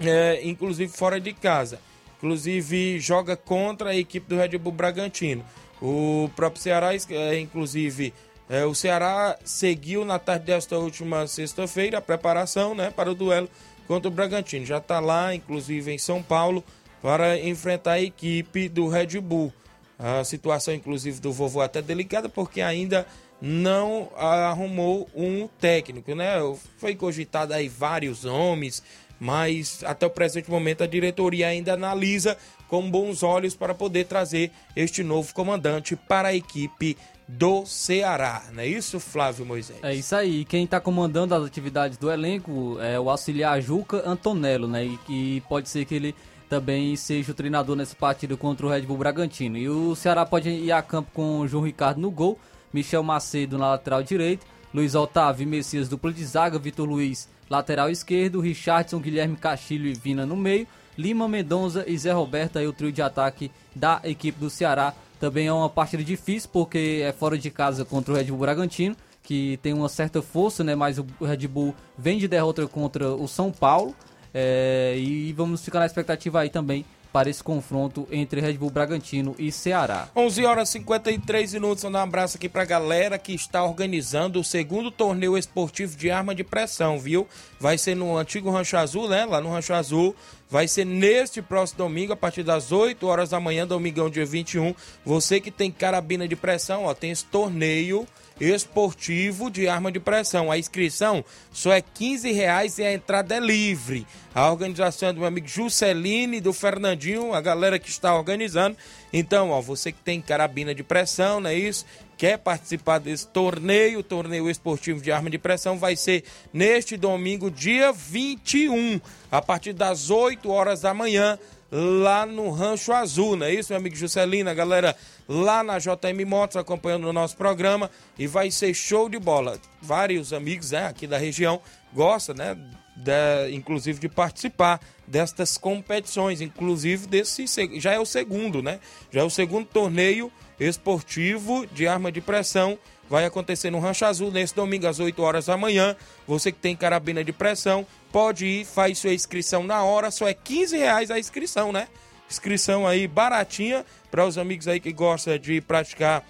é, 0.00 0.40
inclusive 0.42 0.92
fora 0.92 1.20
de 1.20 1.32
casa. 1.32 1.78
Inclusive 2.16 2.98
joga 3.00 3.36
contra 3.36 3.90
a 3.90 3.96
equipe 3.96 4.26
do 4.26 4.36
Red 4.36 4.56
Bull 4.56 4.72
Bragantino. 4.72 5.44
O 5.80 6.30
próprio 6.34 6.62
Ceará, 6.62 6.90
é, 6.94 7.38
inclusive, 7.38 8.14
é, 8.48 8.64
o 8.64 8.74
Ceará 8.74 9.36
seguiu 9.44 10.04
na 10.04 10.18
tarde 10.18 10.46
desta 10.46 10.78
última 10.78 11.26
sexta-feira 11.26 11.98
a 11.98 12.00
preparação 12.00 12.74
né, 12.74 12.90
para 12.90 13.10
o 13.10 13.14
duelo 13.14 13.48
contra 13.86 14.08
o 14.08 14.10
Bragantino. 14.10 14.64
Já 14.64 14.78
está 14.78 15.00
lá, 15.00 15.34
inclusive 15.34 15.92
em 15.92 15.98
São 15.98 16.22
Paulo, 16.22 16.64
para 17.04 17.38
enfrentar 17.38 17.92
a 17.92 18.00
equipe 18.00 18.66
do 18.66 18.88
Red 18.88 19.20
Bull. 19.20 19.52
A 19.98 20.24
situação, 20.24 20.72
inclusive, 20.72 21.20
do 21.20 21.30
vovô 21.30 21.60
é 21.60 21.66
até 21.66 21.82
delicada, 21.82 22.30
porque 22.30 22.62
ainda 22.62 23.06
não 23.42 24.08
arrumou 24.16 25.06
um 25.14 25.46
técnico, 25.60 26.14
né? 26.14 26.30
Foi 26.78 26.94
cogitado 26.94 27.52
aí 27.52 27.68
vários 27.68 28.24
homens, 28.24 28.82
mas 29.20 29.84
até 29.84 30.06
o 30.06 30.10
presente 30.10 30.50
momento 30.50 30.82
a 30.82 30.86
diretoria 30.86 31.48
ainda 31.48 31.74
analisa 31.74 32.38
com 32.68 32.90
bons 32.90 33.22
olhos 33.22 33.54
para 33.54 33.74
poder 33.74 34.06
trazer 34.06 34.50
este 34.74 35.02
novo 35.02 35.34
comandante 35.34 35.94
para 35.94 36.28
a 36.28 36.34
equipe 36.34 36.96
do 37.28 37.66
Ceará, 37.66 38.44
não 38.52 38.62
é 38.62 38.66
isso, 38.66 38.98
Flávio 38.98 39.44
Moisés? 39.44 39.78
É 39.82 39.94
isso 39.94 40.16
aí. 40.16 40.44
Quem 40.46 40.64
está 40.64 40.80
comandando 40.80 41.34
as 41.34 41.44
atividades 41.44 41.98
do 41.98 42.10
elenco 42.10 42.78
é 42.80 42.98
o 42.98 43.10
auxiliar 43.10 43.60
Juca 43.60 44.02
Antonello, 44.08 44.66
né? 44.66 44.84
E 44.86 44.96
que 45.06 45.42
pode 45.48 45.68
ser 45.68 45.84
que 45.84 45.94
ele 45.94 46.14
também 46.48 46.94
seja 46.96 47.32
o 47.32 47.34
treinador 47.34 47.76
nessa 47.76 47.96
partida 47.96 48.36
contra 48.36 48.66
o 48.66 48.70
Red 48.70 48.82
Bull 48.82 48.98
Bragantino. 48.98 49.56
E 49.56 49.68
o 49.68 49.94
Ceará 49.94 50.24
pode 50.24 50.48
ir 50.48 50.72
a 50.72 50.82
campo 50.82 51.10
com 51.12 51.40
o 51.40 51.48
João 51.48 51.64
Ricardo 51.64 52.00
no 52.00 52.10
gol, 52.10 52.38
Michel 52.72 53.02
Macedo 53.02 53.58
na 53.58 53.70
lateral 53.70 54.02
direita, 54.02 54.46
Luiz 54.72 54.94
Otávio 54.94 55.44
e 55.44 55.46
Messias 55.46 55.88
dupla 55.88 56.12
de 56.12 56.24
zaga, 56.24 56.58
Vitor 56.58 56.88
Luiz 56.88 57.28
lateral 57.48 57.90
esquerdo, 57.90 58.40
Richardson, 58.40 58.98
Guilherme 58.98 59.36
Castilho 59.36 59.86
e 59.86 59.94
Vina 59.94 60.26
no 60.26 60.36
meio, 60.36 60.66
Lima 60.96 61.28
Mendonça 61.28 61.84
e 61.86 61.96
Zé 61.96 62.12
Roberto 62.12 62.58
aí 62.58 62.66
o 62.66 62.72
trio 62.72 62.92
de 62.92 63.02
ataque 63.02 63.50
da 63.74 64.00
equipe 64.04 64.38
do 64.38 64.50
Ceará. 64.50 64.94
Também 65.20 65.46
é 65.46 65.52
uma 65.52 65.68
partida 65.68 66.02
difícil 66.02 66.50
porque 66.52 67.02
é 67.04 67.12
fora 67.12 67.38
de 67.38 67.50
casa 67.50 67.84
contra 67.84 68.12
o 68.12 68.16
Red 68.16 68.24
Bull 68.24 68.38
Bragantino, 68.38 68.96
que 69.22 69.58
tem 69.62 69.72
uma 69.72 69.88
certa 69.88 70.20
força, 70.20 70.62
né? 70.62 70.74
Mas 70.74 70.98
o 70.98 71.06
Red 71.20 71.48
Bull 71.48 71.74
vem 71.96 72.18
de 72.18 72.28
derrota 72.28 72.66
contra 72.66 73.08
o 73.08 73.26
São 73.26 73.50
Paulo. 73.50 73.94
É, 74.34 74.96
e 74.98 75.32
vamos 75.32 75.64
ficar 75.64 75.78
na 75.78 75.86
expectativa 75.86 76.40
aí 76.40 76.50
também 76.50 76.84
para 77.14 77.30
esse 77.30 77.44
confronto 77.44 78.08
entre 78.10 78.40
Red 78.40 78.54
Bull 78.54 78.70
Bragantino 78.70 79.36
e 79.38 79.52
Ceará. 79.52 80.08
11 80.16 80.44
horas 80.44 80.68
e 80.70 80.72
53 80.72 81.54
minutos. 81.54 81.84
Um 81.84 81.96
abraço 81.96 82.36
aqui 82.36 82.48
para 82.48 82.62
a 82.62 82.64
galera 82.64 83.16
que 83.16 83.32
está 83.32 83.62
organizando 83.62 84.40
o 84.40 84.44
segundo 84.44 84.90
torneio 84.90 85.38
esportivo 85.38 85.96
de 85.96 86.10
arma 86.10 86.34
de 86.34 86.42
pressão, 86.42 86.98
viu? 86.98 87.28
Vai 87.60 87.78
ser 87.78 87.94
no 87.94 88.16
antigo 88.16 88.50
Rancho 88.50 88.76
Azul, 88.76 89.08
né? 89.08 89.24
Lá 89.26 89.40
no 89.40 89.52
Rancho 89.52 89.72
Azul. 89.72 90.16
Vai 90.50 90.66
ser 90.66 90.84
neste 90.84 91.40
próximo 91.40 91.78
domingo, 91.78 92.12
a 92.12 92.16
partir 92.16 92.42
das 92.42 92.72
8 92.72 93.06
horas 93.06 93.30
da 93.30 93.38
manhã, 93.38 93.64
domingão, 93.64 94.10
dia 94.10 94.26
21. 94.26 94.74
Você 95.04 95.38
que 95.40 95.52
tem 95.52 95.70
carabina 95.70 96.26
de 96.26 96.34
pressão, 96.34 96.86
ó, 96.86 96.94
tem 96.94 97.12
esse 97.12 97.24
torneio 97.26 98.08
esportivo 98.40 99.50
de 99.50 99.68
arma 99.68 99.90
de 99.90 100.00
pressão. 100.00 100.50
A 100.50 100.58
inscrição 100.58 101.24
só 101.52 101.72
é 101.72 101.80
15 101.80 102.32
reais 102.32 102.78
e 102.78 102.84
a 102.84 102.92
entrada 102.92 103.36
é 103.36 103.40
livre. 103.40 104.06
A 104.34 104.50
organização 104.50 105.08
é 105.10 105.12
do 105.12 105.20
meu 105.20 105.28
amigo 105.28 105.46
Jusceline, 105.46 106.40
do 106.40 106.52
Fernandinho, 106.52 107.32
a 107.32 107.40
galera 107.40 107.78
que 107.78 107.88
está 107.88 108.14
organizando. 108.14 108.76
Então, 109.12 109.50
ó, 109.50 109.60
você 109.60 109.92
que 109.92 110.00
tem 110.00 110.20
carabina 110.20 110.74
de 110.74 110.82
pressão, 110.82 111.40
não 111.40 111.50
é 111.50 111.54
isso? 111.54 111.86
Quer 112.16 112.38
participar 112.38 112.98
desse 112.98 113.26
torneio, 113.28 114.02
torneio 114.02 114.50
esportivo 114.50 115.00
de 115.00 115.12
arma 115.12 115.30
de 115.30 115.38
pressão, 115.38 115.78
vai 115.78 115.94
ser 115.96 116.24
neste 116.52 116.96
domingo, 116.96 117.50
dia 117.50 117.92
21, 117.92 119.00
a 119.30 119.42
partir 119.42 119.72
das 119.72 120.10
8 120.10 120.50
horas 120.50 120.80
da 120.80 120.94
manhã, 120.94 121.38
lá 121.76 122.24
no 122.24 122.50
Rancho 122.50 122.92
Azul, 122.92 123.34
não 123.34 123.46
é 123.46 123.52
isso, 123.52 123.72
meu 123.72 123.80
amigo 123.80 123.96
Juscelino? 123.96 124.48
A 124.48 124.54
galera 124.54 124.96
lá 125.28 125.64
na 125.64 125.78
JM 125.80 126.24
Motos 126.24 126.56
acompanhando 126.56 127.08
o 127.08 127.12
nosso 127.12 127.36
programa 127.36 127.90
e 128.16 128.28
vai 128.28 128.48
ser 128.52 128.72
show 128.72 129.08
de 129.08 129.18
bola. 129.18 129.58
Vários 129.82 130.32
amigos 130.32 130.70
né, 130.70 130.86
aqui 130.86 131.04
da 131.04 131.18
região 131.18 131.60
gostam, 131.92 132.36
né? 132.36 132.56
De, 132.96 133.52
inclusive 133.52 133.98
de 133.98 134.08
participar 134.08 134.80
destas 135.04 135.58
competições, 135.58 136.40
inclusive 136.40 137.08
desse 137.08 137.44
já 137.80 137.92
é 137.92 137.98
o 137.98 138.06
segundo, 138.06 138.62
né? 138.62 138.78
Já 139.10 139.22
é 139.22 139.24
o 139.24 139.30
segundo 139.30 139.66
torneio 139.66 140.30
esportivo 140.60 141.66
de 141.66 141.88
arma 141.88 142.12
de 142.12 142.20
pressão. 142.20 142.78
Vai 143.08 143.24
acontecer 143.24 143.70
no 143.70 143.78
Rancho 143.78 144.04
Azul 144.04 144.30
nesse 144.30 144.54
domingo 144.54 144.86
às 144.86 144.98
8 144.98 145.22
horas 145.22 145.46
da 145.46 145.56
manhã. 145.56 145.94
Você 146.26 146.50
que 146.50 146.58
tem 146.58 146.74
carabina 146.74 147.22
de 147.22 147.32
pressão, 147.32 147.86
pode 148.10 148.46
ir, 148.46 148.64
faz 148.64 148.98
sua 148.98 149.12
inscrição 149.12 149.62
na 149.62 149.82
hora, 149.82 150.10
só 150.10 150.26
é 150.26 150.34
15 150.34 150.76
reais 150.76 151.10
a 151.10 151.18
inscrição, 151.18 151.72
né? 151.72 151.88
Inscrição 152.30 152.86
aí 152.86 153.06
baratinha 153.06 153.84
para 154.10 154.26
os 154.26 154.38
amigos 154.38 154.66
aí 154.66 154.80
que 154.80 154.92
gostam 154.92 155.36
de 155.38 155.60
praticar 155.60 156.24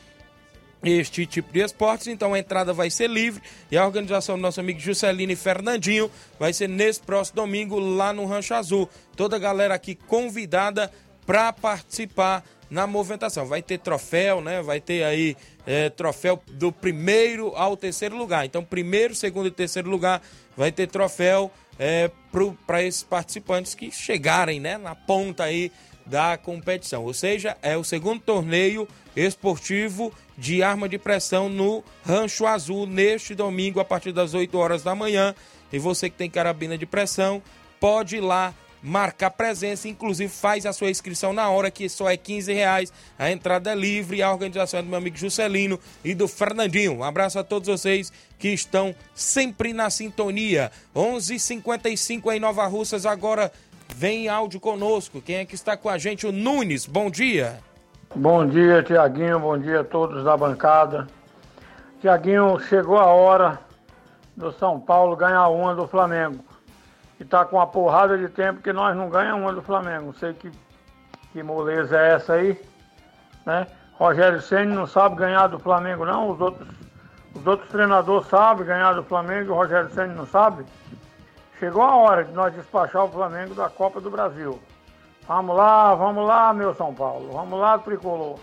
este 0.82 1.24
tipo 1.24 1.52
de 1.52 1.60
esportes, 1.60 2.08
então 2.08 2.34
a 2.34 2.38
entrada 2.38 2.72
vai 2.72 2.90
ser 2.90 3.08
livre 3.08 3.42
e 3.70 3.76
a 3.76 3.86
organização 3.86 4.36
do 4.36 4.42
nosso 4.42 4.60
amigo 4.60 4.78
Juscelino 4.78 5.34
Fernandinho 5.36 6.10
vai 6.38 6.52
ser 6.52 6.68
nesse 6.68 7.00
próximo 7.00 7.36
domingo 7.36 7.78
lá 7.78 8.12
no 8.12 8.26
Rancho 8.26 8.54
Azul. 8.54 8.88
Toda 9.16 9.36
a 9.36 9.38
galera 9.38 9.74
aqui 9.74 9.94
convidada 9.94 10.92
para 11.24 11.52
participar 11.52 12.44
na 12.74 12.88
movimentação. 12.88 13.46
Vai 13.46 13.62
ter 13.62 13.78
troféu, 13.78 14.40
né? 14.40 14.60
Vai 14.60 14.80
ter 14.80 15.04
aí 15.04 15.36
é, 15.64 15.88
troféu 15.88 16.42
do 16.48 16.72
primeiro 16.72 17.54
ao 17.54 17.76
terceiro 17.76 18.16
lugar. 18.16 18.44
Então, 18.44 18.64
primeiro, 18.64 19.14
segundo 19.14 19.46
e 19.46 19.50
terceiro 19.52 19.88
lugar 19.88 20.20
vai 20.56 20.72
ter 20.72 20.88
troféu 20.88 21.52
é, 21.78 22.10
para 22.66 22.82
esses 22.82 23.04
participantes 23.04 23.76
que 23.76 23.92
chegarem 23.92 24.58
né, 24.58 24.76
na 24.76 24.92
ponta 24.94 25.44
aí 25.44 25.70
da 26.04 26.36
competição. 26.36 27.04
Ou 27.04 27.14
seja, 27.14 27.56
é 27.62 27.76
o 27.76 27.84
segundo 27.84 28.20
torneio 28.20 28.88
esportivo 29.14 30.12
de 30.36 30.60
arma 30.60 30.88
de 30.88 30.98
pressão 30.98 31.48
no 31.48 31.84
Rancho 32.04 32.44
Azul 32.44 32.86
neste 32.86 33.36
domingo 33.36 33.78
a 33.78 33.84
partir 33.84 34.10
das 34.10 34.34
8 34.34 34.58
horas 34.58 34.82
da 34.82 34.96
manhã. 34.96 35.32
E 35.72 35.78
você 35.78 36.10
que 36.10 36.16
tem 36.16 36.28
carabina 36.28 36.76
de 36.76 36.86
pressão, 36.86 37.40
pode 37.78 38.16
ir 38.16 38.20
lá 38.20 38.52
marcar 38.85 39.30
presença, 39.30 39.89
inclusive 39.89 40.30
faz 40.30 40.66
a 40.66 40.72
sua 40.72 40.91
inscrição 40.91 41.32
na 41.32 41.49
hora, 41.49 41.70
que 41.70 41.89
só 41.89 42.11
é 42.11 42.18
15 42.18 42.53
reais. 42.53 42.93
A 43.18 43.30
entrada 43.30 43.72
é 43.72 43.74
livre 43.74 44.22
a 44.22 44.30
organização 44.30 44.80
é 44.80 44.82
do 44.82 44.89
meu 44.91 44.99
amigo 44.99 45.16
Juscelino 45.16 45.80
e 46.05 46.14
do 46.14 46.28
Fernandinho. 46.28 46.99
Um 46.99 47.03
abraço 47.03 47.39
a 47.39 47.43
todos 47.43 47.66
vocês 47.66 48.12
que 48.39 48.49
estão 48.49 48.95
sempre 49.14 49.72
na 49.72 49.89
sintonia. 49.89 50.70
11:55 50.95 51.72
h 51.72 51.78
55 51.78 52.32
em 52.32 52.39
Nova 52.39 52.66
Russas, 52.66 53.07
agora 53.07 53.51
vem 53.97 54.28
áudio 54.28 54.61
conosco. 54.61 55.22
Quem 55.22 55.37
é 55.37 55.45
que 55.47 55.55
está 55.55 55.78
com 55.78 55.89
a 55.89 55.97
gente? 55.97 56.26
O 56.26 56.32
Nunes, 56.32 56.85
bom 56.85 57.11
dia. 57.11 57.61
Bom 58.14 58.47
dia, 58.47 58.82
Tiaguinho, 58.82 59.41
bom 59.41 59.57
dia 59.57 59.80
a 59.80 59.85
todos 59.85 60.22
da 60.22 60.37
bancada. 60.37 61.07
Tiaguinho, 62.03 62.61
chegou 62.61 62.99
a 62.99 63.07
hora 63.07 63.59
do 64.37 64.53
São 64.53 64.78
Paulo 64.78 65.16
ganhar 65.16 65.49
uma 65.49 65.74
do 65.74 65.89
Flamengo 65.89 66.53
que 67.24 67.30
tá 67.30 67.44
com 67.46 67.56
uma 67.56 67.66
porrada 67.66 68.18
de 68.18 68.28
tempo 68.28 68.60
que 68.60 68.72
nós 68.72 68.94
não 68.94 69.08
ganhamos 69.08 69.40
uma 69.40 69.52
do 69.52 69.62
Flamengo. 69.62 70.06
Não 70.06 70.12
sei 70.12 70.34
que, 70.34 70.52
que 71.32 71.42
moleza 71.42 71.98
é 71.98 72.12
essa 72.12 72.34
aí, 72.34 72.60
né? 73.46 73.66
Rogério 73.94 74.42
Senna 74.42 74.74
não 74.74 74.86
sabe 74.86 75.16
ganhar 75.16 75.46
do 75.46 75.58
Flamengo, 75.58 76.04
não. 76.04 76.30
Os 76.30 76.40
outros, 76.40 76.68
os 77.34 77.46
outros 77.46 77.70
treinadores 77.70 78.28
sabem 78.28 78.66
ganhar 78.66 78.92
do 78.92 79.02
Flamengo 79.02 79.52
o 79.52 79.56
Rogério 79.56 79.90
Senna 79.90 80.12
não 80.12 80.26
sabe. 80.26 80.66
Chegou 81.58 81.82
a 81.82 81.96
hora 81.96 82.24
de 82.24 82.32
nós 82.32 82.52
despachar 82.52 83.04
o 83.04 83.10
Flamengo 83.10 83.54
da 83.54 83.70
Copa 83.70 84.00
do 84.00 84.10
Brasil. 84.10 84.60
Vamos 85.26 85.56
lá, 85.56 85.94
vamos 85.94 86.26
lá, 86.26 86.52
meu 86.52 86.74
São 86.74 86.92
Paulo. 86.92 87.32
Vamos 87.32 87.58
lá, 87.58 87.78
tricolor. 87.78 88.38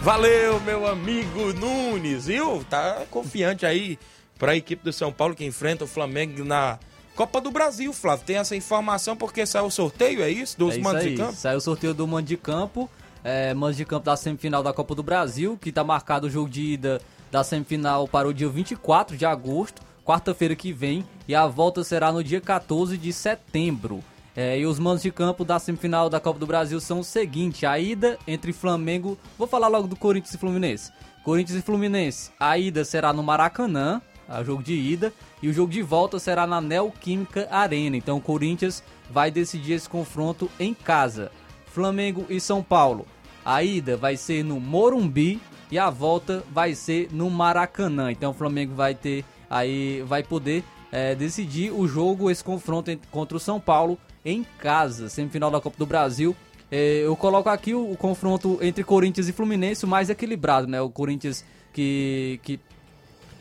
Valeu, 0.00 0.58
meu 0.60 0.86
amigo 0.86 1.52
Nunes, 1.54 2.26
viu? 2.26 2.64
Tá 2.68 3.02
confiante 3.08 3.64
aí 3.64 3.98
para 4.44 4.52
a 4.52 4.56
equipe 4.56 4.84
do 4.84 4.92
São 4.92 5.10
Paulo 5.10 5.34
que 5.34 5.42
enfrenta 5.42 5.84
o 5.84 5.86
Flamengo 5.86 6.44
na 6.44 6.78
Copa 7.16 7.40
do 7.40 7.50
Brasil, 7.50 7.90
Flávio. 7.94 8.26
Tem 8.26 8.36
essa 8.36 8.54
informação 8.54 9.16
porque 9.16 9.46
saiu 9.46 9.64
o 9.64 9.70
sorteio, 9.70 10.22
é 10.22 10.28
isso? 10.28 10.58
Dos 10.58 10.76
é 10.76 10.78
mandos 10.80 11.02
de 11.02 11.16
campo? 11.16 11.32
Saiu 11.32 11.56
o 11.56 11.60
sorteio 11.62 11.94
do 11.94 12.06
mando 12.06 12.28
de 12.28 12.36
campo. 12.36 12.90
É, 13.24 13.54
mando 13.54 13.74
de 13.74 13.86
campo 13.86 14.04
da 14.04 14.14
semifinal 14.16 14.62
da 14.62 14.70
Copa 14.70 14.94
do 14.94 15.02
Brasil, 15.02 15.58
que 15.58 15.70
está 15.70 15.82
marcado 15.82 16.26
o 16.26 16.30
jogo 16.30 16.50
de 16.50 16.60
ida 16.60 17.00
da 17.32 17.42
semifinal 17.42 18.06
para 18.06 18.28
o 18.28 18.34
dia 18.34 18.46
24 18.46 19.16
de 19.16 19.24
agosto, 19.24 19.80
quarta-feira 20.04 20.54
que 20.54 20.74
vem, 20.74 21.06
e 21.26 21.34
a 21.34 21.46
volta 21.46 21.82
será 21.82 22.12
no 22.12 22.22
dia 22.22 22.38
14 22.38 22.98
de 22.98 23.14
setembro. 23.14 24.04
É, 24.36 24.58
e 24.58 24.66
os 24.66 24.78
mandos 24.78 25.02
de 25.02 25.10
campo 25.10 25.42
da 25.42 25.58
semifinal 25.58 26.10
da 26.10 26.20
Copa 26.20 26.38
do 26.38 26.46
Brasil 26.46 26.78
são 26.80 26.98
o 26.98 27.04
seguinte: 27.04 27.64
a 27.64 27.78
ida 27.78 28.18
entre 28.28 28.52
Flamengo. 28.52 29.18
Vou 29.38 29.48
falar 29.48 29.68
logo 29.68 29.88
do 29.88 29.96
Corinthians 29.96 30.34
e 30.34 30.38
Fluminense. 30.38 30.92
Corinthians 31.22 31.60
e 31.60 31.62
Fluminense. 31.62 32.30
A 32.38 32.58
ida 32.58 32.84
será 32.84 33.10
no 33.10 33.22
Maracanã, 33.22 34.02
o 34.28 34.44
jogo 34.44 34.62
de 34.62 34.74
ida, 34.74 35.12
e 35.42 35.48
o 35.48 35.52
jogo 35.52 35.70
de 35.70 35.82
volta 35.82 36.18
será 36.18 36.46
na 36.46 36.60
Neoquímica 36.60 37.48
Arena. 37.50 37.96
Então 37.96 38.16
o 38.16 38.20
Corinthians 38.20 38.82
vai 39.10 39.30
decidir 39.30 39.74
esse 39.74 39.88
confronto 39.88 40.50
em 40.58 40.72
casa. 40.72 41.30
Flamengo 41.66 42.24
e 42.28 42.40
São 42.40 42.62
Paulo. 42.62 43.06
A 43.44 43.62
ida 43.62 43.96
vai 43.96 44.16
ser 44.16 44.42
no 44.44 44.58
Morumbi 44.60 45.40
e 45.70 45.78
a 45.78 45.90
volta 45.90 46.42
vai 46.50 46.74
ser 46.74 47.08
no 47.12 47.28
Maracanã. 47.28 48.10
Então 48.10 48.30
o 48.30 48.34
Flamengo 48.34 48.74
vai 48.74 48.94
ter 48.94 49.24
aí 49.50 50.02
vai 50.02 50.22
poder 50.22 50.64
é, 50.90 51.14
decidir 51.14 51.72
o 51.72 51.86
jogo, 51.86 52.30
esse 52.30 52.42
confronto 52.42 52.96
contra 53.10 53.36
o 53.36 53.40
São 53.40 53.60
Paulo 53.60 53.98
em 54.24 54.44
casa, 54.58 55.08
semifinal 55.08 55.50
da 55.50 55.60
Copa 55.60 55.76
do 55.76 55.84
Brasil. 55.84 56.34
É, 56.70 57.02
eu 57.04 57.14
coloco 57.16 57.48
aqui 57.48 57.74
o, 57.74 57.90
o, 57.90 57.96
confronto 57.96 58.58
entre 58.62 58.82
Corinthians 58.82 59.28
e 59.28 59.32
Fluminense, 59.32 59.84
o 59.84 59.88
mais 59.88 60.08
equilibrado, 60.08 60.66
né? 60.66 60.80
O 60.80 60.88
Corinthians 60.88 61.44
que, 61.72 62.40
que 62.42 62.58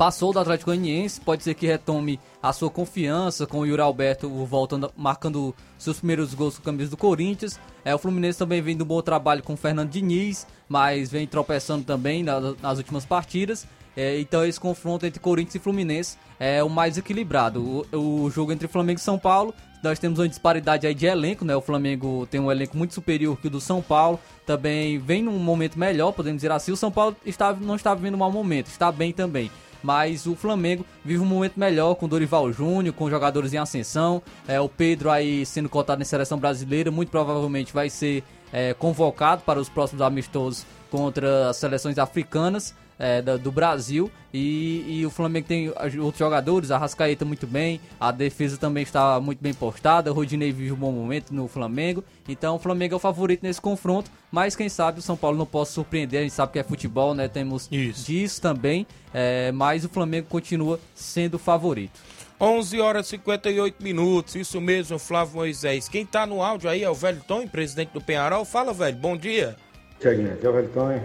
passou 0.04 0.34
do 0.34 0.39
Atlético 0.39 0.70
Goianiense, 0.70 1.22
pode 1.22 1.43
ser 1.43 1.54
que 1.54 1.66
retome 1.66 2.20
a 2.41 2.51
sua 2.51 2.70
confiança 2.70 3.47
com 3.47 3.60
o 3.60 3.66
Yuri 3.66 3.82
Alberto 3.82 4.28
voltando, 4.45 4.91
marcando 4.97 5.56
seus 5.78 5.99
primeiros 5.99 6.34
gols 6.34 6.58
com 6.58 6.62
a 6.62 6.66
camisa 6.66 6.91
do 6.91 6.97
Corinthians. 6.97 7.58
É, 7.86 7.95
o 7.95 7.97
Fluminense 7.97 8.38
também 8.38 8.62
vem 8.62 8.76
do 8.76 8.84
bom 8.84 9.01
trabalho 9.01 9.41
com 9.41 9.54
o 9.54 9.56
Fernando 9.56 9.89
Diniz, 9.89 10.45
mas 10.68 11.10
vem 11.10 11.26
tropeçando 11.26 11.86
também 11.86 12.22
nas, 12.22 12.60
nas 12.62 12.78
últimas 12.80 13.06
partidas. 13.06 13.66
É, 13.95 14.20
então 14.20 14.45
esse 14.45 14.60
confronto 14.60 15.06
entre 15.06 15.22
Corinthians 15.22 15.56
e 15.56 15.60
Fluminense 15.60 16.18
é 16.38 16.62
o 16.62 16.70
mais 16.70 16.97
equilibrado. 16.97 17.86
O, 17.93 18.26
o, 18.26 18.30
jogo 18.30 18.51
entre 18.51 18.68
Flamengo 18.68 18.99
e 18.99 19.01
São 19.01 19.18
Paulo, 19.18 19.54
nós 19.82 19.99
temos 19.99 20.20
uma 20.20 20.28
disparidade 20.28 20.86
aí 20.86 20.93
de 20.93 21.06
elenco, 21.06 21.45
né? 21.45 21.56
O 21.56 21.62
Flamengo 21.62 22.28
tem 22.30 22.41
um 22.41 22.51
elenco 22.51 22.76
muito 22.76 22.93
superior 22.93 23.38
que 23.39 23.47
o 23.47 23.49
do 23.49 23.62
São 23.62 23.82
Paulo. 23.82 24.20
Também 24.45 24.99
vem 24.99 25.24
num 25.24 25.39
momento 25.39 25.80
melhor, 25.80 26.12
podemos 26.12 26.39
dizer 26.39 26.51
assim. 26.51 26.74
O 26.74 26.78
São 26.78 26.91
Paulo 26.91 27.16
está, 27.26 27.54
não 27.54 27.78
está 27.78 27.95
vivendo 27.95 28.16
um 28.16 28.18
mau 28.18 28.34
momento, 28.34 28.68
está 28.68 28.91
bem 28.91 29.14
também. 29.14 29.49
Mas 29.84 30.26
o 30.26 30.36
Flamengo 30.36 30.86
vive 31.04 31.22
um 31.22 31.26
momento 31.26 31.60
melhor 31.60 31.96
com 31.96 32.08
Dorival 32.08 32.52
Júnior, 32.52 32.96
com 32.96 33.10
jogadores 33.10 33.54
em 33.54 33.58
ascensão. 33.58 34.22
É, 34.48 34.60
o 34.60 34.70
Pedro 34.70 35.12
aí 35.12 35.46
sendo 35.46 35.70
cotado 35.70 36.00
na 36.00 36.06
seleção 36.06 36.40
brasileira, 36.40 36.90
muito 36.90 37.10
provavelmente 37.10 37.74
vai 37.74 37.90
ser 37.90 38.24
é, 38.52 38.74
convocado 38.74 39.44
para 39.46 39.60
os 39.60 39.68
próximos 39.68 40.02
amistosos 40.02 40.66
contra 40.90 41.50
as 41.50 41.58
seleções 41.58 41.98
africanas 41.98 42.74
é, 42.98 43.22
do 43.22 43.52
Brasil 43.52 44.12
e, 44.34 45.00
e, 45.00 45.06
o 45.06 45.12
Flamengo 45.12 45.48
tem 45.48 45.70
outros 45.70 46.18
jogadores, 46.18 46.72
a 46.72 46.78
Rascaeta 46.78 47.24
muito 47.24 47.46
bem, 47.46 47.80
a 48.00 48.12
defesa 48.12 48.58
também 48.58 48.82
está 48.82 49.20
muito 49.20 49.39
bem 49.39 49.54
postada, 49.54 50.12
o 50.12 50.14
Rodinei 50.14 50.52
vive 50.52 50.72
um 50.72 50.76
bom 50.76 50.91
momento 50.91 51.32
no 51.32 51.48
Flamengo, 51.48 52.04
então 52.28 52.56
o 52.56 52.60
Flamengo 52.60 52.96
é 52.96 52.98
o 52.98 53.00
favorito 53.00 53.44
nesse 53.44 53.62
confronto, 53.62 54.10
mas 54.32 54.56
quem 54.56 54.70
sabe 54.70 55.00
o 55.00 55.02
São 55.04 55.16
Paulo 55.16 55.38
não 55.38 55.46
possa 55.46 55.74
surpreender, 55.74 56.22
a 56.22 56.24
gente 56.24 56.34
sabe 56.34 56.54
que 56.54 56.60
é 56.60 56.64
futebol, 56.64 57.14
né, 57.14 57.28
temos 57.28 57.68
Isso. 57.72 58.06
disso 58.06 58.41
também, 58.41 58.88
é, 59.14 59.52
mas 59.52 59.86
o 59.86 59.89
Flamengo 59.89 60.28
continua 60.28 60.80
sendo 60.96 61.36
o 61.36 61.39
favorito. 61.39 62.00
11 62.41 62.82
horas 62.82 63.06
e 63.06 63.10
58 63.12 63.82
minutos, 63.82 64.36
isso 64.36 64.60
mesmo, 64.60 65.00
Flávio 65.00 65.36
Moisés. 65.36 65.88
Quem 65.88 66.06
tá 66.06 66.26
no 66.26 66.41
áudio 66.41 66.70
aí 66.70 66.84
é 66.84 66.89
o 66.89 66.94
Velho 66.94 67.22
Tom, 67.26 67.48
presidente 67.48 67.91
do 67.91 68.02
Penharol. 68.02 68.44
Fala, 68.44 68.74
velho, 68.74 68.98
bom 68.98 69.16
dia. 69.16 69.56
Tiaguinho, 70.00 70.34
aqui 70.34 70.46
é 70.46 70.50
o 70.50 70.54
Velho 70.54 70.70
Tom, 70.74 71.00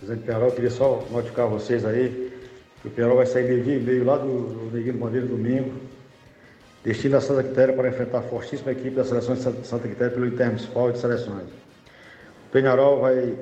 Presidente 0.00 0.24
Penharol, 0.24 0.50
queria 0.52 0.70
só 0.70 1.06
notificar 1.10 1.46
vocês 1.46 1.84
aí 1.84 2.32
que 2.80 2.88
o 2.88 2.90
Penharol 2.90 3.18
vai 3.18 3.26
sair 3.26 3.44
meio-dia 3.44 3.76
e 3.76 3.80
meio 3.80 4.04
lá 4.04 4.16
do, 4.16 4.70
Neguinho 4.72 4.96
Bandeira 4.96 5.26
domingo, 5.26 5.72
destino 6.82 7.18
a 7.18 7.20
Santa 7.20 7.42
Quitéria 7.42 7.76
para 7.76 7.90
enfrentar 7.90 8.20
a 8.20 8.22
fortíssima 8.22 8.72
equipe 8.72 8.96
da 8.96 9.04
seleção 9.04 9.34
de 9.34 9.66
Santa 9.66 9.86
Quitéria 9.86 10.10
pelo 10.10 10.26
Intermunicipal 10.26 10.90
de 10.90 10.98
Seleções. 10.98 11.44
O 11.44 12.50
Penharol 12.50 13.02
vai, 13.02 13.36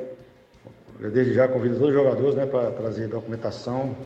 desde 0.99 1.35
já, 1.35 1.47
convida 1.47 1.77
todos 1.77 1.91
os 1.91 1.95
jogadores 1.95 2.35
né, 2.35 2.45
para 2.45 2.73
trazer 2.73 3.07
documentação, 3.07 3.97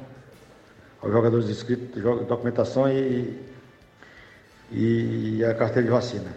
aos 1.01 1.11
jogadores 1.11 1.49
inscritos, 1.49 2.03
documentação 2.29 2.87
e, 2.93 3.41
e 4.71 5.43
a 5.43 5.55
carteira 5.55 5.85
de 5.85 5.91
vacina. 5.91 6.31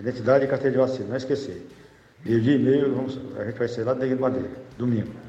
Identidade 0.00 0.46
e 0.46 0.48
carteira 0.48 0.72
de 0.72 0.78
vacina, 0.78 1.08
não 1.10 1.16
esquecer. 1.16 1.66
Meio-dia 2.24 2.54
e 2.54 2.58
meio, 2.58 2.94
vamos, 2.94 3.20
a 3.38 3.44
gente 3.44 3.58
vai 3.58 3.68
sair 3.68 3.84
lá 3.84 3.92
do 3.92 4.00
Neguinho 4.00 4.18
Bandeira, 4.18 4.48
domingo. 4.78 5.27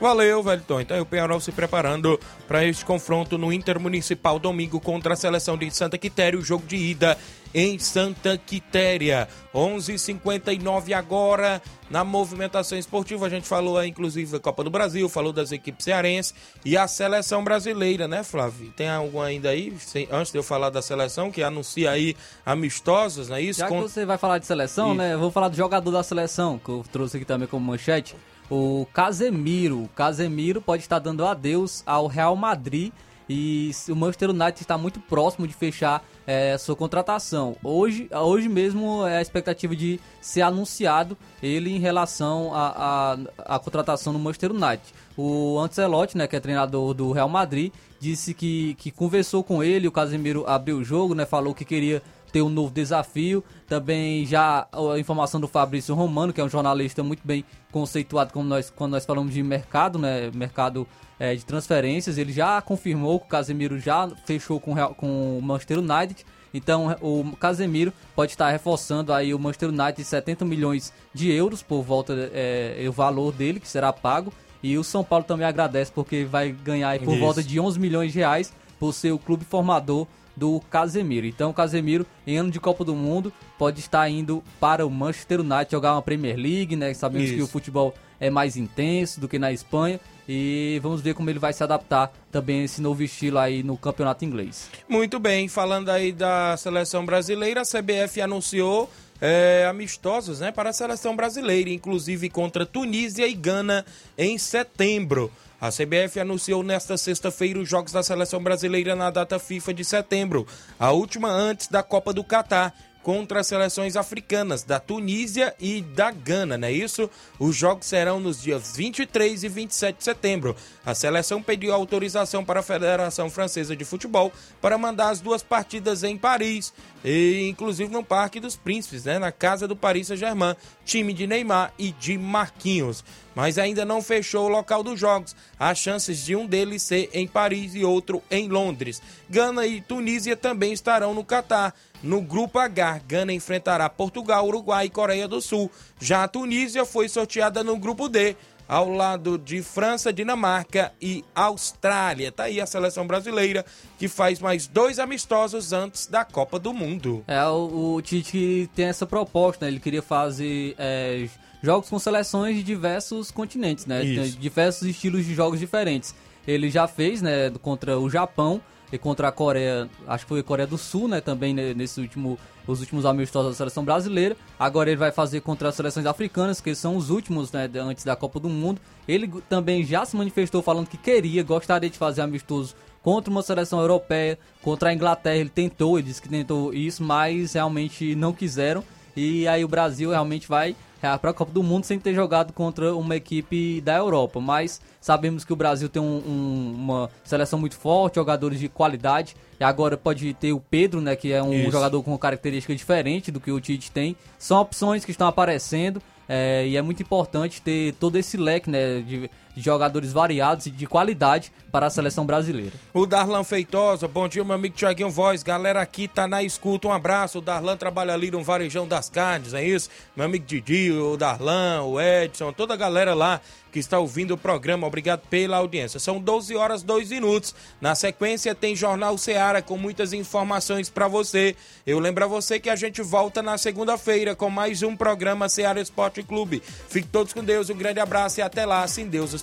Valeu, 0.00 0.42
Velton. 0.42 0.80
Então, 0.80 1.00
o 1.00 1.06
Penharol 1.06 1.40
se 1.40 1.52
preparando 1.52 2.18
para 2.48 2.64
este 2.64 2.84
confronto 2.84 3.38
no 3.38 3.52
Intermunicipal 3.52 4.38
domingo 4.38 4.80
contra 4.80 5.14
a 5.14 5.16
seleção 5.16 5.56
de 5.56 5.70
Santa 5.70 5.96
Quitéria, 5.96 6.38
o 6.38 6.42
jogo 6.42 6.66
de 6.66 6.76
ida 6.76 7.16
em 7.54 7.78
Santa 7.78 8.36
Quitéria. 8.36 9.28
11:59 9.54 10.92
agora 10.92 11.62
na 11.88 12.02
movimentação 12.02 12.76
esportiva. 12.76 13.26
A 13.26 13.28
gente 13.28 13.46
falou 13.46 13.78
aí, 13.78 13.88
inclusive, 13.88 14.32
da 14.32 14.40
Copa 14.40 14.64
do 14.64 14.70
Brasil, 14.70 15.08
falou 15.08 15.32
das 15.32 15.52
equipes 15.52 15.84
cearenses 15.84 16.34
e 16.64 16.76
a 16.76 16.88
seleção 16.88 17.44
brasileira, 17.44 18.08
né, 18.08 18.24
Flávio? 18.24 18.72
Tem 18.76 18.88
algum 18.88 19.20
ainda 19.20 19.50
aí, 19.50 19.72
antes 20.10 20.32
de 20.32 20.38
eu 20.38 20.42
falar 20.42 20.70
da 20.70 20.82
seleção, 20.82 21.30
que 21.30 21.42
anuncia 21.42 21.92
aí 21.92 22.16
amistosos, 22.44 23.28
não 23.28 23.36
é 23.36 23.42
isso? 23.42 23.60
Já 23.60 23.68
que 23.68 23.74
você 23.74 24.04
vai 24.04 24.18
falar 24.18 24.38
de 24.38 24.46
seleção, 24.46 24.88
isso. 24.88 24.96
né, 24.96 25.14
eu 25.14 25.18
vou 25.20 25.30
falar 25.30 25.48
do 25.48 25.56
jogador 25.56 25.90
da 25.92 26.02
seleção, 26.02 26.58
que 26.58 26.68
eu 26.68 26.84
trouxe 26.90 27.16
aqui 27.16 27.24
também 27.24 27.46
como 27.46 27.64
manchete 27.64 28.16
o 28.50 28.86
Casemiro. 28.92 29.84
O 29.84 29.88
Casemiro 29.88 30.60
pode 30.60 30.82
estar 30.82 30.98
dando 30.98 31.24
adeus 31.24 31.82
ao 31.86 32.06
Real 32.06 32.36
Madrid 32.36 32.92
e 33.28 33.70
o 33.88 33.96
Manchester 33.96 34.30
United 34.30 34.60
está 34.60 34.76
muito 34.76 35.00
próximo 35.00 35.46
de 35.46 35.54
fechar 35.54 36.04
é, 36.26 36.56
sua 36.58 36.76
contratação. 36.76 37.56
Hoje, 37.62 38.08
hoje 38.12 38.48
mesmo 38.48 39.06
é 39.06 39.18
a 39.18 39.22
expectativa 39.22 39.74
de 39.74 39.98
ser 40.20 40.42
anunciado 40.42 41.16
ele 41.42 41.70
em 41.70 41.78
relação 41.78 42.50
à 42.52 43.58
contratação 43.62 44.12
no 44.12 44.18
Manchester 44.18 44.50
United. 44.52 44.82
O 45.16 45.58
Ancelotti, 45.58 46.18
né, 46.18 46.26
que 46.26 46.36
é 46.36 46.40
treinador 46.40 46.92
do 46.92 47.12
Real 47.12 47.28
Madrid, 47.28 47.72
disse 47.98 48.34
que, 48.34 48.74
que 48.74 48.90
conversou 48.90 49.42
com 49.42 49.62
ele, 49.62 49.88
o 49.88 49.92
Casemiro 49.92 50.44
abriu 50.46 50.78
o 50.78 50.84
jogo, 50.84 51.14
né, 51.14 51.24
falou 51.24 51.54
que 51.54 51.64
queria 51.64 52.02
ter 52.34 52.42
um 52.42 52.48
novo 52.48 52.74
desafio. 52.74 53.44
Também 53.68 54.26
já 54.26 54.66
a 54.72 54.98
informação 54.98 55.40
do 55.40 55.46
Fabrício 55.46 55.94
Romano, 55.94 56.32
que 56.32 56.40
é 56.40 56.44
um 56.44 56.48
jornalista 56.48 57.00
muito 57.00 57.20
bem 57.24 57.44
conceituado 57.70 58.32
como 58.32 58.44
nós, 58.44 58.70
quando 58.74 58.90
nós 58.90 59.06
falamos 59.06 59.32
de 59.32 59.40
mercado, 59.40 60.00
né? 60.00 60.32
Mercado 60.34 60.84
é, 61.16 61.36
de 61.36 61.46
transferências. 61.46 62.18
Ele 62.18 62.32
já 62.32 62.60
confirmou 62.60 63.20
que 63.20 63.26
o 63.26 63.28
Casemiro 63.28 63.78
já 63.78 64.10
fechou 64.26 64.58
com, 64.58 64.74
com 64.94 65.38
o 65.38 65.40
Manchester 65.40 65.78
United. 65.78 66.26
Então 66.52 66.96
o 67.00 67.36
Casemiro 67.36 67.92
pode 68.16 68.32
estar 68.32 68.50
reforçando 68.50 69.12
aí 69.12 69.32
o 69.32 69.38
Manchester 69.38 69.68
United 69.68 69.96
de 69.96 70.04
70 70.04 70.44
milhões 70.44 70.92
de 71.12 71.30
euros 71.30 71.62
por 71.62 71.82
volta 71.82 72.14
é, 72.32 72.84
o 72.88 72.92
valor 72.92 73.32
dele 73.32 73.60
que 73.60 73.68
será 73.68 73.92
pago. 73.92 74.32
E 74.60 74.76
o 74.76 74.82
São 74.82 75.04
Paulo 75.04 75.24
também 75.24 75.46
agradece 75.46 75.92
porque 75.92 76.24
vai 76.24 76.50
ganhar 76.50 76.98
por 76.98 77.12
Isso. 77.12 77.20
volta 77.20 77.42
de 77.44 77.60
11 77.60 77.78
milhões 77.78 78.12
de 78.12 78.18
reais 78.18 78.52
por 78.80 78.92
ser 78.92 79.12
o 79.12 79.18
clube 79.20 79.44
formador 79.44 80.08
do 80.36 80.60
Casemiro. 80.70 81.26
Então 81.26 81.50
o 81.50 81.54
Casemiro, 81.54 82.06
em 82.26 82.36
ano 82.36 82.50
de 82.50 82.60
Copa 82.60 82.84
do 82.84 82.94
Mundo, 82.94 83.32
pode 83.58 83.80
estar 83.80 84.08
indo 84.08 84.42
para 84.60 84.86
o 84.86 84.90
Manchester 84.90 85.40
United 85.40 85.70
jogar 85.70 85.92
uma 85.92 86.02
Premier 86.02 86.36
League, 86.36 86.76
né? 86.76 86.92
Sabemos 86.94 87.28
Isso. 87.28 87.36
que 87.36 87.42
o 87.42 87.46
futebol 87.46 87.94
é 88.20 88.30
mais 88.30 88.56
intenso 88.56 89.20
do 89.20 89.28
que 89.28 89.38
na 89.38 89.52
Espanha. 89.52 90.00
E 90.26 90.80
vamos 90.82 91.02
ver 91.02 91.14
como 91.14 91.28
ele 91.28 91.38
vai 91.38 91.52
se 91.52 91.62
adaptar 91.62 92.10
também 92.32 92.62
a 92.62 92.64
esse 92.64 92.80
novo 92.80 93.02
estilo 93.02 93.38
aí 93.38 93.62
no 93.62 93.76
campeonato 93.76 94.24
inglês. 94.24 94.70
Muito 94.88 95.18
bem, 95.18 95.48
falando 95.48 95.90
aí 95.90 96.12
da 96.12 96.56
seleção 96.56 97.04
brasileira, 97.04 97.60
a 97.60 97.64
CBF 97.64 98.22
anunciou 98.22 98.90
é, 99.20 99.66
amistosos 99.68 100.40
né, 100.40 100.50
para 100.50 100.70
a 100.70 100.72
seleção 100.72 101.14
brasileira, 101.14 101.68
inclusive 101.68 102.30
contra 102.30 102.64
Tunísia 102.64 103.28
e 103.28 103.34
Gana 103.34 103.84
em 104.16 104.38
setembro. 104.38 105.30
A 105.64 105.70
CBF 105.70 106.20
anunciou 106.20 106.62
nesta 106.62 106.98
sexta-feira 106.98 107.58
os 107.58 107.66
jogos 107.66 107.90
da 107.90 108.02
seleção 108.02 108.38
brasileira 108.38 108.94
na 108.94 109.10
data 109.10 109.38
FIFA 109.38 109.72
de 109.72 109.82
setembro, 109.82 110.46
a 110.78 110.90
última 110.90 111.30
antes 111.30 111.68
da 111.68 111.82
Copa 111.82 112.12
do 112.12 112.22
Catar 112.22 112.74
contra 113.02 113.40
as 113.40 113.46
seleções 113.46 113.96
africanas 113.96 114.62
da 114.62 114.78
Tunísia 114.78 115.54
e 115.60 115.80
da 115.80 116.10
Gana, 116.10 116.58
não 116.58 116.68
é 116.68 116.72
isso? 116.72 117.08
Os 117.38 117.54
jogos 117.54 117.86
serão 117.86 118.20
nos 118.20 118.42
dias 118.42 118.76
23 118.76 119.44
e 119.44 119.48
27 119.48 119.98
de 119.98 120.04
setembro. 120.04 120.56
A 120.84 120.94
seleção 120.94 121.42
pediu 121.42 121.72
autorização 121.72 122.44
para 122.44 122.60
a 122.60 122.62
Federação 122.62 123.30
Francesa 123.30 123.74
de 123.76 123.84
Futebol 123.84 124.32
para 124.60 124.78
mandar 124.78 125.10
as 125.10 125.20
duas 125.20 125.42
partidas 125.42 126.02
em 126.02 126.16
Paris, 126.16 126.74
e 127.04 127.46
inclusive 127.48 127.90
no 127.90 128.02
Parque 128.02 128.40
dos 128.40 128.56
Príncipes, 128.56 129.04
né, 129.04 129.18
na 129.18 129.30
casa 129.30 129.68
do 129.68 129.76
Paris 129.76 130.08
Saint-Germain, 130.08 130.56
time 130.84 131.12
de 131.12 131.26
Neymar 131.26 131.72
e 131.78 131.90
de 131.92 132.16
Marquinhos. 132.16 133.04
Mas 133.34 133.58
ainda 133.58 133.84
não 133.84 134.00
fechou 134.00 134.46
o 134.46 134.48
local 134.48 134.82
dos 134.82 134.98
jogos. 134.98 135.34
Há 135.58 135.74
chances 135.74 136.24
de 136.24 136.36
um 136.36 136.46
deles 136.46 136.82
ser 136.82 137.10
em 137.12 137.26
Paris 137.26 137.74
e 137.74 137.84
outro 137.84 138.22
em 138.30 138.48
Londres. 138.48 139.02
Gana 139.28 139.66
e 139.66 139.80
Tunísia 139.80 140.36
também 140.36 140.72
estarão 140.72 141.12
no 141.12 141.24
Catar. 141.24 141.74
No 142.02 142.20
grupo 142.20 142.58
H, 142.58 143.00
Gana 143.08 143.32
enfrentará 143.32 143.88
Portugal, 143.88 144.46
Uruguai 144.46 144.86
e 144.86 144.90
Coreia 144.90 145.26
do 145.26 145.40
Sul. 145.40 145.70
Já 145.98 146.24
a 146.24 146.28
Tunísia 146.28 146.84
foi 146.84 147.08
sorteada 147.08 147.64
no 147.64 147.76
grupo 147.76 148.08
D. 148.08 148.36
ao 148.68 148.88
lado 148.88 149.38
de 149.38 149.62
França, 149.62 150.12
Dinamarca 150.12 150.92
e 151.00 151.24
Austrália. 151.34 152.32
Tá 152.32 152.44
aí 152.44 152.60
a 152.60 152.66
seleção 152.66 153.06
brasileira 153.06 153.64
que 153.98 154.08
faz 154.08 154.38
mais 154.40 154.66
dois 154.66 154.98
amistosos 154.98 155.72
antes 155.72 156.06
da 156.06 156.24
Copa 156.24 156.58
do 156.58 156.72
Mundo. 156.72 157.24
É, 157.26 157.44
o, 157.46 157.94
o 157.94 158.02
Tite 158.02 158.70
tem 158.74 158.86
essa 158.86 159.06
proposta, 159.06 159.64
né? 159.64 159.70
Ele 159.70 159.80
queria 159.80 160.02
fazer 160.02 160.74
é, 160.78 161.28
jogos 161.64 161.88
com 161.88 161.98
seleções 161.98 162.56
de 162.56 162.62
diversos 162.62 163.30
continentes, 163.30 163.86
né? 163.86 164.04
Isso. 164.04 164.38
Diversos 164.38 164.86
estilos 164.86 165.24
de 165.24 165.34
jogos 165.34 165.58
diferentes. 165.58 166.14
Ele 166.46 166.70
já 166.70 166.86
fez, 166.86 167.22
né, 167.22 167.50
contra 167.62 167.98
o 167.98 168.10
Japão 168.10 168.60
e 168.92 168.98
contra 168.98 169.28
a 169.28 169.32
Coreia, 169.32 169.88
acho 170.06 170.24
que 170.24 170.28
foi 170.28 170.40
a 170.40 170.42
Coreia 170.42 170.66
do 170.66 170.76
Sul, 170.76 171.08
né, 171.08 171.20
também 171.20 171.54
né, 171.54 171.72
nesse 171.72 172.00
último, 172.00 172.38
os 172.66 172.80
últimos 172.80 173.06
amistosos 173.06 173.52
da 173.52 173.56
seleção 173.56 173.82
brasileira. 173.82 174.36
Agora 174.58 174.90
ele 174.90 174.98
vai 174.98 175.10
fazer 175.10 175.40
contra 175.40 175.70
as 175.70 175.74
seleções 175.74 176.04
africanas, 176.04 176.60
que 176.60 176.74
são 176.74 176.96
os 176.96 177.08
últimos, 177.08 177.50
né, 177.50 177.68
antes 177.76 178.04
da 178.04 178.14
Copa 178.14 178.38
do 178.38 178.48
Mundo. 178.48 178.80
Ele 179.08 179.26
também 179.48 179.82
já 179.84 180.04
se 180.04 180.14
manifestou 180.14 180.60
falando 180.60 180.86
que 180.86 180.98
queria, 180.98 181.42
gostaria 181.42 181.88
de 181.88 181.96
fazer 181.96 182.20
amistoso 182.20 182.74
contra 183.02 183.30
uma 183.30 183.42
seleção 183.42 183.80
europeia, 183.80 184.38
contra 184.62 184.88
a 184.88 184.94
Inglaterra, 184.94 185.36
ele 185.36 185.50
tentou, 185.50 185.98
ele 185.98 186.08
disse 186.08 186.22
que 186.22 186.28
tentou 186.28 186.72
isso, 186.72 187.02
mas 187.02 187.52
realmente 187.52 188.14
não 188.14 188.32
quiseram. 188.32 188.82
E 189.16 189.46
aí 189.46 189.64
o 189.64 189.68
Brasil 189.68 190.10
realmente 190.10 190.48
vai 190.48 190.74
para 191.20 191.30
a 191.30 191.34
Copa 191.34 191.52
do 191.52 191.62
Mundo 191.62 191.84
sem 191.84 191.98
ter 191.98 192.14
jogado 192.14 192.52
contra 192.52 192.94
uma 192.94 193.14
equipe 193.16 193.80
da 193.80 193.96
Europa. 193.96 194.40
Mas 194.40 194.80
sabemos 195.00 195.44
que 195.44 195.52
o 195.52 195.56
Brasil 195.56 195.88
tem 195.88 196.00
um- 196.02 196.22
um- 196.26 196.74
uma 196.74 197.10
seleção 197.22 197.58
muito 197.58 197.76
forte, 197.76 198.14
jogadores 198.16 198.58
de 198.58 198.68
qualidade. 198.68 199.36
E 199.60 199.64
agora 199.64 199.96
pode 199.96 200.32
ter 200.34 200.52
o 200.52 200.60
Pedro, 200.60 201.00
né, 201.00 201.14
que 201.14 201.32
é 201.32 201.42
um 201.42 201.52
Isso. 201.52 201.70
jogador 201.70 202.02
com 202.02 202.16
característica 202.18 202.74
diferente 202.74 203.30
do 203.30 203.38
que 203.40 203.52
o 203.52 203.60
Tite 203.60 203.90
tem. 203.90 204.16
São 204.38 204.60
opções 204.60 205.04
que 205.04 205.10
estão 205.10 205.26
aparecendo. 205.28 206.00
é, 206.26 206.66
e 206.66 206.74
é 206.74 206.80
muito 206.80 207.02
importante 207.02 207.60
ter 207.60 207.92
todo 208.00 208.16
esse 208.16 208.38
leque 208.38 208.70
né, 208.70 209.02
de, 209.02 209.30
de 209.54 209.62
jogadores 209.62 210.12
variados 210.12 210.66
e 210.66 210.70
de 210.70 210.86
qualidade 210.86 211.52
para 211.70 211.86
a 211.86 211.90
seleção 211.90 212.26
brasileira. 212.26 212.72
O 212.92 213.06
Darlan 213.06 213.44
Feitosa, 213.44 214.06
bom 214.06 214.28
dia, 214.28 214.44
meu 214.44 214.54
amigo 214.54 214.74
Tiaguinho 214.74 215.10
Voz. 215.10 215.42
Galera 215.42 215.80
aqui 215.80 216.08
tá 216.08 216.26
na 216.26 216.42
escuta, 216.42 216.88
um 216.88 216.92
abraço. 216.92 217.38
O 217.38 217.42
Darlan 217.42 217.76
trabalha 217.76 218.12
ali 218.12 218.30
no 218.30 218.42
Varejão 218.42 218.86
das 218.86 219.08
Carnes, 219.08 219.54
é 219.54 219.64
isso? 219.64 219.88
Meu 220.16 220.26
amigo 220.26 220.44
Didi, 220.44 220.92
o 220.92 221.16
Darlan, 221.16 221.82
o 221.82 222.00
Edson, 222.00 222.52
toda 222.52 222.74
a 222.74 222.76
galera 222.76 223.14
lá 223.14 223.40
que 223.74 223.80
está 223.80 223.98
ouvindo 223.98 224.34
o 224.34 224.38
programa. 224.38 224.86
Obrigado 224.86 225.22
pela 225.28 225.56
audiência. 225.56 225.98
São 225.98 226.20
12 226.20 226.54
horas 226.54 226.84
2 226.84 227.10
minutos. 227.10 227.52
Na 227.80 227.96
sequência 227.96 228.54
tem 228.54 228.76
Jornal 228.76 229.18
Seara 229.18 229.60
com 229.60 229.76
muitas 229.76 230.12
informações 230.12 230.88
para 230.88 231.08
você. 231.08 231.56
Eu 231.84 231.98
lembro 231.98 232.22
a 232.22 232.28
você 232.28 232.60
que 232.60 232.70
a 232.70 232.76
gente 232.76 233.02
volta 233.02 233.42
na 233.42 233.58
segunda-feira 233.58 234.36
com 234.36 234.48
mais 234.48 234.84
um 234.84 234.94
programa 234.94 235.48
Seara 235.48 235.80
Esporte 235.80 236.22
Clube. 236.22 236.62
Fique 236.88 237.08
todos 237.08 237.32
com 237.32 237.42
Deus, 237.42 237.68
um 237.68 237.76
grande 237.76 237.98
abraço 237.98 238.38
e 238.38 238.42
até 238.42 238.64
lá, 238.64 238.86
se 238.86 239.02
Deus 239.02 239.34
os 239.34 239.42